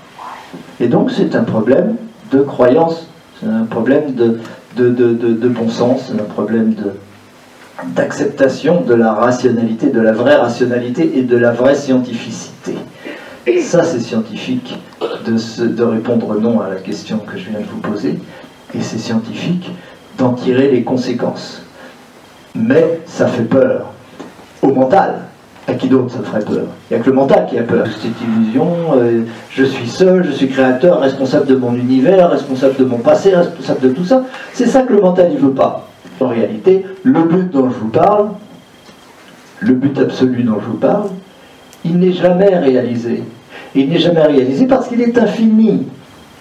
[0.79, 1.95] Et donc c'est un problème
[2.31, 3.07] de croyance,
[3.39, 4.39] c'est un problème de,
[4.77, 6.73] de, de, bon sens, c'est un problème
[7.87, 12.75] d'acceptation de la rationalité, de la vraie rationalité et de la vraie scientificité.
[13.61, 14.77] Ça, c'est scientifique
[15.25, 18.19] de, répondre non à la question que je viens de vous poser,
[18.75, 19.71] et c'est scientifique
[20.17, 21.61] d'en tirer les conséquences.
[22.55, 23.91] Mais ça fait peur
[24.61, 25.21] au mental.
[25.67, 26.65] À qui d'autre ça ferait peur?
[26.89, 27.85] Il n'y a que le mental qui a peur.
[27.85, 29.21] Cette illusion, euh,
[29.51, 33.81] je suis seul, je suis créateur, responsable de mon univers, responsable de mon passé, responsable
[33.81, 34.23] de tout ça.
[34.53, 35.87] C'est ça que le mental ne veut pas.
[36.19, 38.29] En réalité, le but dont je vous parle,
[39.59, 41.09] le but absolu dont je vous parle,
[41.85, 43.23] il n'est jamais réalisé.
[43.75, 45.83] Il n'est jamais réalisé parce qu'il est infini.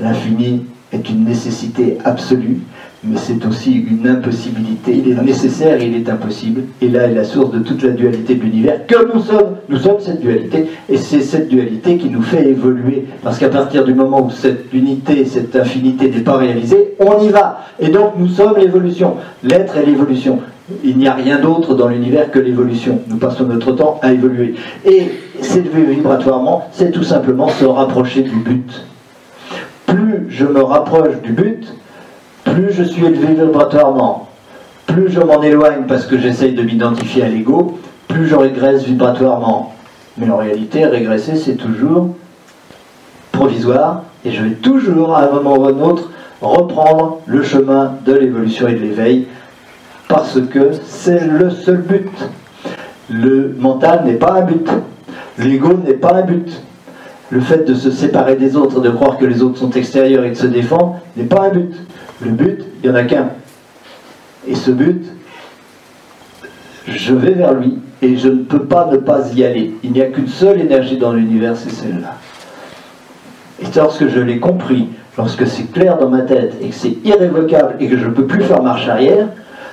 [0.01, 2.61] L'infini est une nécessité absolue,
[3.05, 5.03] mais c'est aussi une impossibilité.
[5.05, 6.63] Il est nécessaire il est impossible.
[6.81, 9.57] Et là est la source de toute la dualité de l'univers que nous sommes.
[9.69, 10.67] Nous sommes cette dualité.
[10.89, 13.05] Et c'est cette dualité qui nous fait évoluer.
[13.23, 17.29] Parce qu'à partir du moment où cette unité, cette infinité n'est pas réalisée, on y
[17.29, 17.67] va.
[17.79, 19.17] Et donc nous sommes l'évolution.
[19.43, 20.41] L'être est l'évolution.
[20.85, 23.01] Il n'y a rien d'autre dans l'univers que l'évolution.
[23.09, 24.55] Nous passons notre temps à évoluer.
[24.85, 25.11] Et
[25.63, 28.85] s'élever vibratoirement, c'est tout simplement se rapprocher du but.
[29.87, 31.67] Plus je me rapproche du but,
[32.45, 34.29] plus je suis élevé vibratoirement.
[34.87, 39.75] Plus je m'en éloigne parce que j'essaye de m'identifier à l'ego, plus je régresse vibratoirement.
[40.17, 42.15] Mais en réalité, régresser, c'est toujours
[43.33, 46.11] provisoire, et je vais toujours, à un moment ou à un autre,
[46.41, 49.27] reprendre le chemin de l'évolution et de l'éveil
[50.09, 52.11] parce que c'est le seul but.
[53.11, 54.69] Le mental n'est pas un but.
[55.39, 56.63] L'ego n'est pas un but.
[57.31, 60.31] Le fait de se séparer des autres, de croire que les autres sont extérieurs et
[60.31, 61.75] de se défendre, n'est pas un but.
[62.21, 63.31] Le but, il n'y en a qu'un.
[64.47, 65.05] Et ce but,
[66.87, 69.75] je vais vers lui et je ne peux pas ne pas y aller.
[69.83, 72.17] Il n'y a qu'une seule énergie dans l'univers, c'est celle-là.
[73.61, 77.77] Et lorsque je l'ai compris, lorsque c'est clair dans ma tête et que c'est irrévocable
[77.81, 79.29] et que je ne peux plus faire marche arrière,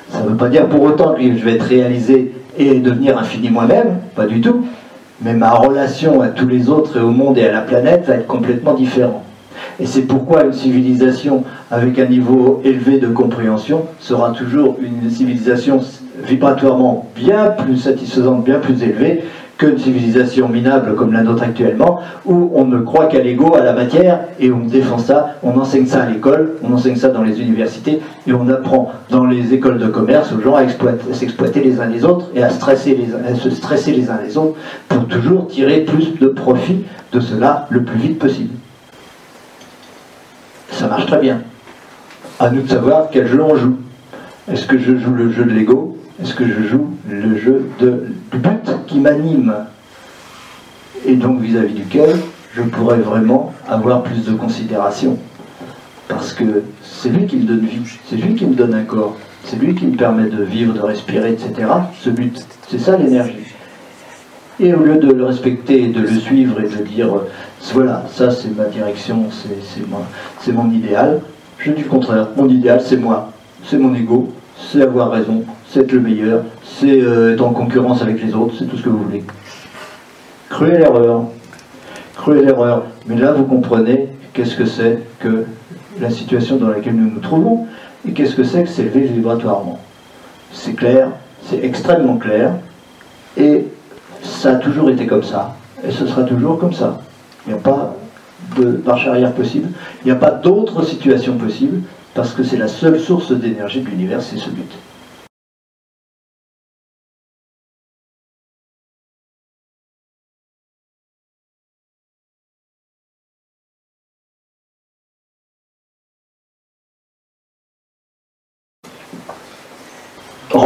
[0.10, 3.50] ça ne veut pas dire pour autant que je vais être réalisé et devenir infini
[3.50, 4.66] moi-même, pas du tout.
[5.22, 8.16] Mais ma relation à tous les autres et au monde et à la planète va
[8.16, 9.24] être complètement différente.
[9.80, 15.80] Et c'est pourquoi une civilisation avec un niveau élevé de compréhension sera toujours une civilisation
[16.26, 19.24] vibratoirement bien plus satisfaisante, bien plus élevée
[19.58, 23.74] qu'une civilisation minable comme la nôtre actuellement, où on ne croit qu'à l'ego, à la
[23.74, 27.42] matière, et on défend ça, on enseigne ça à l'école, on enseigne ça dans les
[27.42, 30.64] universités, et on apprend dans les écoles de commerce aux gens à
[31.14, 34.38] s'exploiter les uns les autres et à, stresser les, à se stresser les uns les
[34.38, 34.58] autres
[34.90, 36.84] pour toujours tirer plus de profit
[37.14, 38.54] de cela le plus vite possible.
[40.72, 41.42] Ça marche très bien.
[42.40, 43.78] À nous de savoir quel jeu on joue.
[44.52, 45.98] Est-ce que je joue le jeu de l'ego?
[46.22, 48.04] Est-ce que je joue le jeu de,
[48.38, 49.54] but qui m'anime
[51.06, 52.16] et donc vis-à-vis duquel
[52.54, 55.18] je pourrais vraiment avoir plus de considération
[56.08, 59.18] parce que c'est lui qui me donne vie, c'est lui qui me donne un corps,
[59.44, 61.68] c'est lui qui me permet de vivre, de respirer, etc.
[62.00, 63.40] Ce but, c'est ça l'énergie.
[64.60, 67.10] Et au lieu de le respecter et de le suivre et de dire
[67.74, 69.26] voilà, ça c'est ma direction,
[70.40, 71.22] c'est mon idéal,
[71.58, 73.32] je dis le contraire, mon idéal c'est moi,
[73.66, 74.32] c'est mon ego,
[74.72, 78.56] c'est avoir raison, c'est être le meilleur, c'est euh, être en concurrence avec les autres,
[78.58, 79.24] c'est tout ce que vous voulez.
[80.50, 81.24] Cruelle erreur.
[82.16, 82.84] Cruelle erreur.
[83.08, 85.46] Mais là, vous comprenez qu'est-ce que c'est que
[86.00, 87.68] la situation dans laquelle nous nous trouvons
[88.08, 89.80] et qu'est-ce que c'est que s'élever vibratoirement.
[90.52, 91.10] C'est clair,
[91.44, 92.52] c'est extrêmement clair
[93.38, 93.66] et
[94.22, 95.56] ça a toujours été comme ça
[95.88, 97.02] et ce sera toujours comme ça.
[97.46, 97.96] Il n'y a pas
[98.58, 99.70] de marche arrière possible,
[100.04, 101.82] il n'y a pas d'autre situation possible
[102.14, 104.72] parce que c'est la seule source d'énergie de l'univers, c'est ce but.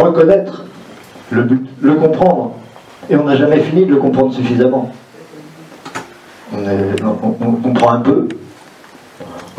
[0.10, 0.66] Reconnaître
[1.32, 2.54] le but, le comprendre.
[3.10, 4.92] Et on n'a jamais fini de le comprendre suffisamment.
[6.54, 8.28] On, comprend un peu,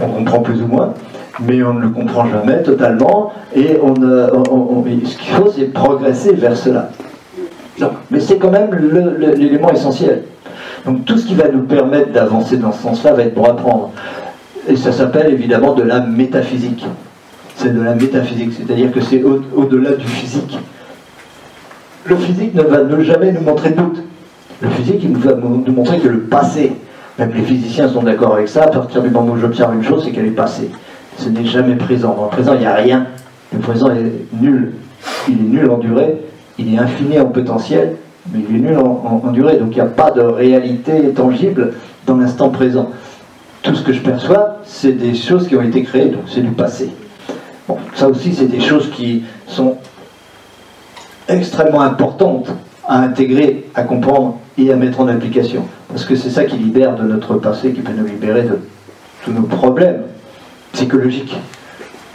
[0.00, 0.94] on comprend plus ou moins,
[1.40, 6.56] mais on ne le comprend jamais totalement, et on, ce qu'il faut, c'est progresser vers
[6.56, 6.90] cela.
[8.10, 8.70] mais c'est quand même
[9.18, 10.24] l'élément essentiel.
[10.84, 13.90] Donc tout ce qui va nous permettre d'avancer dans ce sens-là va être pour apprendre.
[14.68, 16.84] Et ça s'appelle évidemment de la métaphysique.
[17.62, 20.58] C'est de la métaphysique, c'est-à-dire que c'est au-delà du physique.
[22.06, 24.02] Le physique ne va jamais nous montrer doute.
[24.62, 26.72] Le physique, il va nous montrer que le passé,
[27.18, 30.02] même les physiciens sont d'accord avec ça, à partir du moment où j'observe une chose,
[30.02, 30.70] c'est qu'elle est passée.
[31.18, 32.14] Ce n'est jamais présent.
[32.14, 33.08] Dans le présent, il n'y a rien.
[33.52, 34.72] Le présent est nul.
[35.28, 36.16] Il est nul en durée,
[36.58, 37.96] il est infini en potentiel,
[38.32, 39.58] mais il est nul en, durée.
[39.58, 41.74] Donc il n'y a pas de réalité tangible
[42.06, 42.88] dans l'instant présent.
[43.60, 46.52] Tout ce que je perçois, c'est des choses qui ont été créées, donc c'est du
[46.52, 46.88] passé.
[47.94, 49.76] Ça aussi, c'est des choses qui sont
[51.28, 52.48] extrêmement importantes
[52.86, 55.64] à intégrer, à comprendre et à mettre en application.
[55.88, 58.58] Parce que c'est ça qui libère de notre passé, qui peut nous libérer de
[59.24, 60.02] tous nos problèmes
[60.72, 61.36] psychologiques.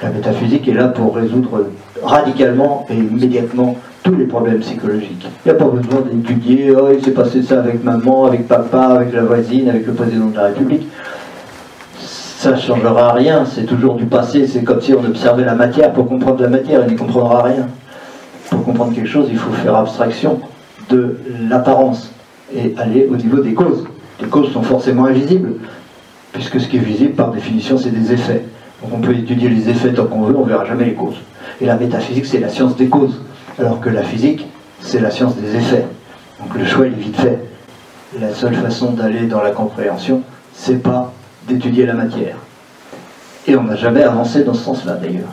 [0.02, 1.68] La métaphysique est là pour résoudre
[2.04, 5.26] radicalement et immédiatement tous les problèmes psychologiques.
[5.46, 8.82] Il n'y a pas besoin d'étudier, oh, il s'est passé ça avec maman, avec papa,
[8.82, 10.88] avec la voisine, avec le président de la République.
[12.46, 15.92] Ça ne changera rien, c'est toujours du passé, c'est comme si on observait la matière
[15.92, 17.68] pour comprendre la matière, il n'y comprendra rien.
[18.52, 20.40] Pour comprendre quelque chose, il faut faire abstraction
[20.92, 21.18] de
[21.50, 22.12] l'apparence
[22.56, 23.86] et aller au niveau des causes.
[24.22, 25.54] Les causes sont forcément invisibles,
[26.34, 28.44] puisque ce qui est visible, par définition, c'est des effets.
[28.84, 31.18] Donc on peut étudier les effets tant qu'on veut, on ne verra jamais les causes.
[31.62, 33.22] Et la métaphysique, c'est la science des causes,
[33.58, 34.46] alors que la physique,
[34.82, 35.88] c'est la science des effets.
[36.40, 37.40] Donc le choix, il est vite fait.
[38.22, 40.22] La seule façon d'aller dans la compréhension,
[40.54, 41.12] c'est pas
[41.48, 42.36] d'étudier la matière.
[43.48, 45.30] Et on n'a jamais avancé dans ce sens-là, d'ailleurs.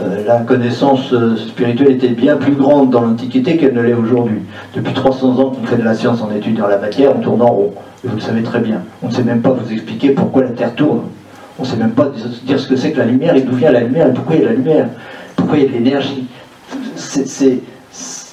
[0.00, 4.42] Euh, la connaissance euh, spirituelle était bien plus grande dans l'Antiquité qu'elle ne l'est aujourd'hui.
[4.74, 7.46] Depuis 300 ans qu'on fait de la science en étudiant la matière, on tourne en
[7.46, 7.72] rond.
[8.04, 8.82] Et vous le savez très bien.
[9.02, 11.02] On ne sait même pas vous expliquer pourquoi la Terre tourne.
[11.58, 12.10] On ne sait même pas
[12.44, 14.42] dire ce que c'est que la lumière et d'où vient la lumière et pourquoi il
[14.42, 14.88] y a la lumière,
[15.34, 16.26] pourquoi il y a de l'énergie,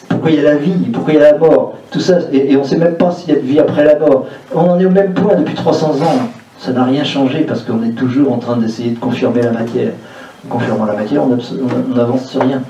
[0.09, 2.57] pourquoi il y a la vie, pourquoi il y a la mort, tout ça, et,
[2.57, 4.25] on ne sait même pas s'il y a de vie après la mort.
[4.53, 6.27] On en est au même point depuis 300 ans.
[6.63, 9.91] Ça n'a rien changé parce qu'on est toujours en train d'essayer de confirmer la matière.
[10.45, 12.61] En confirmant la matière, on n'avance sur rien.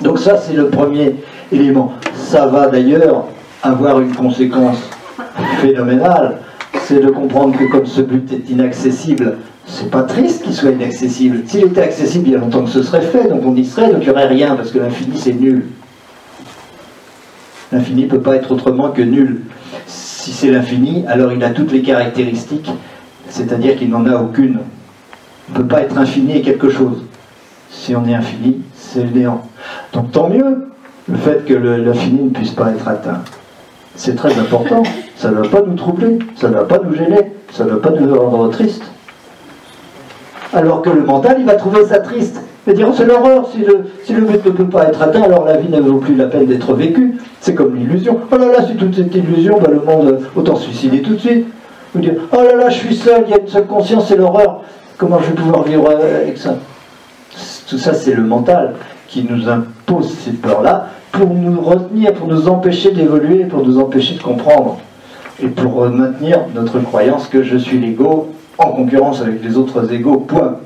[0.00, 1.16] Donc ça, c'est le premier
[1.50, 1.92] élément.
[2.14, 3.26] Ça va d'ailleurs
[3.62, 4.78] avoir une conséquence
[5.58, 6.38] phénoménale,
[6.84, 9.36] c'est de comprendre que comme ce but est inaccessible,
[9.66, 11.42] c'est pas triste qu'il soit inaccessible.
[11.46, 13.92] S'il était accessible, il y a longtemps que ce serait fait, donc on y serait,
[13.92, 15.66] donc il n'y aurait rien, parce que l'infini c'est nul.
[17.72, 19.42] L'infini ne peut pas être autrement que nul.
[19.86, 22.70] Si c'est l'infini, alors il a toutes les caractéristiques,
[23.32, 24.58] c'est-à-dire qu'il n'en a aucune.
[25.48, 27.02] On ne peut pas être infini et quelque chose.
[27.70, 29.42] Si on est infini, c'est le néant.
[29.94, 30.68] Donc tant mieux
[31.08, 33.20] le fait que l'infini ne puisse pas être atteint.
[33.96, 34.82] C'est très important.
[35.16, 37.76] Ça ne va pas nous troubler, ça ne va pas nous gêner, ça ne va
[37.76, 38.84] pas nous rendre tristes.
[40.52, 42.42] Alors que le mental, il va trouver ça triste.
[42.66, 45.22] Il va dire, oh, c'est l'horreur, si le, si but ne peut pas être atteint,
[45.22, 47.14] alors la vie vaut plus la peine d'être vécue.
[47.40, 48.20] C'est comme l'illusion.
[48.30, 51.18] Oh là là, c'est toute cette illusion, bah, le monde, autant se suicider tout de
[51.18, 51.46] suite.
[51.94, 54.16] Vous dire, oh là là, je suis seul, il y a une seule conscience, c'est
[54.16, 54.62] l'horreur.
[54.96, 56.56] Comment je vais pouvoir vivre avec ça?
[57.68, 58.74] Tout ça, c'est le mental
[59.08, 64.14] qui nous impose ces peurs-là pour nous retenir, pour nous empêcher d'évoluer, pour nous empêcher
[64.14, 64.78] de comprendre
[65.42, 70.16] et pour maintenir notre croyance que je suis l'ego en concurrence avec les autres égaux,
[70.16, 70.58] point.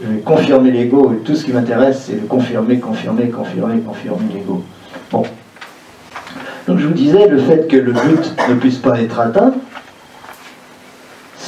[0.00, 4.62] Je vais confirmer l'ego et tout ce qui m'intéresse, c'est confirmer, confirmer, confirmer, confirmer l'ego.
[5.10, 5.22] Bon.
[6.66, 9.52] Donc je vous disais, le fait que le but ne puisse pas être atteint,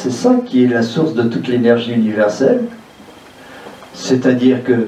[0.06, 2.60] c'est ça qui est la source de toute l'énergie universelle,
[3.92, 4.86] c'est-à-dire que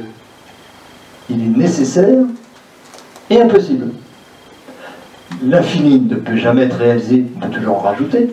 [1.29, 2.21] il est nécessaire
[3.29, 3.87] et impossible.
[5.45, 8.31] L'infini ne peut jamais être réalisé, on peut toujours en rajouter,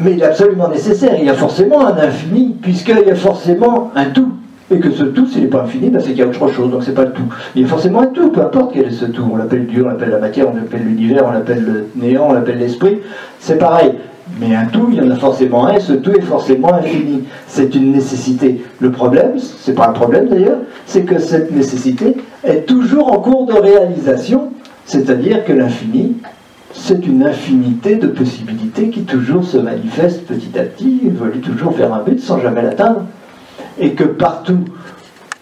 [0.00, 3.92] mais il est absolument nécessaire, il y a forcément un infini, puisqu'il y a forcément
[3.94, 4.32] un tout.
[4.72, 6.70] Et que ce tout, s'il n'est pas infini, ben c'est qu'il y a autre chose,
[6.70, 7.32] donc c'est pas le tout.
[7.54, 9.28] Il y a forcément un tout, peu importe quel est ce tout.
[9.30, 12.32] On l'appelle Dieu, on l'appelle la matière, on l'appelle l'univers, on l'appelle le néant, on
[12.32, 13.00] l'appelle l'esprit,
[13.38, 13.92] c'est pareil.
[14.40, 17.24] Mais un tout, il y en a forcément un, et ce tout est forcément infini.
[17.46, 18.64] C'est une nécessité.
[18.80, 23.46] Le problème, c'est pas un problème d'ailleurs, c'est que cette nécessité est toujours en cours
[23.46, 24.50] de réalisation,
[24.86, 26.16] c'est-à-dire que l'infini
[26.74, 31.92] c'est une infinité de possibilités qui toujours se manifestent petit à petit, veulent toujours faire
[31.92, 33.04] un but sans jamais l'atteindre.
[33.78, 34.60] Et que partout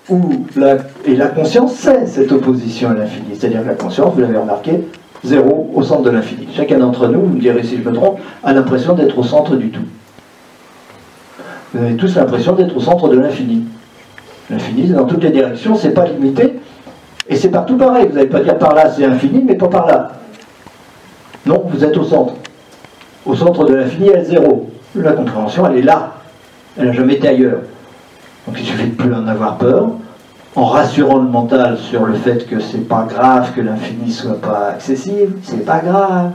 [0.09, 4.21] où la, et la conscience c'est cette opposition à l'infini, c'est-à-dire que la conscience, vous
[4.21, 4.81] l'avez remarqué,
[5.25, 6.49] zéro au centre de l'infini.
[6.55, 9.57] Chacun d'entre nous, vous me direz si je me trompe, a l'impression d'être au centre
[9.57, 9.85] du tout.
[11.73, 13.65] Vous avez tous l'impression d'être au centre de l'infini.
[14.51, 16.59] L'infini, dans toutes les directions, c'est pas limité,
[17.29, 18.09] et c'est partout pareil.
[18.09, 20.13] Vous n'allez pas dire par là c'est infini, mais pas par là.
[21.47, 22.35] Non, vous êtes au centre.
[23.25, 24.69] Au centre de l'infini, elle est zéro.
[24.97, 26.15] La compréhension, elle est là.
[26.77, 27.61] Elle n'a jamais été ailleurs.
[28.47, 29.91] Donc il suffit de plus en avoir peur,
[30.57, 34.71] en rassurant le mental sur le fait que c'est pas grave que l'infini soit pas
[34.71, 36.33] accessible, c'est pas grave.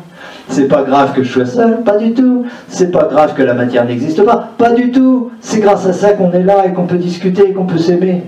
[0.48, 2.46] C'est pas grave que je sois seul, pas du tout.
[2.70, 5.32] C'est pas grave que la matière n'existe pas, pas du tout.
[5.42, 8.24] C'est grâce à ça qu'on est là et qu'on peut discuter et qu'on peut s'aimer.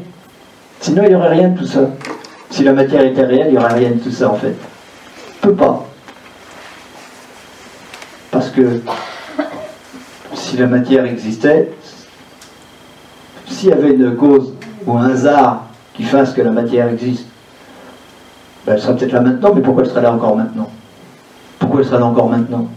[0.82, 1.82] Sinon, il n'y aurait rien de tout ça.
[2.50, 4.56] Si la matière était réelle, il n'y aurait rien de tout ça en fait.
[5.42, 5.86] Peut pas.
[8.32, 8.82] Parce que
[10.34, 11.72] si la matière existait,
[13.48, 14.54] s'il y avait une cause
[14.86, 15.67] ou un hasard
[15.98, 17.26] qui fasse que la matière existe,
[18.66, 20.70] ben, elle serait peut-être là maintenant, mais pourquoi elle serait là encore maintenant?
[21.58, 22.68] Pourquoi elle serait là encore maintenant?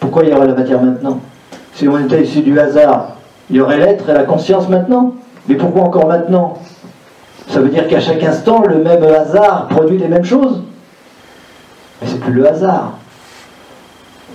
[0.00, 1.20] Pourquoi il y aurait la matière maintenant?
[1.74, 3.16] Si on était issu du hasard,
[3.50, 5.14] il y aurait l'être et la conscience maintenant.
[5.48, 6.58] Mais pourquoi encore maintenant?
[7.48, 10.62] Ça veut dire qu'à chaque instant, le même hasard produit les mêmes choses.
[12.00, 12.94] Mais c'est plus le hasard.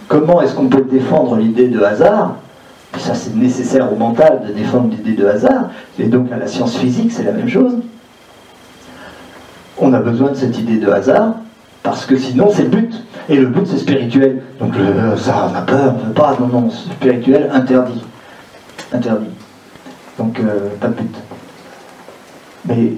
[0.07, 2.35] Comment est-ce qu'on peut défendre l'idée de hasard?
[2.97, 5.69] Ça, c'est nécessaire au mental de défendre l'idée de hasard.
[5.97, 7.77] Et donc, à la science physique, c'est la même chose.
[9.81, 11.33] On a besoin de cette idée de hasard,
[11.83, 12.93] parce que sinon, c'est le but.
[13.27, 14.41] Et le but, c'est spirituel.
[14.59, 16.37] Donc, le, ça, on a peur, on ne veut pas.
[16.39, 18.03] Non, non, spirituel, interdit.
[18.93, 19.29] Interdit.
[20.17, 21.15] Donc, euh, pas de but.
[22.67, 22.93] Mais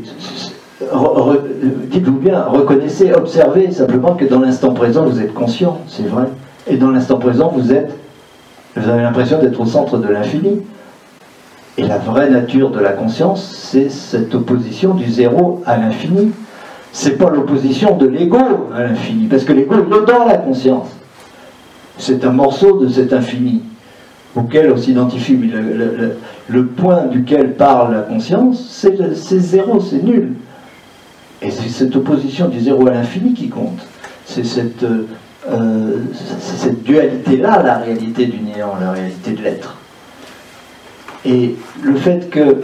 [1.89, 6.26] dites-vous bien, reconnaissez, observez simplement que dans l'instant présent, vous êtes conscient, c'est vrai.
[6.68, 7.97] Et dans l'instant présent, vous êtes
[8.76, 10.61] vous avez l'impression d'être au centre de l'infini.
[11.77, 16.31] Et la vraie nature de la conscience, c'est cette opposition du zéro à l'infini.
[16.95, 20.89] C'est pas l'opposition de l'ego à l'infini, parce que l'ego est dans la conscience.
[21.97, 23.63] C'est un morceau de cet infini
[24.35, 25.33] auquel on s'identifie.
[25.33, 25.47] Mais
[26.47, 30.35] le, point duquel parle la conscience, c'est zéro, c'est nul.
[31.41, 33.79] Et c'est cette opposition du zéro à l'infini qui compte.
[34.37, 39.77] Euh, c'est cette dualité-là, la réalité du néant, la réalité de l'être.
[41.25, 42.63] Et le fait que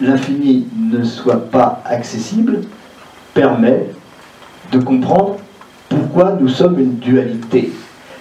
[0.00, 2.62] l'infini ne soit pas accessible
[3.38, 3.86] permet
[4.72, 5.36] de comprendre
[5.88, 7.70] pourquoi nous sommes une dualité.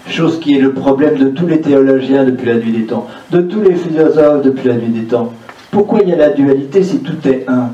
[0.08, 3.42] Chose qui est le problème de tous les théologiens depuis la nuit des temps, de
[3.42, 5.34] tous les philosophes depuis la nuit des temps.
[5.72, 7.72] Pourquoi il y a la dualité si tout est un?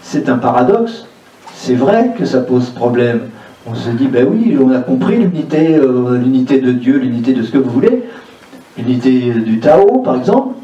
[0.00, 1.06] C'est un paradoxe.
[1.54, 3.30] C'est vrai que ça pose problème
[3.66, 7.50] on se dit, ben oui, on a compris l'unité, euh, de Dieu, l'unité de ce
[7.50, 8.04] que vous voulez,
[8.78, 10.54] l'unité du Tao, par exemple,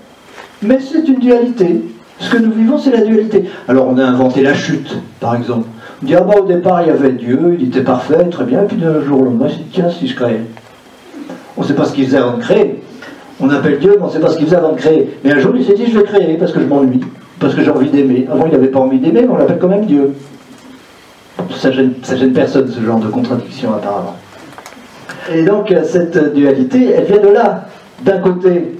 [0.62, 1.82] mais c'est une dualité.
[2.18, 3.44] Ce que nous vivons, c'est la dualité.
[3.68, 5.68] Alors on a inventé la chute, par exemple.
[6.02, 8.62] On dit, ah bah au départ, il y avait Dieu, il était parfait, très bien,
[8.62, 10.40] et puis d'un jour au lendemain, dit, tiens, si je crée.
[11.56, 12.82] On ne sait pas ce qu'il faisait avant de créer.
[13.40, 15.18] On appelle Dieu, mais on ne sait pas ce qu'il faisait avant de créer.
[15.24, 17.00] Mais un jour, il s'est dit, je vais créer parce que je m'ennuie,
[17.40, 18.26] parce que j'ai envie d'aimer.
[18.30, 20.12] Avant, il n'avait pas envie d'aimer, mais on l'appelle quand même Dieu
[21.54, 24.16] ça gêne, gêne personne, ce genre de contradiction apparemment.
[25.32, 27.66] Et donc cette dualité, elle vient de là.
[28.02, 28.76] D'un côté,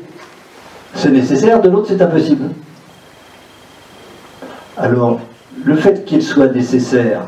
[0.95, 2.51] c'est nécessaire, de l'autre, c'est impossible.
[4.77, 5.21] Alors,
[5.65, 7.23] le fait qu'il soit nécessaire,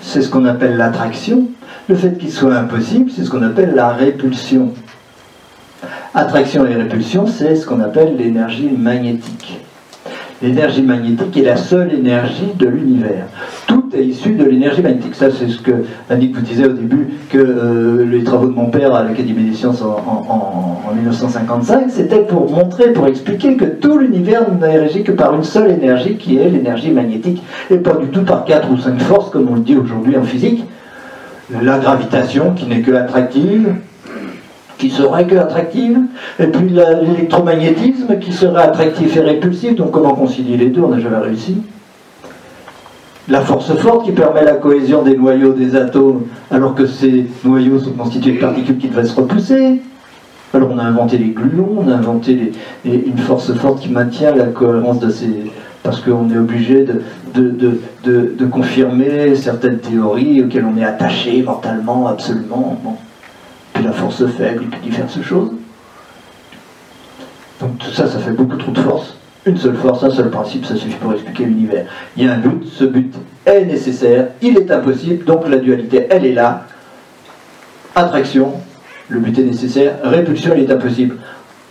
[0.00, 1.48] c'est ce qu'on appelle l'attraction.
[1.88, 4.72] Le fait qu'il soit impossible, c'est ce qu'on appelle la répulsion.
[6.14, 9.60] Attraction et répulsion, c'est ce qu'on appelle l'énergie magnétique.
[10.42, 13.26] L'énergie magnétique est la seule énergie de l'univers.
[13.92, 15.16] Est issu de l'énergie magnétique.
[15.16, 15.72] Ça, c'est ce que
[16.08, 19.54] Annick vous disait au début, que euh, les travaux de mon père à l'Académie des
[19.54, 25.34] sciences en, 1955, c'était pour montrer, pour expliquer que tout l'univers n'est régi que par
[25.34, 29.00] une seule énergie, qui est l'énergie magnétique, et pas du tout par quatre ou cinq
[29.00, 30.64] forces, comme on le dit aujourd'hui en physique.
[31.60, 33.74] La gravitation, qui n'est que attractive,
[34.78, 35.98] qui serait que attractive,
[36.38, 41.00] et puis l'électromagnétisme qui serait attractif et répulsif, donc comment concilier les deux, on n'a
[41.00, 41.56] jamais réussi.
[43.30, 47.78] La force forte qui permet la cohésion des noyaux des atomes, alors que ces noyaux
[47.78, 49.80] sont constitués de particules qui devraient se repousser.
[50.52, 52.50] Alors on a inventé les gluons, on a inventé
[52.84, 55.52] une force forte qui maintient la cohérence de ces...
[55.84, 56.84] parce qu'on est obligé
[57.32, 62.82] de, confirmer certaines théories auxquelles on est attaché mentalement, absolument
[63.80, 65.52] la force faible, puis diverses choses.
[67.60, 69.19] Donc tout ça, ça fait beaucoup trop de force.
[69.50, 71.84] Une seule force, un seul principe, ça suffit pour expliquer l'univers.
[72.16, 73.12] Il y a un but, ce but
[73.44, 76.66] est nécessaire, il est impossible, donc la dualité, elle est là.
[77.96, 78.52] Attraction,
[79.08, 81.16] le but est nécessaire, répulsion, il est impossible.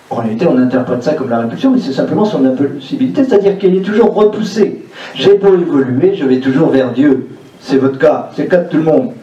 [0.09, 3.77] En réalité, on interprète ça comme la répulsion, mais c'est simplement son impossibilité, c'est-à-dire qu'elle
[3.77, 4.83] est toujours repoussée.
[5.15, 7.29] J'ai beau évoluer, je vais toujours vers Dieu.
[7.61, 9.13] C'est votre cas, c'est le cas de tout le monde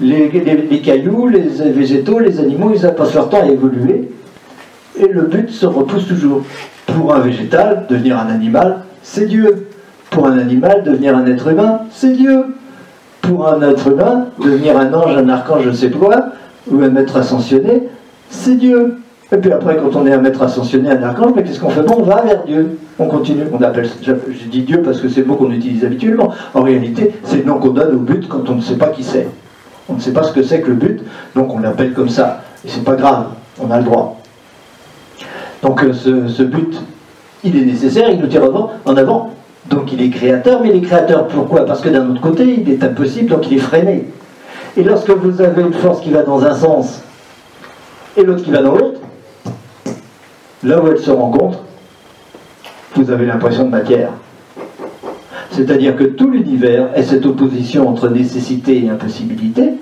[0.00, 1.40] les, cailloux, les
[1.72, 4.08] végétaux, les animaux, ils passent leur temps à évoluer.
[4.98, 6.42] Et le but se repousse toujours.
[6.96, 9.68] Pour un végétal, devenir un animal, c'est Dieu.
[10.08, 12.46] Pour un animal, devenir un être humain, c'est Dieu.
[13.20, 16.28] Pour un être humain, devenir un ange, un archange, je ne sais quoi,
[16.70, 17.82] ou un maître ascensionné,
[18.30, 18.96] c'est Dieu.
[19.30, 21.82] Et puis après, quand on est un maître ascensionné, un archange, mais qu'est-ce qu'on fait?
[21.82, 22.78] Bon, on va vers Dieu.
[22.98, 23.44] On continue.
[23.52, 26.32] On appelle, je dis Dieu parce que c'est le mot qu'on utilise habituellement.
[26.54, 29.02] En réalité, c'est le nom qu'on donne au but quand on ne sait pas qui
[29.02, 29.28] c'est.
[29.90, 31.02] On ne sait pas ce que c'est que le but,
[31.34, 32.40] donc on l'appelle comme ça.
[32.64, 33.26] Et c'est pas grave,
[33.62, 34.18] on a le droit.
[35.66, 36.80] Donc euh, ce, but,
[37.42, 38.44] il est nécessaire, il nous tire
[38.84, 39.32] en avant.
[39.68, 41.66] Donc il est créateur, mais il est créateur pourquoi?
[41.66, 44.04] Parce que d'un autre côté, il est impossible, donc il est freiné.
[44.76, 47.02] Et lorsque vous avez une force qui va dans un sens
[48.16, 49.00] et l'autre qui va dans l'autre,
[50.62, 51.62] là où elles se rencontrent,
[52.94, 54.10] vous avez l'impression de matière.
[55.50, 59.72] C'est-à-dire que tout l'univers est cette opposition entre nécessité et impossibilité,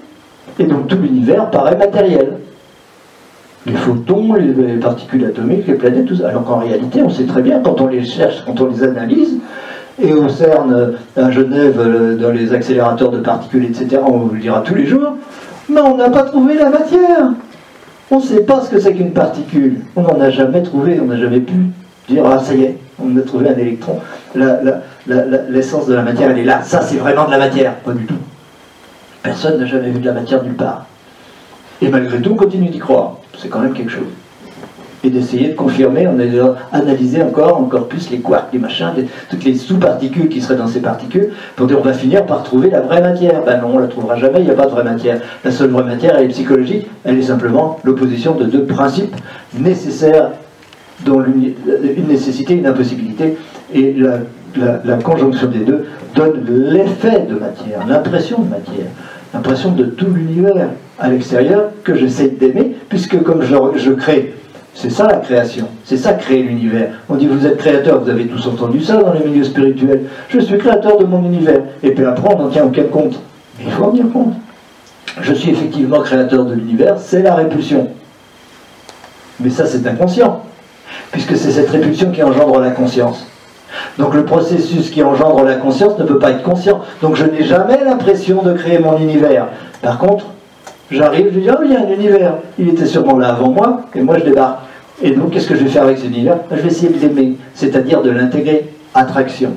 [0.59, 2.39] et donc tout l'univers paraît matériel.
[3.67, 6.29] Les photons, les particules atomiques, les planètes, tout ça.
[6.29, 9.39] Alors qu'en réalité, on sait très bien, quand on les cherche, quand on les analyse,
[10.03, 14.61] et au CERN, à Genève, dans les accélérateurs de particules, etc., on vous le dira
[14.61, 15.17] tous les jours,
[15.69, 17.33] mais on n'a pas trouvé la matière.
[18.11, 19.81] On ne sait pas ce que c'est qu'une particule.
[19.97, 21.55] On n'en a jamais trouvé, on n'a jamais pu
[22.09, 23.99] dire, ah ça y est, on a trouvé un électron.
[24.35, 26.63] L'essence de la matière, elle est là.
[26.63, 27.77] Ça, c'est vraiment de la matière.
[27.77, 28.19] Pas du tout.
[29.23, 30.85] Personne n'a jamais vu de la matière nulle part.
[31.85, 33.19] Et malgré tout, on continue d'y croire.
[33.39, 34.07] C'est quand même quelque chose
[35.05, 38.91] et d'essayer de confirmer, on a analysé encore, encore plus les quarks, les machins,
[39.29, 42.71] toutes les sous-particules qui seraient dans ces particules, pour dire on va finir par trouver
[42.71, 43.43] la vraie matière.
[43.45, 45.21] Ben non, on la trouvera jamais, il n'y a pas de vraie matière.
[45.45, 49.15] La seule vraie matière, elle est psychologique, elle est simplement l'opposition de deux principes
[49.53, 50.31] nécessaires,
[51.05, 53.37] dont une nécessité et une impossibilité,
[53.75, 53.95] et
[54.57, 55.85] la conjonction des deux
[56.15, 58.87] donne l'effet de matière, l'impression de matière,
[59.35, 64.35] l'impression de tout l'univers à l'extérieur que j'essaie d'aimer, puisque comme je, je crée
[64.75, 66.91] c'est ça la création, c'est ça créer l'univers.
[67.09, 70.03] On dit vous êtes créateur, vous avez tous entendu ça dans les milieux spirituels.
[70.29, 71.61] Je suis créateur de mon univers.
[71.83, 73.21] Et puis après on n'en tient aucun compte.
[73.59, 74.35] Mais il faut en tenir compte.
[75.21, 77.89] Je suis effectivement créateur de l'univers, c'est la répulsion.
[79.39, 80.43] Mais ça c'est inconscient,
[81.13, 83.25] puisque c'est cette répulsion qui engendre la conscience.
[83.97, 86.81] Donc le processus qui engendre la conscience ne peut pas être conscient.
[87.01, 89.47] Donc je n'ai jamais l'impression de créer mon univers.
[89.83, 90.27] Par contre,
[90.91, 92.35] J'arrive, je dis, oh, il y a un univers.
[92.59, 94.59] Il était sûrement là avant moi, et moi je débarque.
[95.03, 96.39] Et donc, qu'est-ce que je vais faire avec cet univers?
[96.51, 98.71] Je vais essayer de l'aimer, c'est-à-dire de l'intégrer.
[98.95, 99.53] Attraction.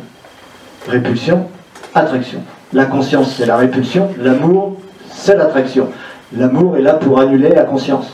[0.88, 1.48] Répulsion,
[1.94, 2.40] attraction.
[2.74, 4.10] La conscience, c'est la répulsion.
[4.20, 4.78] L'amour,
[5.12, 5.90] c'est l'attraction.
[6.36, 8.12] L'amour est là pour annuler la conscience.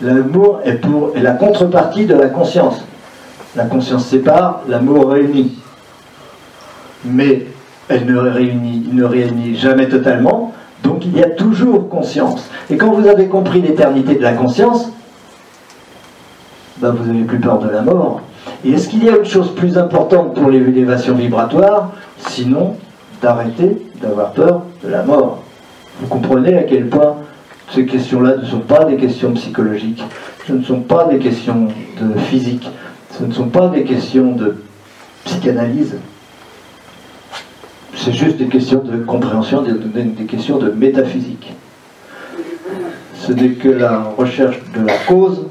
[0.00, 2.84] L'amour est, pour, est la contrepartie de la conscience.
[3.54, 5.56] La conscience sépare, l'amour réunit.
[7.04, 7.46] Mais
[7.88, 10.52] elle ne réunit, ne réunit jamais totalement,
[10.86, 12.48] donc il y a toujours conscience.
[12.70, 14.90] Et quand vous avez compris l'éternité de la conscience,
[16.78, 18.20] ben vous n'avez plus peur de la mort.
[18.64, 22.76] Et est-ce qu'il y a une chose plus importante pour l'élévation vibratoire, sinon
[23.20, 25.42] d'arrêter d'avoir peur de la mort?
[26.00, 27.16] Vous comprenez à quel point
[27.72, 30.04] ces questions-là ne sont pas des questions psychologiques,
[30.46, 31.68] ce ne sont pas des questions
[32.00, 32.68] de physique,
[33.18, 34.56] ce ne sont pas des questions de
[35.24, 35.96] psychanalyse,
[38.06, 41.52] c'est juste des questions de compréhension, des, questions de métaphysique.
[43.16, 45.44] Ce n'est que la recherche de la cause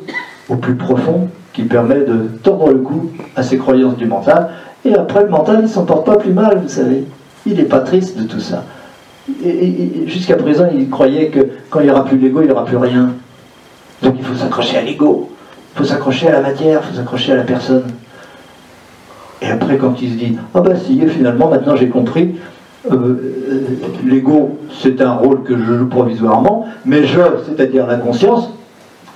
[0.47, 4.51] au plus profond qui permet de tordre le cou à ces croyances du mental.
[4.85, 7.03] Et après, le mental, il ne s'en porte pas plus mal, vous savez.
[7.45, 8.63] Il n'est pas triste de tout ça.
[10.05, 12.77] Jusqu'à présent, il croyait que quand il n'y aura plus l'ego, il n'y aura plus
[12.77, 13.11] rien.
[14.01, 15.29] Donc il faut s'accrocher à l'ego,
[15.73, 17.83] il faut s'accrocher à la matière, il faut s'accrocher à la personne.
[19.45, 22.35] Et après, quand il se dit Ah ben si, finalement, maintenant j'ai compris,
[22.91, 23.61] euh, euh,
[24.05, 28.49] l'ego, c'est un rôle que je joue provisoirement, mais je, c'est-à-dire la conscience,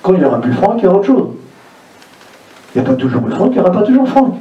[0.01, 1.27] quand il n'y aura plus Franck, il y aura autre chose.
[2.73, 4.35] Il n'y a pas toujours le Franck, il n'y aura pas toujours Franck.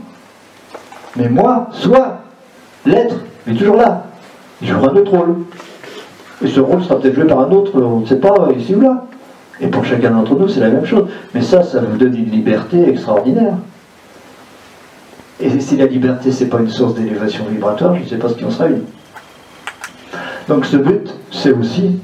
[1.16, 2.18] Mais moi, soit
[2.84, 3.16] l'être,
[3.46, 4.04] est toujours là.
[4.60, 5.36] Il jouera un autre rôle.
[6.44, 8.80] Et ce rôle sera peut-être joué par un autre, on ne sait pas, ici ou
[8.80, 9.04] là.
[9.60, 11.06] Et pour chacun d'entre nous, c'est la même chose.
[11.34, 13.54] Mais ça, ça vous donne une liberté extraordinaire.
[15.40, 18.34] Et si la liberté, c'est pas une source d'élévation vibratoire, je ne sais pas ce
[18.34, 18.82] qui en sera une.
[20.48, 22.00] Donc ce but, c'est aussi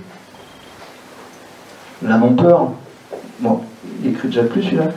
[2.02, 2.70] la non-peur.
[3.40, 3.61] Bon,
[4.02, 4.90] il écrit déjà plus celui-là.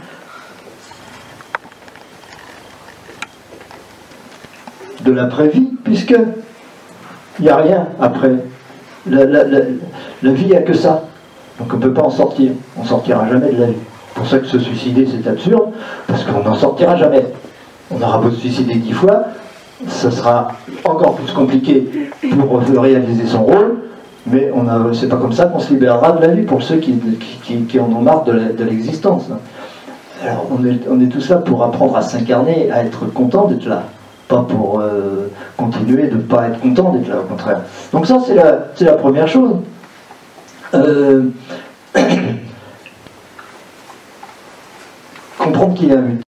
[5.01, 6.15] De l'après-vie, puisque
[7.39, 8.35] il n'y a rien après.
[9.09, 9.23] La,
[9.63, 11.05] vie, il n'y a que ça.
[11.57, 12.51] Donc on ne peut pas en sortir.
[12.75, 13.73] On ne sortira jamais de la vie.
[14.09, 15.71] C'est pour ça que se suicider, c'est absurde,
[16.07, 17.23] parce qu'on n'en sortira jamais
[17.91, 19.23] on aura beau se suicider dix fois,
[19.87, 20.49] ce sera
[20.83, 22.09] encore plus compliqué
[22.39, 23.77] pour réaliser son rôle,
[24.25, 24.51] mais
[24.93, 28.01] c'est pas comme ça qu'on se libérera de la vie pour ceux qui, en ont
[28.01, 29.25] marre de l'existence.
[30.23, 33.67] Alors on est, on est tous là pour apprendre à s'incarner, à être content d'être
[33.67, 33.83] là,
[34.27, 37.61] pas pour euh, continuer de ne pas être content d'être là, au contraire.
[37.91, 38.33] Donc ça c'est
[38.85, 39.57] la, première chose.
[40.73, 41.25] Euh,
[45.37, 46.26] comprendre qu'il y a un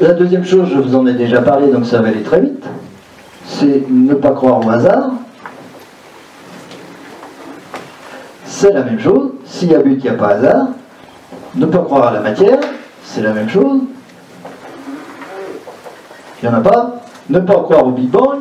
[0.00, 2.64] La deuxième chose, je vous en ai déjà parlé, donc ça va aller très vite,
[3.44, 5.10] c'est ne pas croire au hasard.
[8.46, 9.32] C'est la même chose.
[9.44, 10.68] S'il y a but, il n'y a pas hasard.
[11.54, 12.58] Ne pas croire à la matière,
[13.02, 13.80] c'est la même chose.
[16.42, 17.02] Il n'y en a pas.
[17.28, 18.40] Ne pas croire au Big Bang,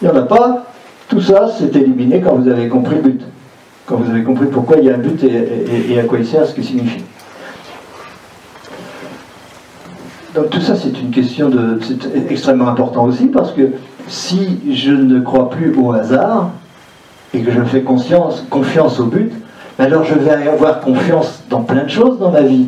[0.00, 0.66] il n'y en a pas.
[1.08, 3.22] Tout ça, c'est éliminé quand vous avez compris le but.
[3.86, 6.46] Quand vous avez compris pourquoi il y a un but et, à quoi il sert,
[6.46, 7.04] ce qu'il signifie.
[10.50, 11.78] Tout ça, c'est une question de...
[11.82, 13.70] C'est extrêmement important aussi parce que
[14.06, 16.50] si je ne crois plus au hasard
[17.32, 19.32] et que je fais conscience, confiance au but,
[19.78, 22.66] alors je vais avoir confiance dans plein de choses dans ma vie.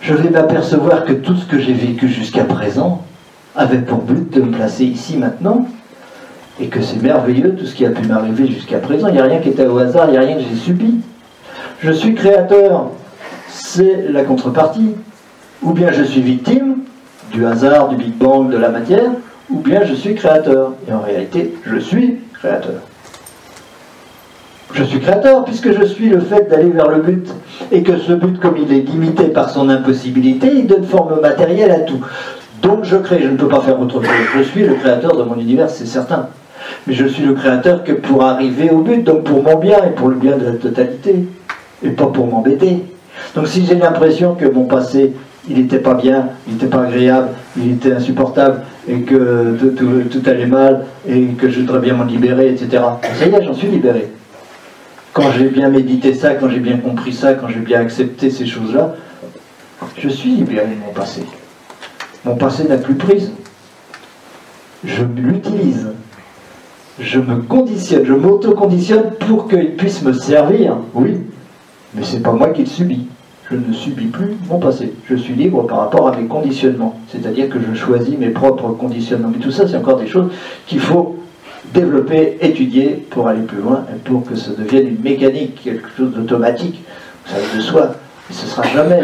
[0.00, 3.02] Je vais m'apercevoir que tout ce que j'ai vécu jusqu'à présent
[3.56, 5.66] avait pour but de me placer ici maintenant
[6.60, 9.08] et que c'est merveilleux tout ce qui a pu m'arriver jusqu'à présent.
[9.08, 11.00] Il n'y a rien qui était au hasard, il n'y a rien que j'ai subi.
[11.80, 12.90] Je suis créateur,
[13.48, 14.94] c'est la contrepartie.
[15.62, 16.78] Ou bien je suis victime
[17.32, 19.10] du hasard, du Big Bang, de la matière,
[19.50, 20.72] ou bien je suis créateur.
[20.88, 22.82] Et en réalité, je suis créateur.
[24.72, 27.28] Je suis créateur puisque je suis le fait d'aller vers le but.
[27.72, 31.70] Et que ce but, comme il est limité par son impossibilité, il donne forme matérielle
[31.70, 32.00] à tout.
[32.62, 34.10] Donc je crée, je ne peux pas faire autre chose.
[34.36, 36.28] Je suis le créateur de mon univers, c'est certain.
[36.86, 39.90] Mais je suis le créateur que pour arriver au but, donc pour mon bien et
[39.90, 41.26] pour le bien de la totalité.
[41.82, 42.82] Et pas pour m'embêter.
[43.34, 45.12] Donc si j'ai l'impression que mon passé,
[45.48, 49.56] il n'était pas bien, il n'était pas agréable, il était insupportable, et que
[50.10, 52.82] tout, allait mal, et que je voudrais bien m'en libérer, etc.
[53.02, 54.10] Ça y est, j'en suis libéré
[55.16, 58.44] quand j'ai bien médité ça, quand j'ai bien compris ça, quand j'ai bien accepté ces
[58.44, 58.96] choses-là,
[59.96, 61.22] je suis libéré de mon passé.
[62.26, 63.32] Mon passé n'a plus prise.
[64.84, 65.88] Je l'utilise.
[67.00, 71.16] Je me conditionne, je m'auto-conditionne pour qu'il puisse me servir, oui,
[71.94, 73.06] mais c'est pas moi qui le subis.
[73.50, 74.92] Je ne subis plus mon passé.
[75.08, 76.98] Je suis libre par rapport à mes conditionnements.
[77.08, 79.30] C'est-à-dire que je choisis mes propres conditionnements.
[79.32, 80.30] Mais tout ça, c'est encore des choses
[80.66, 81.16] qu'il faut
[81.72, 86.12] développer, étudier pour aller plus loin et pour que ça devienne une mécanique, quelque chose
[86.12, 86.82] d'automatique.
[87.24, 87.94] Vous savez de soi,
[88.28, 89.02] mais ce sera jamais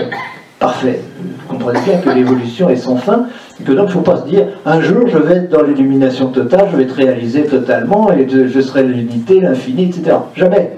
[0.58, 1.00] parfait.
[1.20, 3.26] Vous comprenez bien que l'évolution est sans fin
[3.60, 5.62] et que donc il ne faut pas se dire un jour je vais être dans
[5.62, 10.16] l'illumination totale, je vais être réalisé totalement et je serai l'unité, l'infini, etc.
[10.36, 10.70] Jamais.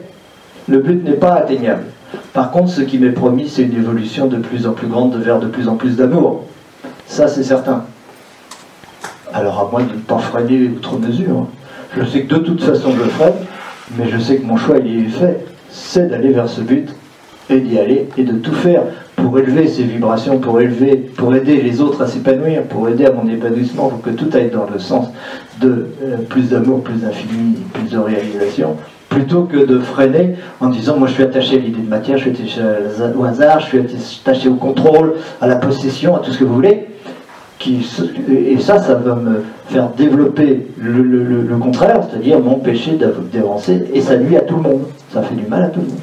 [0.68, 1.84] Le but n'est pas atteignable.
[2.34, 5.38] Par contre, ce qui m'est promis, c'est une évolution de plus en plus grande vers
[5.38, 6.42] de plus en plus d'amour.
[7.06, 7.84] Ça, c'est certain.
[9.32, 11.46] Alors à moins de ne pas freiner outre mesure.
[11.96, 13.32] Je sais que de toute façon je le ferai,
[13.96, 16.88] mais je sais que mon choix il est fait, c'est d'aller vers ce but
[17.50, 18.82] et d'y aller et de tout faire
[19.14, 23.12] pour élever ces vibrations, pour élever, pour aider les autres à s'épanouir, pour aider à
[23.12, 25.06] mon épanouissement, pour que tout aille dans le sens
[25.60, 28.76] de euh, plus d'amour, plus d'infini, plus de réalisation,
[29.14, 32.30] plutôt que de freiner en disant moi je suis attaché à l'idée de matière, je
[32.30, 32.60] suis attaché
[33.16, 33.78] au hasard, je suis
[34.22, 36.88] attaché au contrôle, à la possession, à tout ce que vous voulez
[37.66, 42.98] et ça, ça va me faire développer le, contraire, c'est-à-dire m'empêcher
[43.32, 44.82] d'avancer, et ça nuit à tout le monde.
[45.12, 46.00] Ça fait du mal à tout le monde.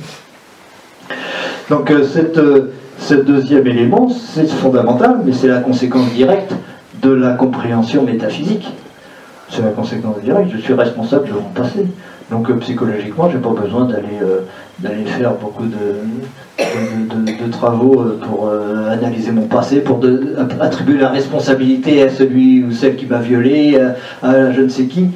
[1.69, 6.53] Donc euh, cette, euh, ce deuxième élément, c'est fondamental, mais c'est la conséquence directe
[7.01, 8.67] de la compréhension métaphysique.
[9.49, 11.85] C'est la conséquence directe, je suis responsable de mon passé.
[12.31, 18.89] Donc euh, psychologiquement, je n'ai pas besoin d'aller faire beaucoup de, travaux euh, pour euh,
[18.89, 19.99] analyser mon passé, pour
[20.61, 23.77] attribuer la responsabilité à celui ou celle qui m'a violé,
[24.23, 25.09] à, je ne sais qui.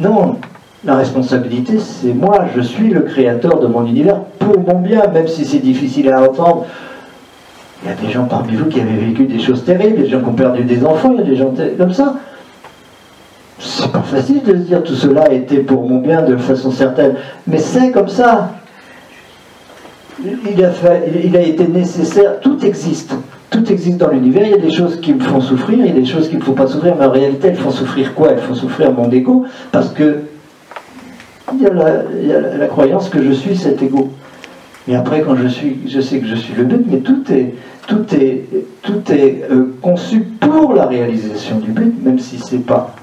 [0.00, 0.36] Non,
[0.84, 5.26] la responsabilité, c'est moi, je suis le créateur de mon univers pour mon bien, même
[5.26, 6.66] si c'est difficile à entendre.
[7.82, 10.20] Il y a des gens parmi vous qui avaient vécu des choses terribles, des gens
[10.20, 12.14] qui ont perdu des enfants, il y a des gens comme ça
[14.04, 17.14] facile de se dire tout cela était pour mon bien de façon certaine,
[17.46, 18.50] mais c'est comme ça.
[20.24, 23.14] Il a, été nécessaire, tout existe.
[23.50, 25.90] Tout existe dans l'univers, il y a des choses qui me font souffrir, il y
[25.90, 28.14] a des choses qui ne me font pas souffrir, mais en réalité, elles font souffrir
[28.14, 28.30] quoi?
[28.30, 30.22] Elles font souffrir mon ego, parce que
[31.52, 34.10] il y, a la, croyance que je suis cet ego.
[34.88, 37.54] Et après, quand je suis, je sais que je suis le but, mais tout est,
[37.86, 38.44] tout est,
[38.82, 42.94] tout est euh, conçu pour la réalisation du but, même si c'est pas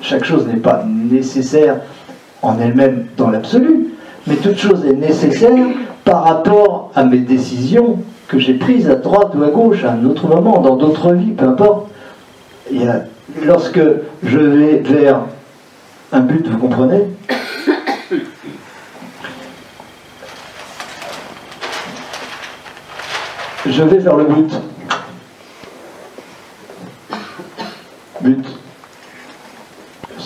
[0.00, 1.76] chaque chose n'est pas nécessaire
[2.42, 3.94] en elle-même dans l'absolu,
[4.26, 5.66] mais toute chose est nécessaire
[6.04, 7.98] par rapport à mes décisions
[8.28, 11.32] que j'ai prises à droite ou à gauche, à un autre moment, dans d'autres vies,
[11.32, 11.88] peu importe.
[12.70, 12.80] Et
[13.44, 13.80] lorsque
[14.22, 15.22] je vais vers
[16.12, 17.04] un but, vous comprenez
[23.66, 24.50] Je vais vers le but.
[28.22, 28.57] But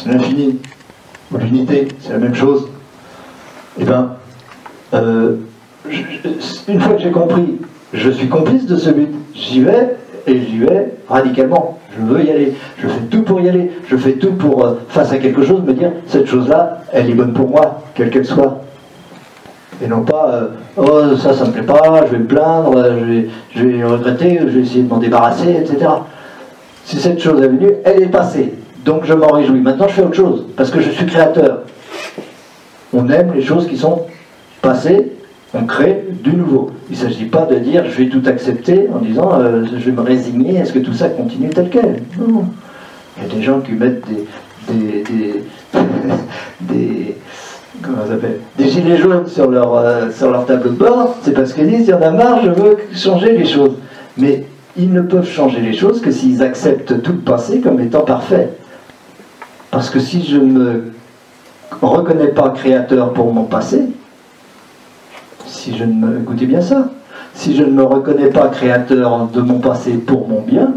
[0.06, 2.68] l'humanité, c'est la même chose.
[3.80, 4.12] Eh bien,
[4.94, 5.36] euh,
[6.68, 7.58] une fois que j'ai compris,
[7.92, 9.96] je suis complice de ce but, j'y vais
[10.26, 11.78] et j'y vais radicalement.
[11.96, 14.74] Je veux y aller, je fais tout pour y aller, je fais tout pour, euh,
[14.88, 18.24] face à quelque chose, me dire, cette chose-là, elle est bonne pour moi, quelle qu'elle
[18.24, 18.62] soit.
[19.82, 23.04] Et non pas, euh, oh ça, ça me plaît pas, je vais me plaindre, je
[23.04, 25.86] vais, je vais regretter, je vais essayer de m'en débarrasser, etc.
[26.84, 28.54] Si cette chose est venue, elle est passée.
[28.84, 29.60] Donc je m'en réjouis.
[29.60, 31.62] Maintenant, je fais autre chose, parce que je suis créateur.
[32.92, 34.02] On aime les choses qui sont
[34.60, 35.12] passées,
[35.54, 36.70] on crée du nouveau.
[36.90, 39.92] Il ne s'agit pas de dire je vais tout accepter en disant euh, je vais
[39.92, 42.44] me résigner, est-ce que tout ça continue tel quel Non.
[43.16, 45.44] Il y a des gens qui mettent des, des,
[46.60, 47.16] des,
[47.82, 48.14] comment ça
[48.59, 51.86] Des gilets jaunes sur leur, euh, sur leur tableau de bord, c'est parce qu'ils disent
[51.86, 53.76] il y en a marre, je veux changer les choses.
[54.16, 54.44] Mais
[54.76, 58.48] ils ne peuvent changer les choses que s'ils acceptent tout le passé comme étant parfait.
[59.73, 60.93] Parce que si je ne me
[61.81, 63.86] reconnais pas créateur pour mon passé,
[65.47, 66.90] si je ne me, écoutez bien ça,
[67.35, 70.74] si je ne me reconnais pas créateur de mon passé pour mon bien,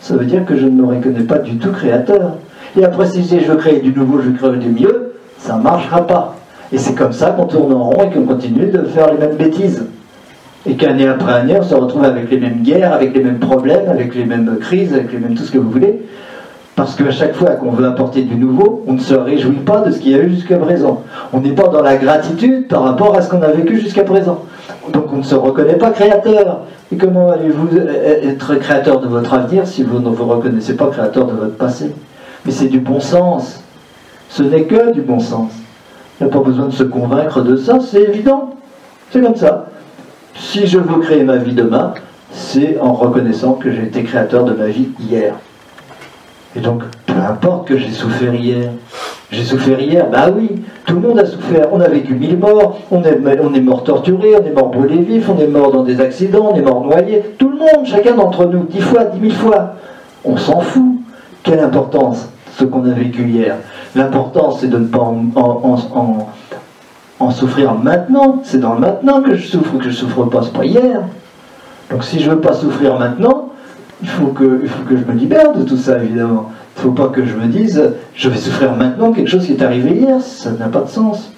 [0.00, 2.36] ça veut dire que je ne me reconnais pas du tout créateur.
[2.78, 6.06] Et après, si je veux créer du nouveau, je crée du mieux, ça ne marchera
[6.06, 6.36] pas.
[6.72, 9.36] Et c'est comme ça qu'on tourne en rond et qu'on continue de faire les mêmes
[9.36, 9.86] bêtises.
[10.66, 13.88] Et qu'année après année, on se retrouve avec les mêmes guerres, avec les mêmes problèmes,
[13.88, 16.00] avec les mêmes crises, avec les mêmes tout ce que vous voulez.
[16.80, 19.90] Parce qu'à chaque fois qu'on veut apporter du nouveau, on ne se réjouit pas de
[19.90, 21.02] ce qu'il y a eu jusqu'à présent.
[21.30, 24.44] On n'est pas dans la gratitude par rapport à ce qu'on a vécu jusqu'à présent.
[24.90, 26.60] Donc on ne se reconnaît pas créateur.
[26.90, 31.26] Et comment allez-vous être créateur de votre avenir si vous ne vous reconnaissez pas créateur
[31.26, 31.94] de votre passé?
[32.46, 33.62] Mais c'est du bon sens.
[34.30, 35.52] Ce n'est que du bon sens.
[36.18, 38.54] Il n'y a pas besoin de se convaincre de ça, c'est évident.
[39.10, 39.66] C'est comme ça.
[40.34, 41.92] Si je veux créer ma vie demain,
[42.32, 45.34] c'est en reconnaissant que j'ai été créateur de ma vie hier.
[46.56, 48.70] Et donc, peu importe que j'ai souffert hier.
[49.30, 51.68] J'ai souffert hier, bah oui, tout le monde a souffert.
[51.72, 55.38] On a vécu mille morts, on est, mort torturé, on est mort brûlé vif, on
[55.38, 57.22] est mort dans des accidents, on est mort noyé.
[57.38, 59.74] Tout le monde, chacun d'entre nous, dix fois, dix mille fois.
[60.24, 60.96] On s'en fout.
[61.44, 62.28] Quelle importance,
[62.58, 63.56] ce qu'on a vécu hier.
[63.94, 64.98] L'important, c'est de ne pas
[67.20, 68.40] en, souffrir maintenant.
[68.42, 71.02] C'est dans le maintenant que je souffre, que je souffre pas, c'est pas hier.
[71.90, 73.49] Donc si je ne veux pas souffrir maintenant,
[74.02, 76.50] il faut, que, il faut que je me libère de tout ça, évidemment.
[76.76, 77.82] Il ne faut pas que je me dise,
[78.14, 81.32] je vais souffrir maintenant quelque chose qui est arrivé hier, ça n'a pas de sens.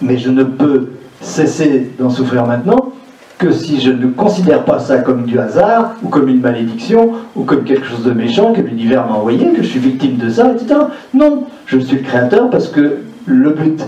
[0.00, 2.92] Mais je ne peux cesser d'en souffrir maintenant
[3.38, 7.44] que si je ne considère pas ça comme du hasard, ou comme une malédiction, ou
[7.44, 10.52] comme quelque chose de méchant que l'univers m'a envoyé, que je suis victime de ça,
[10.52, 10.74] etc.
[11.14, 13.84] Non, je suis le créateur parce que le but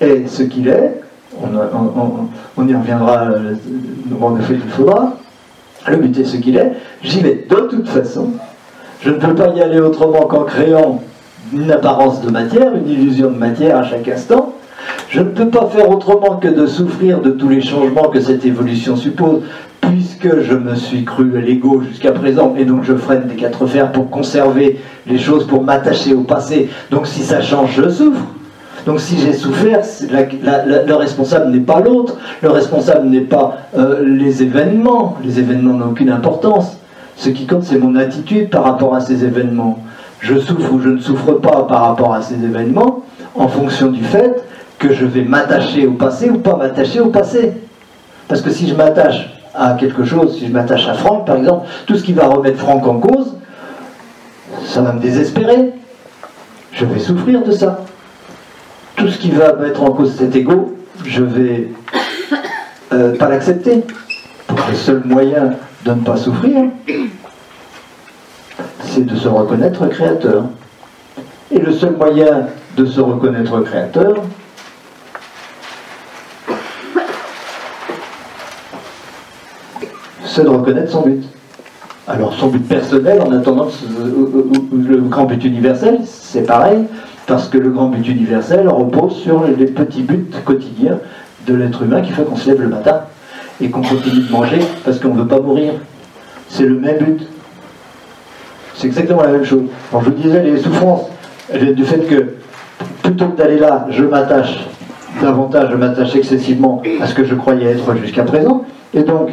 [0.00, 1.00] est ce qu'il est,
[1.42, 3.54] on, y reviendra euh,
[4.10, 5.16] le fait qu'il faudra,
[5.90, 8.30] le but est ce qu'il est, j'y vais de toute façon.
[9.02, 11.02] Je ne peux pas y aller autrement qu'en créant
[11.52, 14.54] une apparence de matière, une illusion de matière à chaque instant.
[15.10, 18.44] Je ne peux pas faire autrement que de souffrir de tous les changements que cette
[18.44, 19.42] évolution suppose,
[19.80, 23.66] puisque je me suis cru à l'ego jusqu'à présent, et donc je freine des quatre
[23.66, 26.70] fers pour conserver les choses, pour m'attacher au passé.
[26.90, 28.24] Donc si ça change, je souffre.
[28.86, 29.80] Donc si j'ai souffert,
[30.10, 35.90] le responsable n'est pas l'autre, le responsable n'est pas euh, les événements, les événements n'ont
[35.90, 36.76] aucune importance.
[37.16, 39.78] Ce qui compte, c'est mon attitude par rapport à ces événements.
[40.20, 43.02] Je souffre ou je ne souffre pas par rapport à ces événements
[43.34, 44.44] en fonction du fait
[44.78, 47.52] que je vais m'attacher au passé ou pas m'attacher au passé.
[48.28, 51.66] Parce que si je m'attache à quelque chose, si je m'attache à Franck par exemple,
[51.86, 53.34] tout ce qui va remettre Franck en cause,
[54.66, 55.72] ça va me désespérer.
[56.72, 57.84] Je vais souffrir de ça
[59.04, 61.68] tout ce qui va mettre en cause cet ego, je vais
[62.94, 63.84] euh, pas l'accepter.
[64.48, 66.70] Le seul moyen de ne pas souffrir,
[68.80, 70.44] c'est de se reconnaître créateur.
[71.50, 72.46] Et le seul moyen
[72.78, 74.22] de se reconnaître créateur,
[80.24, 81.24] c'est de reconnaître son but.
[82.08, 83.68] Alors son but personnel, en attendant
[84.72, 86.86] le grand but universel, c'est pareil,
[87.26, 90.98] parce que le grand but universel repose sur les petits buts quotidiens
[91.46, 93.02] de l'être humain qui fait qu'on se lève le matin
[93.60, 95.72] et qu'on continue de manger parce qu'on ne veut pas mourir.
[96.48, 97.26] C'est le même but.
[98.74, 99.62] C'est exactement la même chose.
[99.92, 101.08] je vous disais, les souffrances
[101.52, 102.34] viennent du fait que
[103.02, 104.66] plutôt que d'aller là, je m'attache
[105.22, 108.64] davantage, je m'attache excessivement à ce que je croyais être jusqu'à présent.
[108.92, 109.30] Et donc,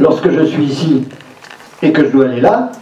[0.00, 1.04] lorsque je suis ici
[1.82, 2.72] et que je dois aller là,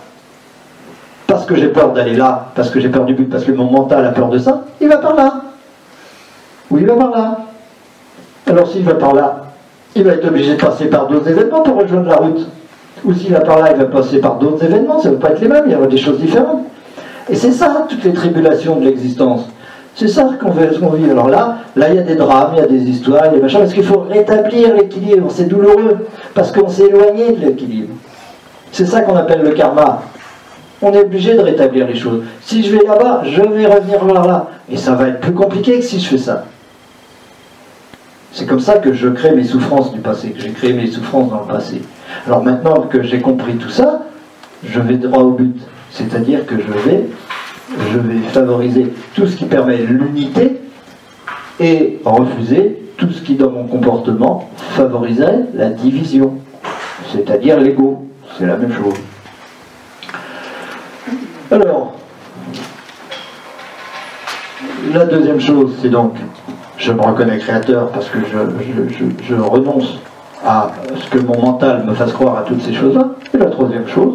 [1.31, 3.71] parce que j'ai peur d'aller là, parce que j'ai peur du but, parce que mon
[3.71, 5.43] mental a peur de ça, il va par là.
[6.71, 7.39] Ou il va par là.
[8.49, 9.45] Alors s'il va par là,
[9.95, 12.49] il va être obligé de passer par d'autres événements pour rejoindre la route.
[13.05, 15.31] Ou s'il va par là, il va passer par d'autres événements, ça ne va pas
[15.31, 16.65] être les mêmes, il y aura des choses différentes.
[17.29, 19.49] Et c'est ça, toutes les tribulations de l'existence.
[19.95, 21.11] C'est ça qu'on vit.
[21.11, 23.29] Alors là, là, il y a des drames, il y a des histoires, il y
[23.29, 25.29] a des machins, parce qu'il faut rétablir l'équilibre.
[25.31, 27.95] C'est douloureux, parce qu'on s'est éloigné de l'équilibre.
[28.73, 30.03] C'est ça qu'on appelle le karma.
[30.83, 32.23] On est obligé de rétablir les choses.
[32.41, 34.49] Si je vais là-bas, je vais revenir vers là.
[34.71, 36.47] Et ça va être plus compliqué que si je fais ça.
[38.33, 41.31] C'est comme ça que je crée mes souffrances du passé, que j'ai créé mes souffrances
[41.31, 41.83] dans le passé.
[42.27, 44.03] Alors maintenant que j'ai compris tout ça,
[44.65, 45.57] je vais droit au but.
[45.91, 47.07] C'est-à-dire que je vais,
[47.93, 50.61] je vais favoriser tout ce qui permet l'unité
[51.59, 56.35] et refuser tout ce qui, dans mon comportement, favoriserait la division,
[57.13, 58.07] c'est-à-dire l'ego.
[58.39, 58.95] C'est la même chose.
[61.53, 61.95] Alors,
[64.95, 66.15] la deuxième chose, c'est donc,
[66.77, 69.99] je me reconnais créateur parce que je, renonce
[70.47, 73.09] à ce que mon mental me fasse croire à toutes ces choses-là.
[73.35, 74.15] Et la troisième chose,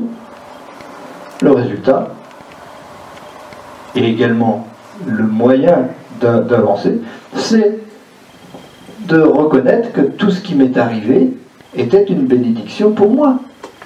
[1.42, 2.08] le résultat,
[3.96, 4.66] et également
[5.06, 5.90] le moyen
[6.22, 7.02] d'avancer,
[7.36, 7.80] c'est
[9.10, 11.34] de reconnaître que tout ce qui m'est arrivé
[11.76, 13.40] était une bénédiction pour moi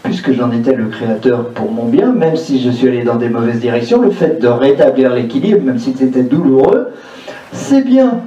[0.04, 3.30] puisque j'en étais le créateur pour mon bien, même si je suis allé dans des
[3.30, 6.94] mauvaises directions, le fait de rétablir l'équilibre, même si c'était douloureux,
[7.52, 8.22] c'est bien,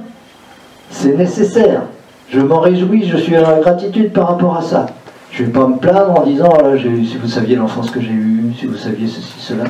[0.89, 1.83] c'est nécessaire.
[2.29, 4.85] Je m'en réjouis, je suis en gratitude par rapport à ça.
[5.31, 8.11] Je ne vais pas me plaindre en disant, oh si vous saviez l'enfance que j'ai
[8.11, 9.63] eue, si vous saviez ceci, cela.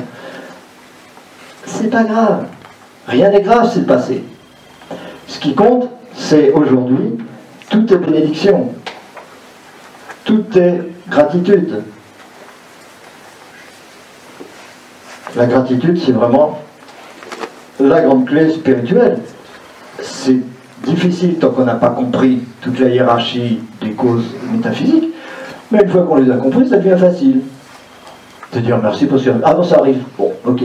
[1.64, 2.44] C'est pas grave.
[3.06, 4.24] Rien n'est grave, c'est passé.
[5.26, 7.16] Ce qui compte, c'est aujourd'hui,
[7.70, 8.70] tout est bénédiction.
[10.24, 11.82] Tout est gratitude.
[15.36, 16.60] La gratitude, c'est vraiment
[17.80, 19.18] la grande clé spirituelle.
[20.00, 20.38] C'est
[20.86, 25.12] difficile tant qu'on n'a pas compris toute la hiérarchie des causes métaphysiques,
[25.72, 27.40] mais une fois qu'on les a compris, ça devient facile.
[28.52, 30.02] De dire merci pour ce Ah bon, ça arrive.
[30.16, 30.62] Bon, ok.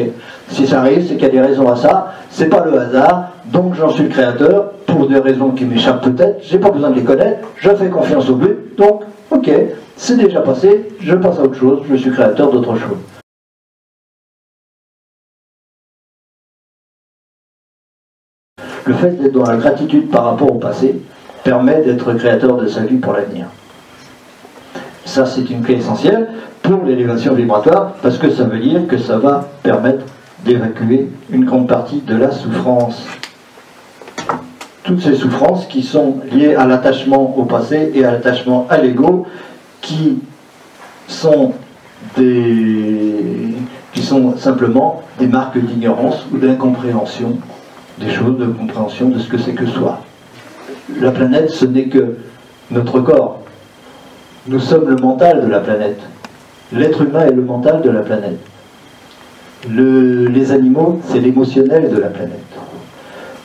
[0.49, 2.13] Si ça arrive, c'est qu'il y a des raisons à ça.
[2.29, 3.31] C'est pas le hasard.
[3.45, 6.37] Donc j'en suis le créateur pour des raisons qui m'échappent peut-être.
[6.43, 7.47] J'ai pas besoin de les connaître.
[7.55, 8.77] Je fais confiance au but.
[8.77, 9.01] Donc,
[9.31, 9.49] ok,
[9.97, 10.89] c'est déjà passé.
[11.01, 11.79] Je passe à autre chose.
[11.89, 13.18] Je suis créateur d'autre chose.
[18.89, 20.99] Le fait d'être dans la gratitude par rapport au passé
[21.43, 23.45] permet d'être créateur de sa vie pour l'avenir.
[25.05, 26.29] Ça, c'est une clé essentielle
[26.63, 30.05] pour l'élévation vibratoire parce que ça veut dire que ça va permettre
[30.43, 33.05] d'évacuer une grande partie de la souffrance.
[34.81, 39.27] Toutes ces souffrances qui sont liées à l'attachement au passé et à l'attachement à l'ego,
[39.81, 40.17] qui
[41.07, 41.53] sont
[42.15, 47.37] qui sont simplement des marques d'ignorance ou d'incompréhension
[47.99, 50.01] des choses, de compréhension de ce que c'est que soi.
[51.01, 52.17] La planète, ce n'est que
[52.71, 53.41] notre corps.
[54.47, 55.99] Nous sommes le mental de la planète.
[56.71, 58.39] L'être humain est le mental de la planète.
[59.67, 62.39] les animaux, c'est l'émotionnel de la planète.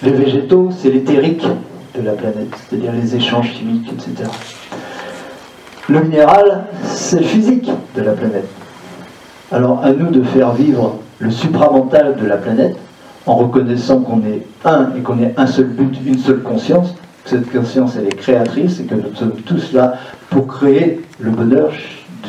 [0.02, 1.46] Les végétaux, c'est l'éthérique
[1.96, 4.28] de la planète, c'est-à-dire les échanges chimiques, etc.
[5.88, 8.48] Le minéral, c'est le physique de la planète.
[9.52, 12.76] Alors à nous de faire vivre le supramental de la planète,
[13.26, 16.94] en reconnaissant qu'on est un et qu'on est un seul but, une seule conscience.
[17.24, 19.94] Cette conscience, elle est créatrice et que nous sommes tous là
[20.28, 21.72] pour créer le bonheur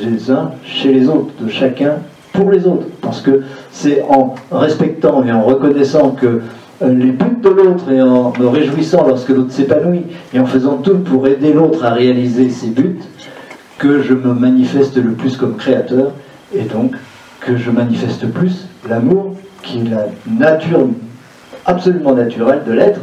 [0.01, 1.95] des uns chez les autres, de chacun
[2.31, 2.87] pour les autres.
[3.01, 3.41] Parce que
[3.71, 6.41] c'est en respectant et en reconnaissant que
[6.81, 10.03] euh, les buts de l'autre et en me réjouissant lorsque l'autre s'épanouit
[10.33, 12.99] et en faisant tout pour aider l'autre à réaliser ses buts
[13.77, 16.11] que je me manifeste le plus comme créateur
[16.53, 16.95] et donc
[17.39, 19.35] que je manifeste plus l'amour
[19.65, 20.87] qui est la nature
[21.65, 22.99] absolument naturelle de l'être,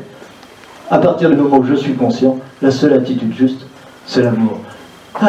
[0.90, 3.66] à partir du moment où je suis conscient, la seule attitude juste,
[4.06, 4.58] c'est l'amour.
[5.20, 5.28] Ah.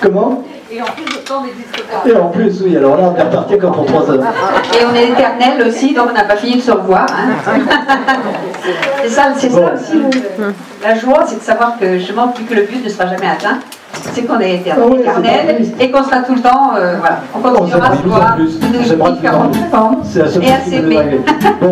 [0.00, 0.44] Comment?
[0.70, 2.08] Et en plus, le temps n'existe pas.
[2.08, 4.24] Et en plus, oui, alors là, on est reparti comme pour trois heures.
[4.72, 7.06] Et on est éternel aussi, donc on n'a pas fini de se revoir.
[7.10, 7.60] Hein.
[9.02, 10.02] c'est ça, c'est ça aussi.
[10.82, 13.58] La joie, c'est de savoir que justement, plus que le but ne sera jamais atteint,
[14.12, 17.96] c'est qu'on est éternel, et qu'on sera tout le temps, euh, voilà, on continuera à
[17.96, 20.02] se voir de différentes formes
[20.42, 21.20] et à s'aimer.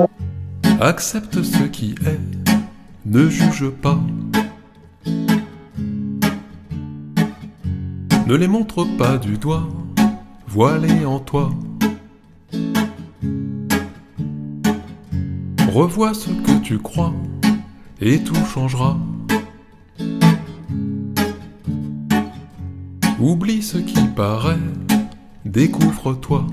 [0.81, 2.19] Accepte ce qui est,
[3.07, 3.99] ne juge pas.
[8.27, 9.69] Ne les montre pas du doigt,
[10.47, 11.51] voilés en toi.
[15.73, 17.13] Revois ce que tu crois
[18.01, 18.97] et tout changera.
[23.23, 24.59] Oublie ce qui paraît,
[25.45, 26.45] découvre-toi.